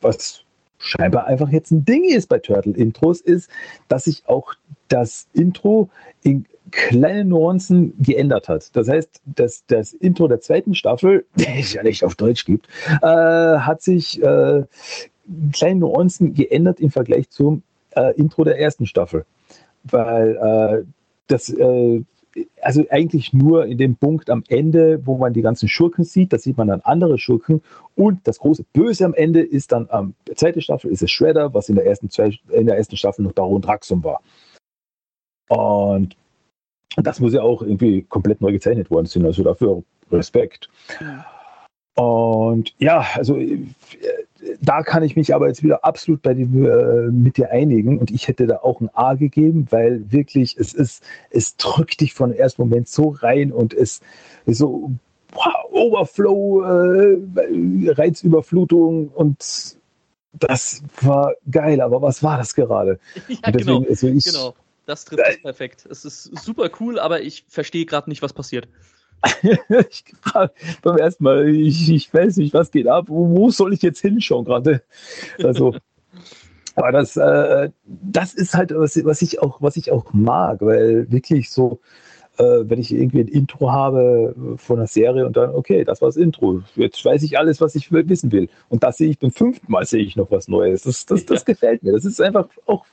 [0.02, 0.44] was
[0.80, 3.52] scheinbar einfach jetzt ein Ding ist bei Turtle-Intros, ist,
[3.88, 4.56] dass sich auch
[4.88, 5.90] das Intro
[6.24, 8.76] in kleinen Nuancen geändert hat.
[8.76, 12.68] Das heißt, dass das Intro der zweiten Staffel, der es ja nicht auf Deutsch gibt,
[13.04, 14.64] äh, hat sich äh,
[15.54, 17.62] kleine Nuancen geändert im Vergleich zum
[17.92, 19.24] äh, Intro der ersten Staffel.
[19.84, 20.84] Weil äh,
[21.28, 22.02] das äh,
[22.66, 26.40] also eigentlich nur in dem Punkt am Ende, wo man die ganzen Schurken sieht, da
[26.40, 27.62] sieht man dann andere Schurken
[27.94, 31.54] und das große Böse am Ende ist dann am ähm, zweiten Staffel ist es Shredder,
[31.54, 32.10] was in der ersten,
[32.50, 34.22] in der ersten Staffel noch Baron Draxum war.
[35.48, 36.18] Und
[36.96, 40.68] das muss ja auch irgendwie komplett neu gezeichnet worden sein, also dafür Respekt.
[41.00, 41.35] Ja.
[41.96, 43.40] Und ja, also
[44.62, 48.12] da kann ich mich aber jetzt wieder absolut bei dem, äh, mit dir einigen und
[48.12, 52.34] ich hätte da auch ein A gegeben, weil wirklich es ist, es drückt dich von
[52.34, 54.02] ersten Moment so rein und es
[54.46, 54.92] ist so
[55.34, 59.78] wow, Overflow, äh, Reizüberflutung und
[60.34, 63.00] das war geil, aber was war das gerade?
[63.28, 64.56] Ja, deswegen, genau, also ich, genau.
[64.86, 65.88] Das trifft es perfekt.
[65.90, 68.68] Es ist super cool, aber ich verstehe gerade nicht, was passiert.
[69.90, 70.04] ich,
[70.82, 74.46] beim ersten Mal, ich, ich weiß nicht, was geht ab, wo, soll ich jetzt hinschauen
[74.46, 74.82] gerade?
[75.44, 75.76] Also,
[76.76, 81.12] aber das, äh, das ist halt, was, was, ich auch, was ich auch mag, weil
[81.12, 81.80] wirklich so,
[82.38, 86.10] äh, wenn ich irgendwie ein Intro habe von einer Serie und dann, okay, das war
[86.10, 86.62] das Intro.
[86.76, 88.50] Jetzt weiß ich alles, was ich wissen will.
[88.70, 90.84] Und das sehe ich beim fünften Mal sehe ich noch was Neues.
[90.84, 91.46] Das, das, das ja.
[91.46, 91.94] gefällt mir.
[91.94, 92.86] Das ist einfach auch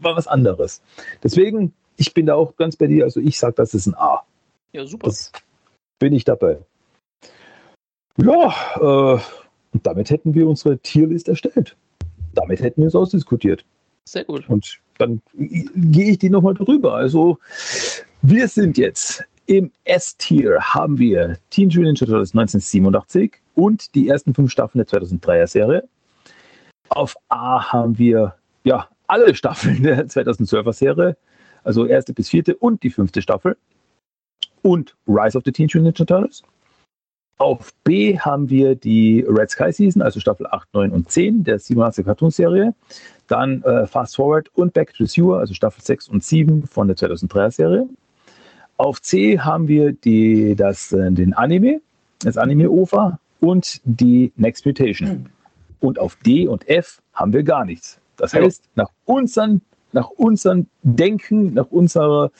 [0.00, 0.82] was anderes.
[1.22, 3.04] Deswegen, ich bin da auch ganz bei dir.
[3.04, 4.22] Also ich sage, das ist ein A.
[4.72, 5.06] Ja, super.
[5.06, 5.30] Das,
[6.02, 6.58] bin ich dabei.
[8.16, 9.20] Ja, äh,
[9.72, 11.76] und damit hätten wir unsere Tierlist erstellt.
[12.34, 13.64] Damit hätten wir es ausdiskutiert.
[14.08, 14.48] Sehr gut.
[14.48, 16.94] Und dann gehe ich die nochmal drüber.
[16.94, 17.38] Also,
[18.20, 24.34] wir sind jetzt im S-Tier haben wir Teen Mutant Ninja Turtles 1987 und die ersten
[24.34, 25.88] fünf Staffeln der 2003er Serie.
[26.88, 28.34] Auf A haben wir
[28.64, 31.16] ja alle Staffeln der 2012er Serie,
[31.62, 33.56] also erste bis vierte und die fünfte Staffel
[34.62, 36.42] und Rise of the Teenage Mutant Ninja Turtles.
[37.38, 41.58] Auf B haben wir die Red Sky Season, also Staffel 8, 9 und 10 der
[41.58, 42.74] 87 Cartoon-Serie.
[43.26, 46.86] Dann äh, Fast Forward und Back to the Sewer, also Staffel 6 und 7 von
[46.86, 47.88] der 2003er Serie.
[48.76, 51.80] Auf C haben wir die, das, äh, den Anime,
[52.20, 55.28] das Anime-OVA und die Next Mutation.
[55.80, 57.98] Und auf D und F haben wir gar nichts.
[58.16, 62.30] Das heißt, nach unseren nach unserem Denken, nach unserer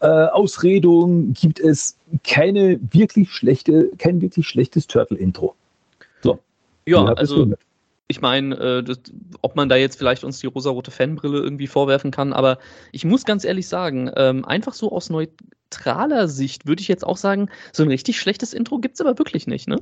[0.00, 5.54] äh, Ausredung gibt es keine wirklich schlechte, kein wirklich schlechtes Turtle-Intro.
[6.22, 6.38] So.
[6.86, 7.52] Ja, also
[8.08, 8.94] ich meine, äh,
[9.40, 12.58] ob man da jetzt vielleicht uns die rosarote Fanbrille irgendwie vorwerfen kann, aber
[12.92, 17.16] ich muss ganz ehrlich sagen, ähm, einfach so aus neutraler Sicht würde ich jetzt auch
[17.16, 19.78] sagen, so ein richtig schlechtes Intro gibt es aber wirklich nicht, ne?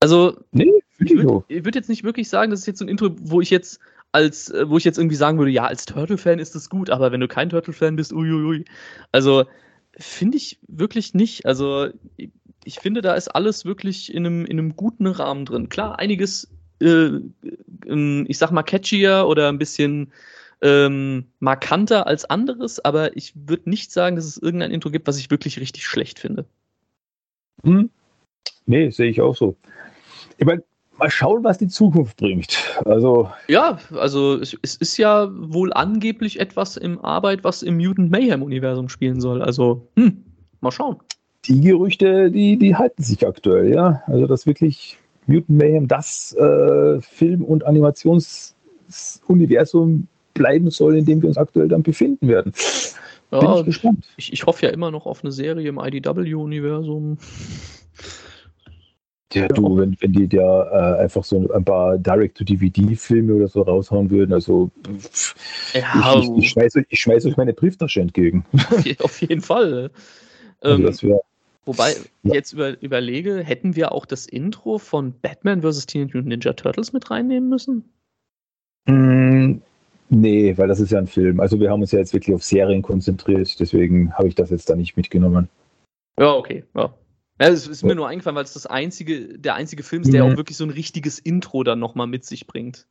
[0.00, 3.10] Also, nee, ich würde würd jetzt nicht wirklich sagen, das ist jetzt so ein Intro,
[3.20, 3.78] wo ich jetzt
[4.12, 7.12] als, äh, wo ich jetzt irgendwie sagen würde, ja, als Turtle-Fan ist das gut, aber
[7.12, 8.64] wenn du kein Turtle-Fan bist, uiuiui.
[9.10, 9.46] Also,
[9.98, 11.46] finde ich wirklich nicht.
[11.46, 11.88] Also,
[12.64, 15.68] ich finde, da ist alles wirklich in einem, in einem guten Rahmen drin.
[15.68, 17.18] Klar, einiges, äh,
[17.84, 20.12] ich sag mal, catchier oder ein bisschen
[20.60, 25.18] ähm, markanter als anderes, aber ich würde nicht sagen, dass es irgendein Intro gibt, was
[25.18, 26.44] ich wirklich richtig schlecht finde.
[27.64, 27.90] Hm.
[28.66, 29.56] Nee, sehe ich auch so.
[30.38, 30.62] Ich meine,
[30.98, 32.58] mal schauen, was die Zukunft bringt.
[32.84, 38.10] Also ja, also es, es, ist ja wohl angeblich etwas im Arbeit, was im Mutant
[38.10, 39.42] Mayhem Universum spielen soll.
[39.42, 40.24] Also hm,
[40.60, 40.96] mal schauen.
[41.46, 44.02] Die Gerüchte, die, die halten sich aktuell, ja.
[44.06, 44.96] Also dass wirklich
[45.26, 51.82] Mutant Mayhem das äh, Film- und Animationsuniversum bleiben soll, in dem wir uns aktuell dann
[51.82, 52.52] befinden werden.
[53.30, 54.06] Ja, Bin ich gespannt.
[54.16, 57.18] Ich, ich hoffe ja immer noch auf eine Serie im IDW-Universum.
[59.34, 64.10] Ja, du, wenn, wenn die da äh, einfach so ein paar Direct-to-DVD-Filme oder so raushauen
[64.10, 65.34] würden, also pff,
[65.74, 68.44] ja, ich, ich, ich schmeiße ich schmeiß euch meine Brieftasche entgegen.
[69.00, 69.90] Auf jeden Fall.
[70.60, 71.20] Also ähm, wär,
[71.64, 72.34] wobei, ja.
[72.34, 75.86] jetzt über, überlege, hätten wir auch das Intro von Batman vs.
[75.86, 77.84] Teenage Mutant Ninja Turtles mit reinnehmen müssen?
[78.86, 79.60] Mm,
[80.10, 81.40] nee, weil das ist ja ein Film.
[81.40, 84.68] Also wir haben uns ja jetzt wirklich auf Serien konzentriert, deswegen habe ich das jetzt
[84.68, 85.48] da nicht mitgenommen.
[86.18, 86.64] Ja, okay.
[86.74, 86.92] Ja,
[87.42, 90.24] ja, es ist mir nur eingefallen, weil es das einzige, der einzige Film ist, der
[90.24, 90.32] mhm.
[90.32, 92.86] auch wirklich so ein richtiges Intro dann nochmal mit sich bringt.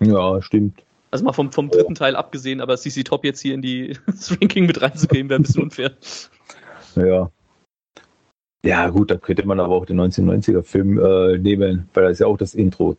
[0.00, 0.82] Ja, stimmt.
[1.10, 4.30] Also mal vom, vom dritten Teil abgesehen, aber CC Top jetzt hier in die, das
[4.40, 5.92] Ranking mit reinzugeben, wäre ein bisschen unfair.
[6.96, 7.30] Ja.
[8.64, 12.26] Ja, gut, da könnte man aber auch den 1990er-Film äh, nehmen, weil da ist ja
[12.26, 12.96] auch das Intro.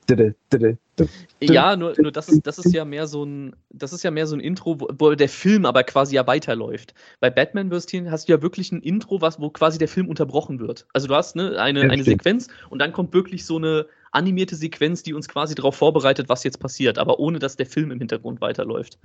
[1.42, 4.28] Ja, nur, nur das, ist, das ist ja mehr so ein, das ist ja mehr
[4.28, 6.94] so ein Intro, wo, wo der Film aber quasi ja weiterläuft.
[7.20, 7.88] Bei Batman vs.
[8.12, 10.86] hast du ja wirklich ein Intro, was, wo quasi der Film unterbrochen wird.
[10.94, 14.56] Also du hast ne, eine, ja, eine Sequenz und dann kommt wirklich so eine animierte
[14.56, 17.98] Sequenz, die uns quasi darauf vorbereitet, was jetzt passiert, aber ohne dass der Film im
[17.98, 19.00] Hintergrund weiterläuft.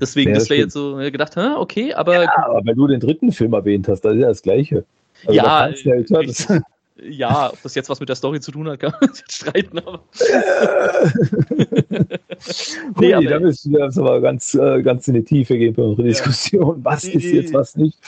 [0.00, 2.22] Deswegen, ja, das wäre jetzt so gedacht, okay, aber.
[2.22, 4.86] Ja, aber wenn du den dritten Film erwähnt hast, das ist ja das Gleiche.
[5.26, 6.60] Also ja, ja,
[7.04, 9.78] ja, ob das jetzt was mit der Story zu tun hat, kann man jetzt streiten,
[9.78, 10.02] aber.
[13.00, 15.82] nee, aber da müssen wir jetzt aber ganz, äh, ganz in die Tiefe gehen bei
[15.82, 16.84] unserer Diskussion.
[16.84, 17.98] Was nee, ist jetzt, was nicht?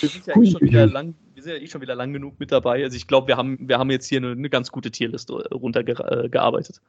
[0.00, 2.34] Wir sind ja eh schon wieder lang, wir sind ja eh schon wieder lang genug
[2.38, 2.84] mit dabei.
[2.84, 6.80] Also ich glaube, wir haben, wir haben jetzt hier eine, eine ganz gute Tierliste runtergearbeitet.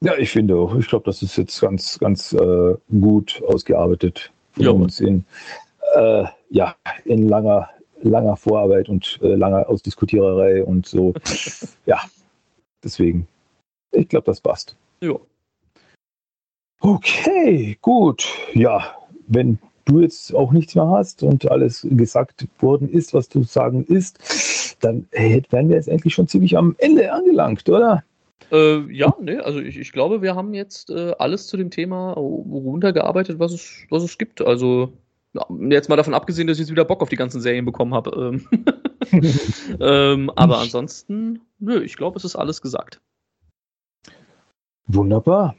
[0.00, 0.74] Ja, ich finde auch.
[0.76, 5.24] Ich glaube, das ist jetzt ganz, ganz äh, gut ausgearbeitet von ja, uns in,
[5.94, 7.68] äh, ja, in langer,
[8.02, 11.14] langer Vorarbeit und äh, langer Ausdiskutiererei und so.
[11.86, 12.00] ja,
[12.82, 13.26] deswegen.
[13.92, 14.76] Ich glaube, das passt.
[15.00, 15.14] Ja.
[16.80, 18.26] Okay, gut.
[18.54, 18.96] Ja,
[19.26, 23.84] wenn du jetzt auch nichts mehr hast und alles gesagt worden ist, was du sagen
[23.84, 28.04] ist, dann wären wir jetzt endlich schon ziemlich am Ende angelangt, oder?
[28.50, 32.12] Äh, ja, ne, also ich, ich glaube, wir haben jetzt äh, alles zu dem Thema
[32.12, 34.40] runtergearbeitet, was es, was es gibt.
[34.40, 34.92] Also
[35.70, 38.40] jetzt mal davon abgesehen, dass ich jetzt wieder Bock auf die ganzen Serien bekommen habe.
[38.42, 38.48] Ähm,
[39.80, 43.00] ähm, aber ansonsten, nö, ich glaube, es ist alles gesagt.
[44.86, 45.54] Wunderbar.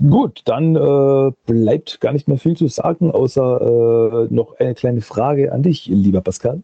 [0.00, 5.00] Gut, dann äh, bleibt gar nicht mehr viel zu sagen, außer äh, noch eine kleine
[5.00, 6.62] Frage an dich, lieber Pascal.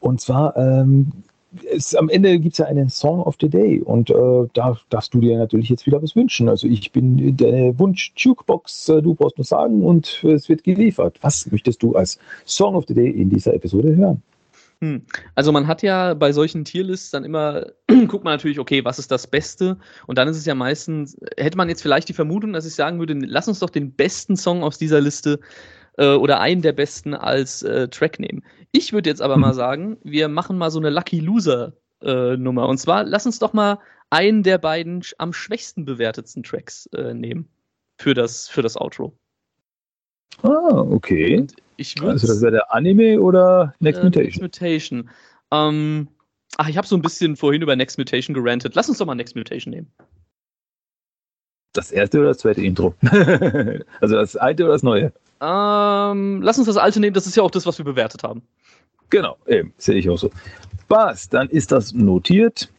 [0.00, 1.12] Und zwar, ähm,
[1.70, 5.14] es, am Ende gibt es ja einen Song of the Day und äh, da darfst
[5.14, 6.48] du dir natürlich jetzt wieder was wünschen.
[6.48, 11.18] Also ich bin deine Wunsch-Jukebox, äh, du brauchst nur sagen und es wird geliefert.
[11.22, 14.22] Was möchtest du als Song of the Day in dieser Episode hören?
[14.82, 15.02] Hm.
[15.34, 17.66] Also man hat ja bei solchen Tierlists dann immer,
[18.08, 19.78] guckt man natürlich, okay, was ist das Beste?
[20.06, 22.98] Und dann ist es ja meistens, hätte man jetzt vielleicht die Vermutung, dass ich sagen
[22.98, 25.40] würde, lass uns doch den besten Song aus dieser Liste
[25.96, 28.44] äh, oder einen der besten als äh, Track nehmen.
[28.72, 32.68] Ich würde jetzt aber mal sagen, wir machen mal so eine Lucky Loser äh, Nummer.
[32.68, 33.78] Und zwar, lass uns doch mal
[34.10, 37.48] einen der beiden am schwächsten bewertetsten Tracks äh, nehmen
[37.98, 39.16] für das, für das Outro.
[40.42, 41.38] Ah, okay.
[41.38, 44.42] Und ich also das wäre der Anime oder Next äh, Mutation?
[44.42, 45.10] Next Mutation.
[45.50, 46.08] Ähm,
[46.56, 48.74] ach, ich habe so ein bisschen vorhin über Next Mutation gerantet.
[48.74, 49.92] Lass uns doch mal Next Mutation nehmen.
[51.72, 52.94] Das erste oder das zweite Intro?
[54.00, 55.12] also das alte oder das neue?
[55.40, 58.42] Ähm, lass uns das alte nehmen, das ist ja auch das, was wir bewertet haben.
[59.10, 60.30] Genau, eben, sehe ich auch so.
[60.88, 62.70] Was, dann ist das notiert.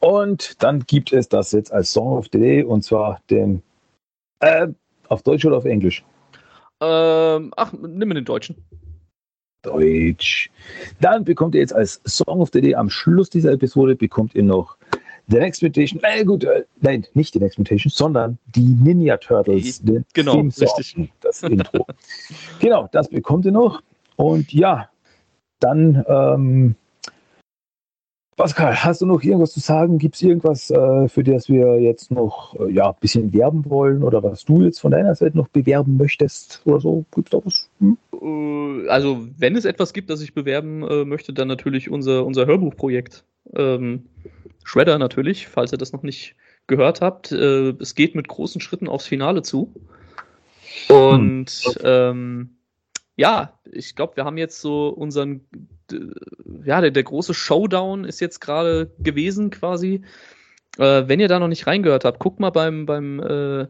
[0.00, 3.62] Und dann gibt es das jetzt als Song of the Day und zwar den
[4.40, 4.68] äh,
[5.08, 6.04] auf Deutsch oder auf Englisch?
[6.80, 8.56] Ähm, ach, nimm mir den Deutschen.
[9.62, 10.50] Deutsch.
[11.00, 14.44] Dann bekommt ihr jetzt als Song of the Day am Schluss dieser Episode bekommt ihr
[14.44, 14.76] noch
[15.28, 16.00] The Next Mutation.
[16.02, 19.82] Äh, gut, äh, nein, nicht The Next Mutation, sondern die Ninja Turtles.
[19.82, 21.10] Den genau, richtig.
[21.20, 21.86] Das Intro.
[22.60, 23.82] genau, das bekommt ihr noch.
[24.16, 24.88] Und ja,
[25.60, 26.76] dann ähm,
[28.36, 29.96] Pascal, hast du noch irgendwas zu sagen?
[29.96, 34.02] Gibt es irgendwas, äh, für das wir jetzt noch äh, ja, ein bisschen werben wollen
[34.02, 37.06] oder was du jetzt von deiner Seite noch bewerben möchtest oder so?
[37.14, 37.70] Gibt es da was?
[37.80, 37.96] Hm?
[38.12, 42.44] Äh, also, wenn es etwas gibt, das ich bewerben äh, möchte, dann natürlich unser, unser
[42.44, 43.24] Hörbuchprojekt.
[43.54, 44.04] Ähm,
[44.66, 46.34] Shredder natürlich, falls ihr das noch nicht
[46.66, 47.30] gehört habt.
[47.30, 49.72] Äh, es geht mit großen Schritten aufs Finale zu.
[50.88, 51.74] Und hm.
[51.84, 52.50] ähm,
[53.14, 55.46] ja, ich glaube, wir haben jetzt so unseren
[56.64, 60.02] ja, der, der große Showdown ist jetzt gerade gewesen quasi.
[60.78, 63.66] Äh, wenn ihr da noch nicht reingehört habt, guckt mal beim, beim äh,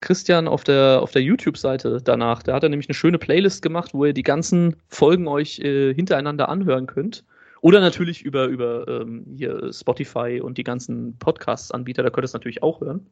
[0.00, 2.42] Christian auf der, auf der YouTube-Seite danach.
[2.42, 5.94] Da hat er nämlich eine schöne Playlist gemacht, wo ihr die ganzen Folgen euch äh,
[5.94, 7.24] hintereinander anhören könnt.
[7.62, 12.32] Oder natürlich über, über ähm, hier Spotify und die ganzen Podcast-Anbieter, da könnt ihr es
[12.32, 13.06] natürlich auch hören.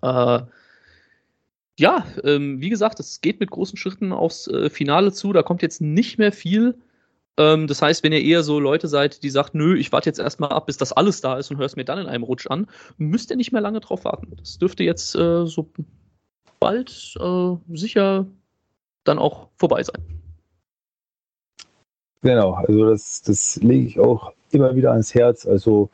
[0.00, 0.42] Äh,
[1.76, 5.32] ja, ähm, wie gesagt, es geht mit großen Schritten aufs äh, Finale zu.
[5.32, 6.78] Da kommt jetzt nicht mehr viel.
[7.36, 10.20] Ähm, das heißt, wenn ihr eher so Leute seid, die sagt, nö, ich warte jetzt
[10.20, 12.46] erstmal ab, bis das alles da ist und höre es mir dann in einem Rutsch
[12.46, 14.36] an, müsst ihr nicht mehr lange drauf warten.
[14.36, 15.68] Das dürfte jetzt äh, so
[16.60, 18.26] bald äh, sicher
[19.02, 20.23] dann auch vorbei sein.
[22.24, 25.44] Genau, also das, das lege ich auch immer wieder ans Herz.
[25.46, 25.90] Also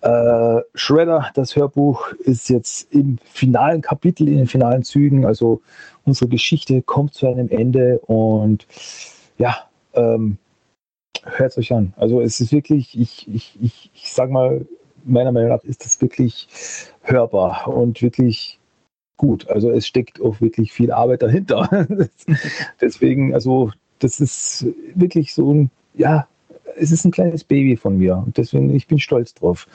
[0.00, 5.24] äh, Shredder, das Hörbuch, ist jetzt im finalen Kapitel, in den finalen Zügen.
[5.24, 5.60] Also
[6.04, 8.66] unsere Geschichte kommt zu einem Ende und
[9.38, 9.58] ja,
[9.94, 10.38] ähm,
[11.22, 11.94] hört es euch an.
[11.96, 14.66] Also es ist wirklich, ich, ich, ich, ich sag mal,
[15.04, 16.48] meiner Meinung nach ist das wirklich
[17.02, 18.58] hörbar und wirklich
[19.16, 19.48] gut.
[19.48, 21.86] Also es steckt auch wirklich viel Arbeit dahinter.
[22.80, 23.70] Deswegen, also
[24.00, 26.26] das ist wirklich so ein, ja,
[26.76, 29.66] es ist ein kleines Baby von mir und deswegen, ich bin stolz drauf,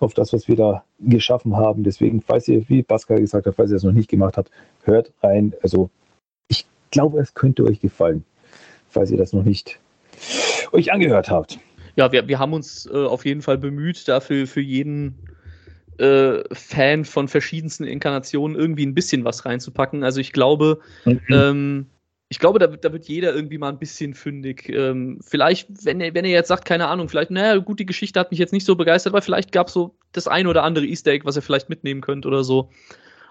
[0.00, 1.84] auf das, was wir da geschaffen haben.
[1.84, 4.50] Deswegen, falls ihr, wie Pascal gesagt hat, falls ihr es noch nicht gemacht habt,
[4.82, 5.54] hört rein.
[5.62, 5.90] Also
[6.48, 8.24] ich glaube, es könnte euch gefallen,
[8.88, 9.78] falls ihr das noch nicht
[10.72, 11.58] euch angehört habt.
[11.96, 15.14] Ja, wir, wir haben uns äh, auf jeden Fall bemüht, dafür für jeden
[15.98, 20.04] äh, Fan von verschiedensten Inkarnationen irgendwie ein bisschen was reinzupacken.
[20.04, 21.20] Also ich glaube, mhm.
[21.30, 21.86] ähm,
[22.28, 24.68] ich glaube, da, da, wird jeder irgendwie mal ein bisschen fündig.
[24.68, 28.18] Ähm, vielleicht, wenn er, wenn er jetzt sagt, keine Ahnung, vielleicht, naja, gut, die Geschichte
[28.18, 30.86] hat mich jetzt nicht so begeistert, aber vielleicht gab es so das ein oder andere
[30.86, 32.70] Easter Egg, was ihr vielleicht mitnehmen könnt oder so.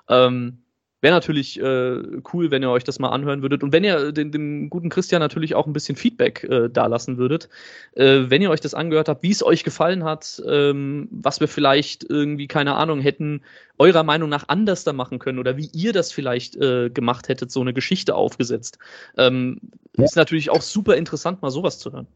[0.08, 0.65] Ähm,
[1.06, 2.02] Wäre natürlich äh,
[2.34, 3.62] cool, wenn ihr euch das mal anhören würdet.
[3.62, 7.48] Und wenn ihr den, dem guten Christian natürlich auch ein bisschen Feedback äh, dalassen würdet.
[7.94, 11.48] Äh, wenn ihr euch das angehört habt, wie es euch gefallen hat, ähm, was wir
[11.48, 13.44] vielleicht irgendwie, keine Ahnung, hätten
[13.78, 17.52] eurer Meinung nach anders da machen können oder wie ihr das vielleicht äh, gemacht hättet,
[17.52, 18.80] so eine Geschichte aufgesetzt.
[19.16, 19.60] Ähm,
[19.96, 20.06] ja.
[20.06, 22.08] Ist natürlich auch super interessant, mal sowas zu hören.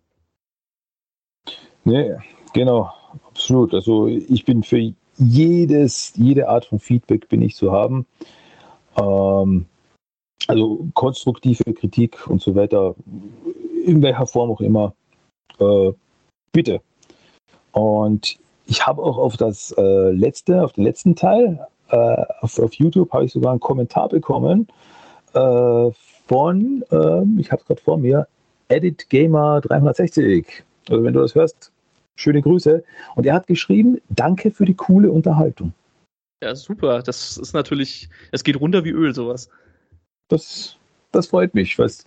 [1.84, 2.16] Nee,
[2.56, 2.92] genau,
[3.28, 3.72] absolut.
[3.76, 8.08] Also ich bin für jedes, jede Art von Feedback bin ich zu haben.
[9.00, 9.66] Ähm,
[10.48, 12.96] also konstruktive Kritik und so weiter,
[13.86, 14.94] in welcher Form auch immer,
[15.60, 15.92] äh,
[16.52, 16.82] bitte.
[17.72, 21.60] Und ich habe auch auf das äh, letzte, auf den letzten Teil,
[21.90, 24.68] äh, auf, auf, YouTube habe ich sogar einen Kommentar bekommen
[25.34, 25.90] äh,
[26.28, 28.28] von, ähm, ich habe es gerade vor mir,
[28.70, 30.64] Edit Gamer 360.
[30.90, 31.72] Also wenn du das hörst,
[32.16, 32.84] schöne Grüße.
[33.16, 35.74] Und er hat geschrieben, danke für die coole Unterhaltung.
[36.42, 37.02] Ja, super.
[37.02, 39.50] Das ist natürlich, es geht runter wie Öl, sowas.
[40.30, 40.78] Das,
[41.12, 42.06] das freut mich, was,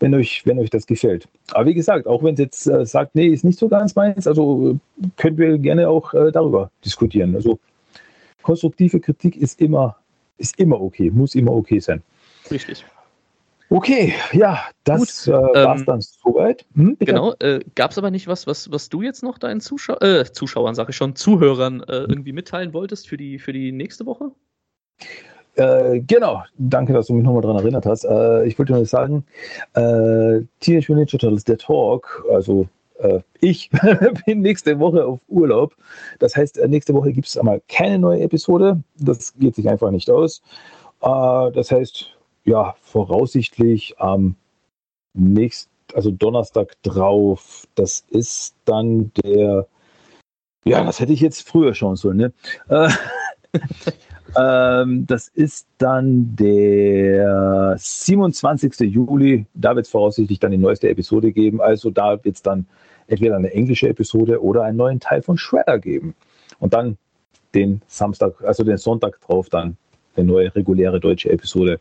[0.00, 1.28] wenn, euch, wenn euch das gefällt.
[1.52, 4.26] Aber wie gesagt, auch wenn es jetzt äh, sagt, nee, ist nicht so ganz meins,
[4.26, 4.78] also
[5.16, 7.34] können wir gerne auch äh, darüber diskutieren.
[7.34, 7.58] Also
[8.42, 9.96] konstruktive Kritik ist immer,
[10.36, 12.02] ist immer okay, muss immer okay sein.
[12.50, 12.84] Richtig.
[13.72, 16.66] Okay, ja, das äh, war es ähm, dann soweit.
[16.74, 19.94] Hm, genau, äh, gab es aber nicht was, was, was du jetzt noch deinen Zuschau
[20.00, 24.06] äh, Zuschauern, sage ich schon, Zuhörern äh, irgendwie mitteilen wolltest für die, für die nächste
[24.06, 24.32] Woche?
[25.54, 28.04] Äh, genau, danke, dass du mich nochmal daran erinnert hast.
[28.04, 29.24] Äh, ich wollte nur sagen,
[29.74, 32.66] äh, Teenage Mutant Ninja Turtles, der Talk, also
[33.40, 33.70] ich
[34.26, 35.74] bin nächste Woche auf Urlaub.
[36.18, 38.82] Das heißt, nächste Woche gibt es einmal keine neue Episode.
[38.98, 40.42] Das geht sich einfach nicht aus.
[41.00, 44.36] Das heißt, ja, voraussichtlich am
[45.14, 47.66] nächsten, also Donnerstag drauf.
[47.74, 49.66] Das ist dann der,
[50.64, 52.32] ja, das hätte ich jetzt früher schauen sollen, ne?
[52.68, 52.88] Äh,
[54.36, 58.80] ähm, das ist dann der 27.
[58.80, 59.46] Juli.
[59.54, 61.60] Da wird es voraussichtlich dann die neueste Episode geben.
[61.60, 62.66] Also da wird es dann
[63.06, 66.14] entweder eine englische Episode oder einen neuen Teil von Shredder geben.
[66.60, 66.96] Und dann
[67.54, 69.76] den Samstag, also den Sonntag drauf dann
[70.16, 71.80] eine neue reguläre deutsche Episode.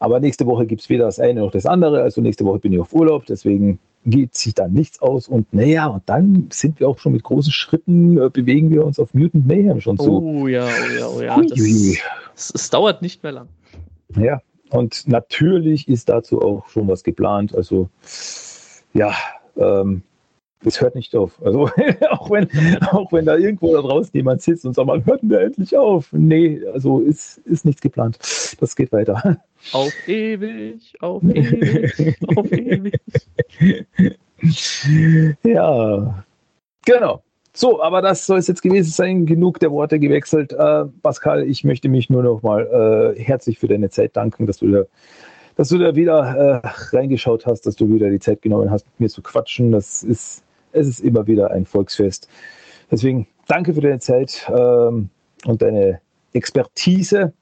[0.00, 2.02] Aber nächste Woche gibt es weder das eine noch das andere.
[2.02, 5.28] Also nächste Woche bin ich auf Urlaub, deswegen geht sich da nichts aus.
[5.28, 8.98] Und naja, und dann sind wir auch schon mit großen Schritten, äh, bewegen wir uns
[8.98, 10.22] auf Mutant Mayhem schon zu.
[10.22, 11.40] Oh ja, oh ja, oh ja.
[12.34, 13.48] Das, es dauert nicht mehr lang.
[14.16, 17.54] Ja, und natürlich ist dazu auch schon was geplant.
[17.54, 17.88] Also
[18.94, 19.14] ja,
[19.56, 20.02] ähm,
[20.64, 21.40] es hört nicht auf.
[21.44, 21.68] Also
[22.10, 22.48] auch wenn,
[22.90, 25.76] auch wenn da irgendwo da draußen jemand sitzt und sagt, man hört denn der endlich
[25.76, 26.08] auf?
[26.12, 28.18] Nee, also ist, ist nichts geplant.
[28.60, 29.40] Das geht weiter.
[29.72, 32.94] Auf ewig, auf ewig, auf ewig.
[35.44, 36.24] Ja,
[36.84, 37.22] genau.
[37.54, 39.26] So, aber das soll es jetzt gewesen sein.
[39.26, 40.52] Genug der Worte gewechselt.
[40.52, 44.58] Äh, Pascal, ich möchte mich nur noch mal äh, herzlich für deine Zeit danken, dass
[44.58, 44.82] du da,
[45.56, 49.00] dass du da wieder äh, reingeschaut hast, dass du wieder die Zeit genommen hast, mit
[49.00, 49.70] mir zu quatschen.
[49.70, 50.42] Das ist,
[50.72, 52.28] es ist immer wieder ein Volksfest.
[52.90, 55.08] Deswegen danke für deine Zeit ähm,
[55.46, 56.00] und deine
[56.32, 57.32] Expertise.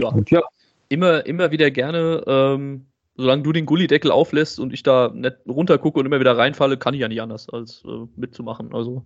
[0.00, 0.08] Ja.
[0.08, 0.42] Und ja,
[0.88, 5.98] immer, immer wieder gerne, ähm, solange du den Gullideckel auflässt und ich da nicht runtergucke
[5.98, 8.74] und immer wieder reinfalle, kann ich ja nicht anders, als äh, mitzumachen.
[8.74, 9.04] Also.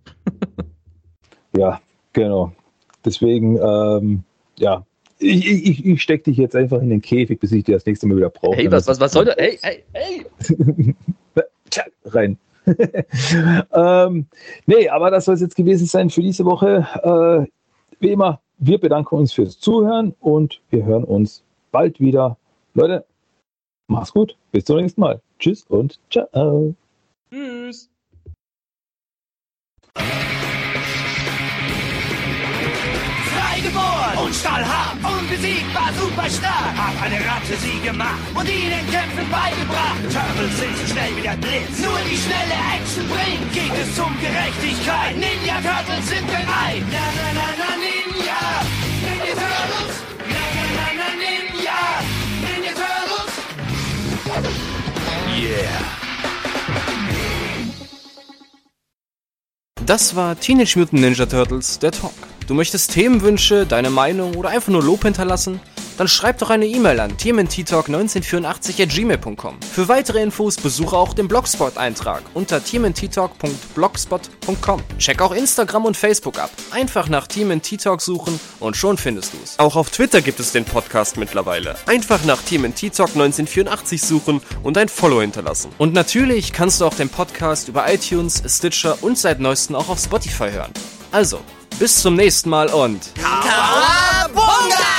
[1.57, 1.81] ja,
[2.13, 2.53] genau.
[3.05, 4.23] Deswegen, ähm,
[4.57, 4.85] ja,
[5.19, 8.07] ich, ich, ich stecke dich jetzt einfach in den Käfig, bis ich dir das nächste
[8.07, 8.55] Mal wieder brauche.
[8.55, 9.35] Hey, was, was, was soll der?
[9.37, 10.95] Hey, hey, hey!
[12.05, 12.37] Rein.
[13.73, 14.27] ähm,
[14.65, 16.87] nee, aber das soll es jetzt gewesen sein für diese Woche.
[17.03, 17.51] Äh,
[17.99, 22.37] wie immer, wir bedanken uns fürs Zuhören und wir hören uns bald wieder.
[22.73, 23.05] Leute,
[23.87, 24.35] mach's gut.
[24.51, 25.21] Bis zum nächsten Mal.
[25.39, 26.75] Tschüss und ciao.
[27.31, 27.89] Tschüss.
[34.27, 36.73] Und stahlhart, unbesiegbar, super stark.
[36.75, 40.01] Hab eine Ratte sie gemacht und ihnen Kämpfen beigebracht.
[40.11, 43.47] Turtles sind so schnell wie der Blitz, nur die schnelle Action bringt.
[43.53, 46.83] Geht es um Gerechtigkeit, Ninja Turtles sind bereit.
[46.91, 48.41] Na na na na Ninja,
[49.05, 49.95] Ninja Turtles.
[55.39, 55.81] Yeah.
[59.85, 62.36] Das war Teenage Mutant Ninja Turtles, der Talk.
[62.47, 65.59] Du möchtest Themenwünsche, deine Meinung oder einfach nur Lob hinterlassen?
[65.97, 68.77] Dann schreib doch eine E-Mail an tmnttalk1984
[69.69, 74.81] Für weitere Infos besuche auch den Blogspot-Eintrag unter tmnttalk.blogspot.com.
[74.97, 76.49] Check auch Instagram und Facebook ab.
[76.71, 79.59] Einfach nach TMNT suchen und schon findest du es.
[79.59, 81.75] Auch auf Twitter gibt es den Podcast mittlerweile.
[81.85, 85.69] Einfach nach TMNT 1984 suchen und ein Follow hinterlassen.
[85.79, 89.99] Und natürlich kannst du auch den Podcast über iTunes, Stitcher und seit neuestem auch auf
[89.99, 90.71] Spotify hören.
[91.11, 91.39] Also,
[91.79, 93.01] bis zum nächsten Mal und...
[93.15, 94.96] Kawabunga!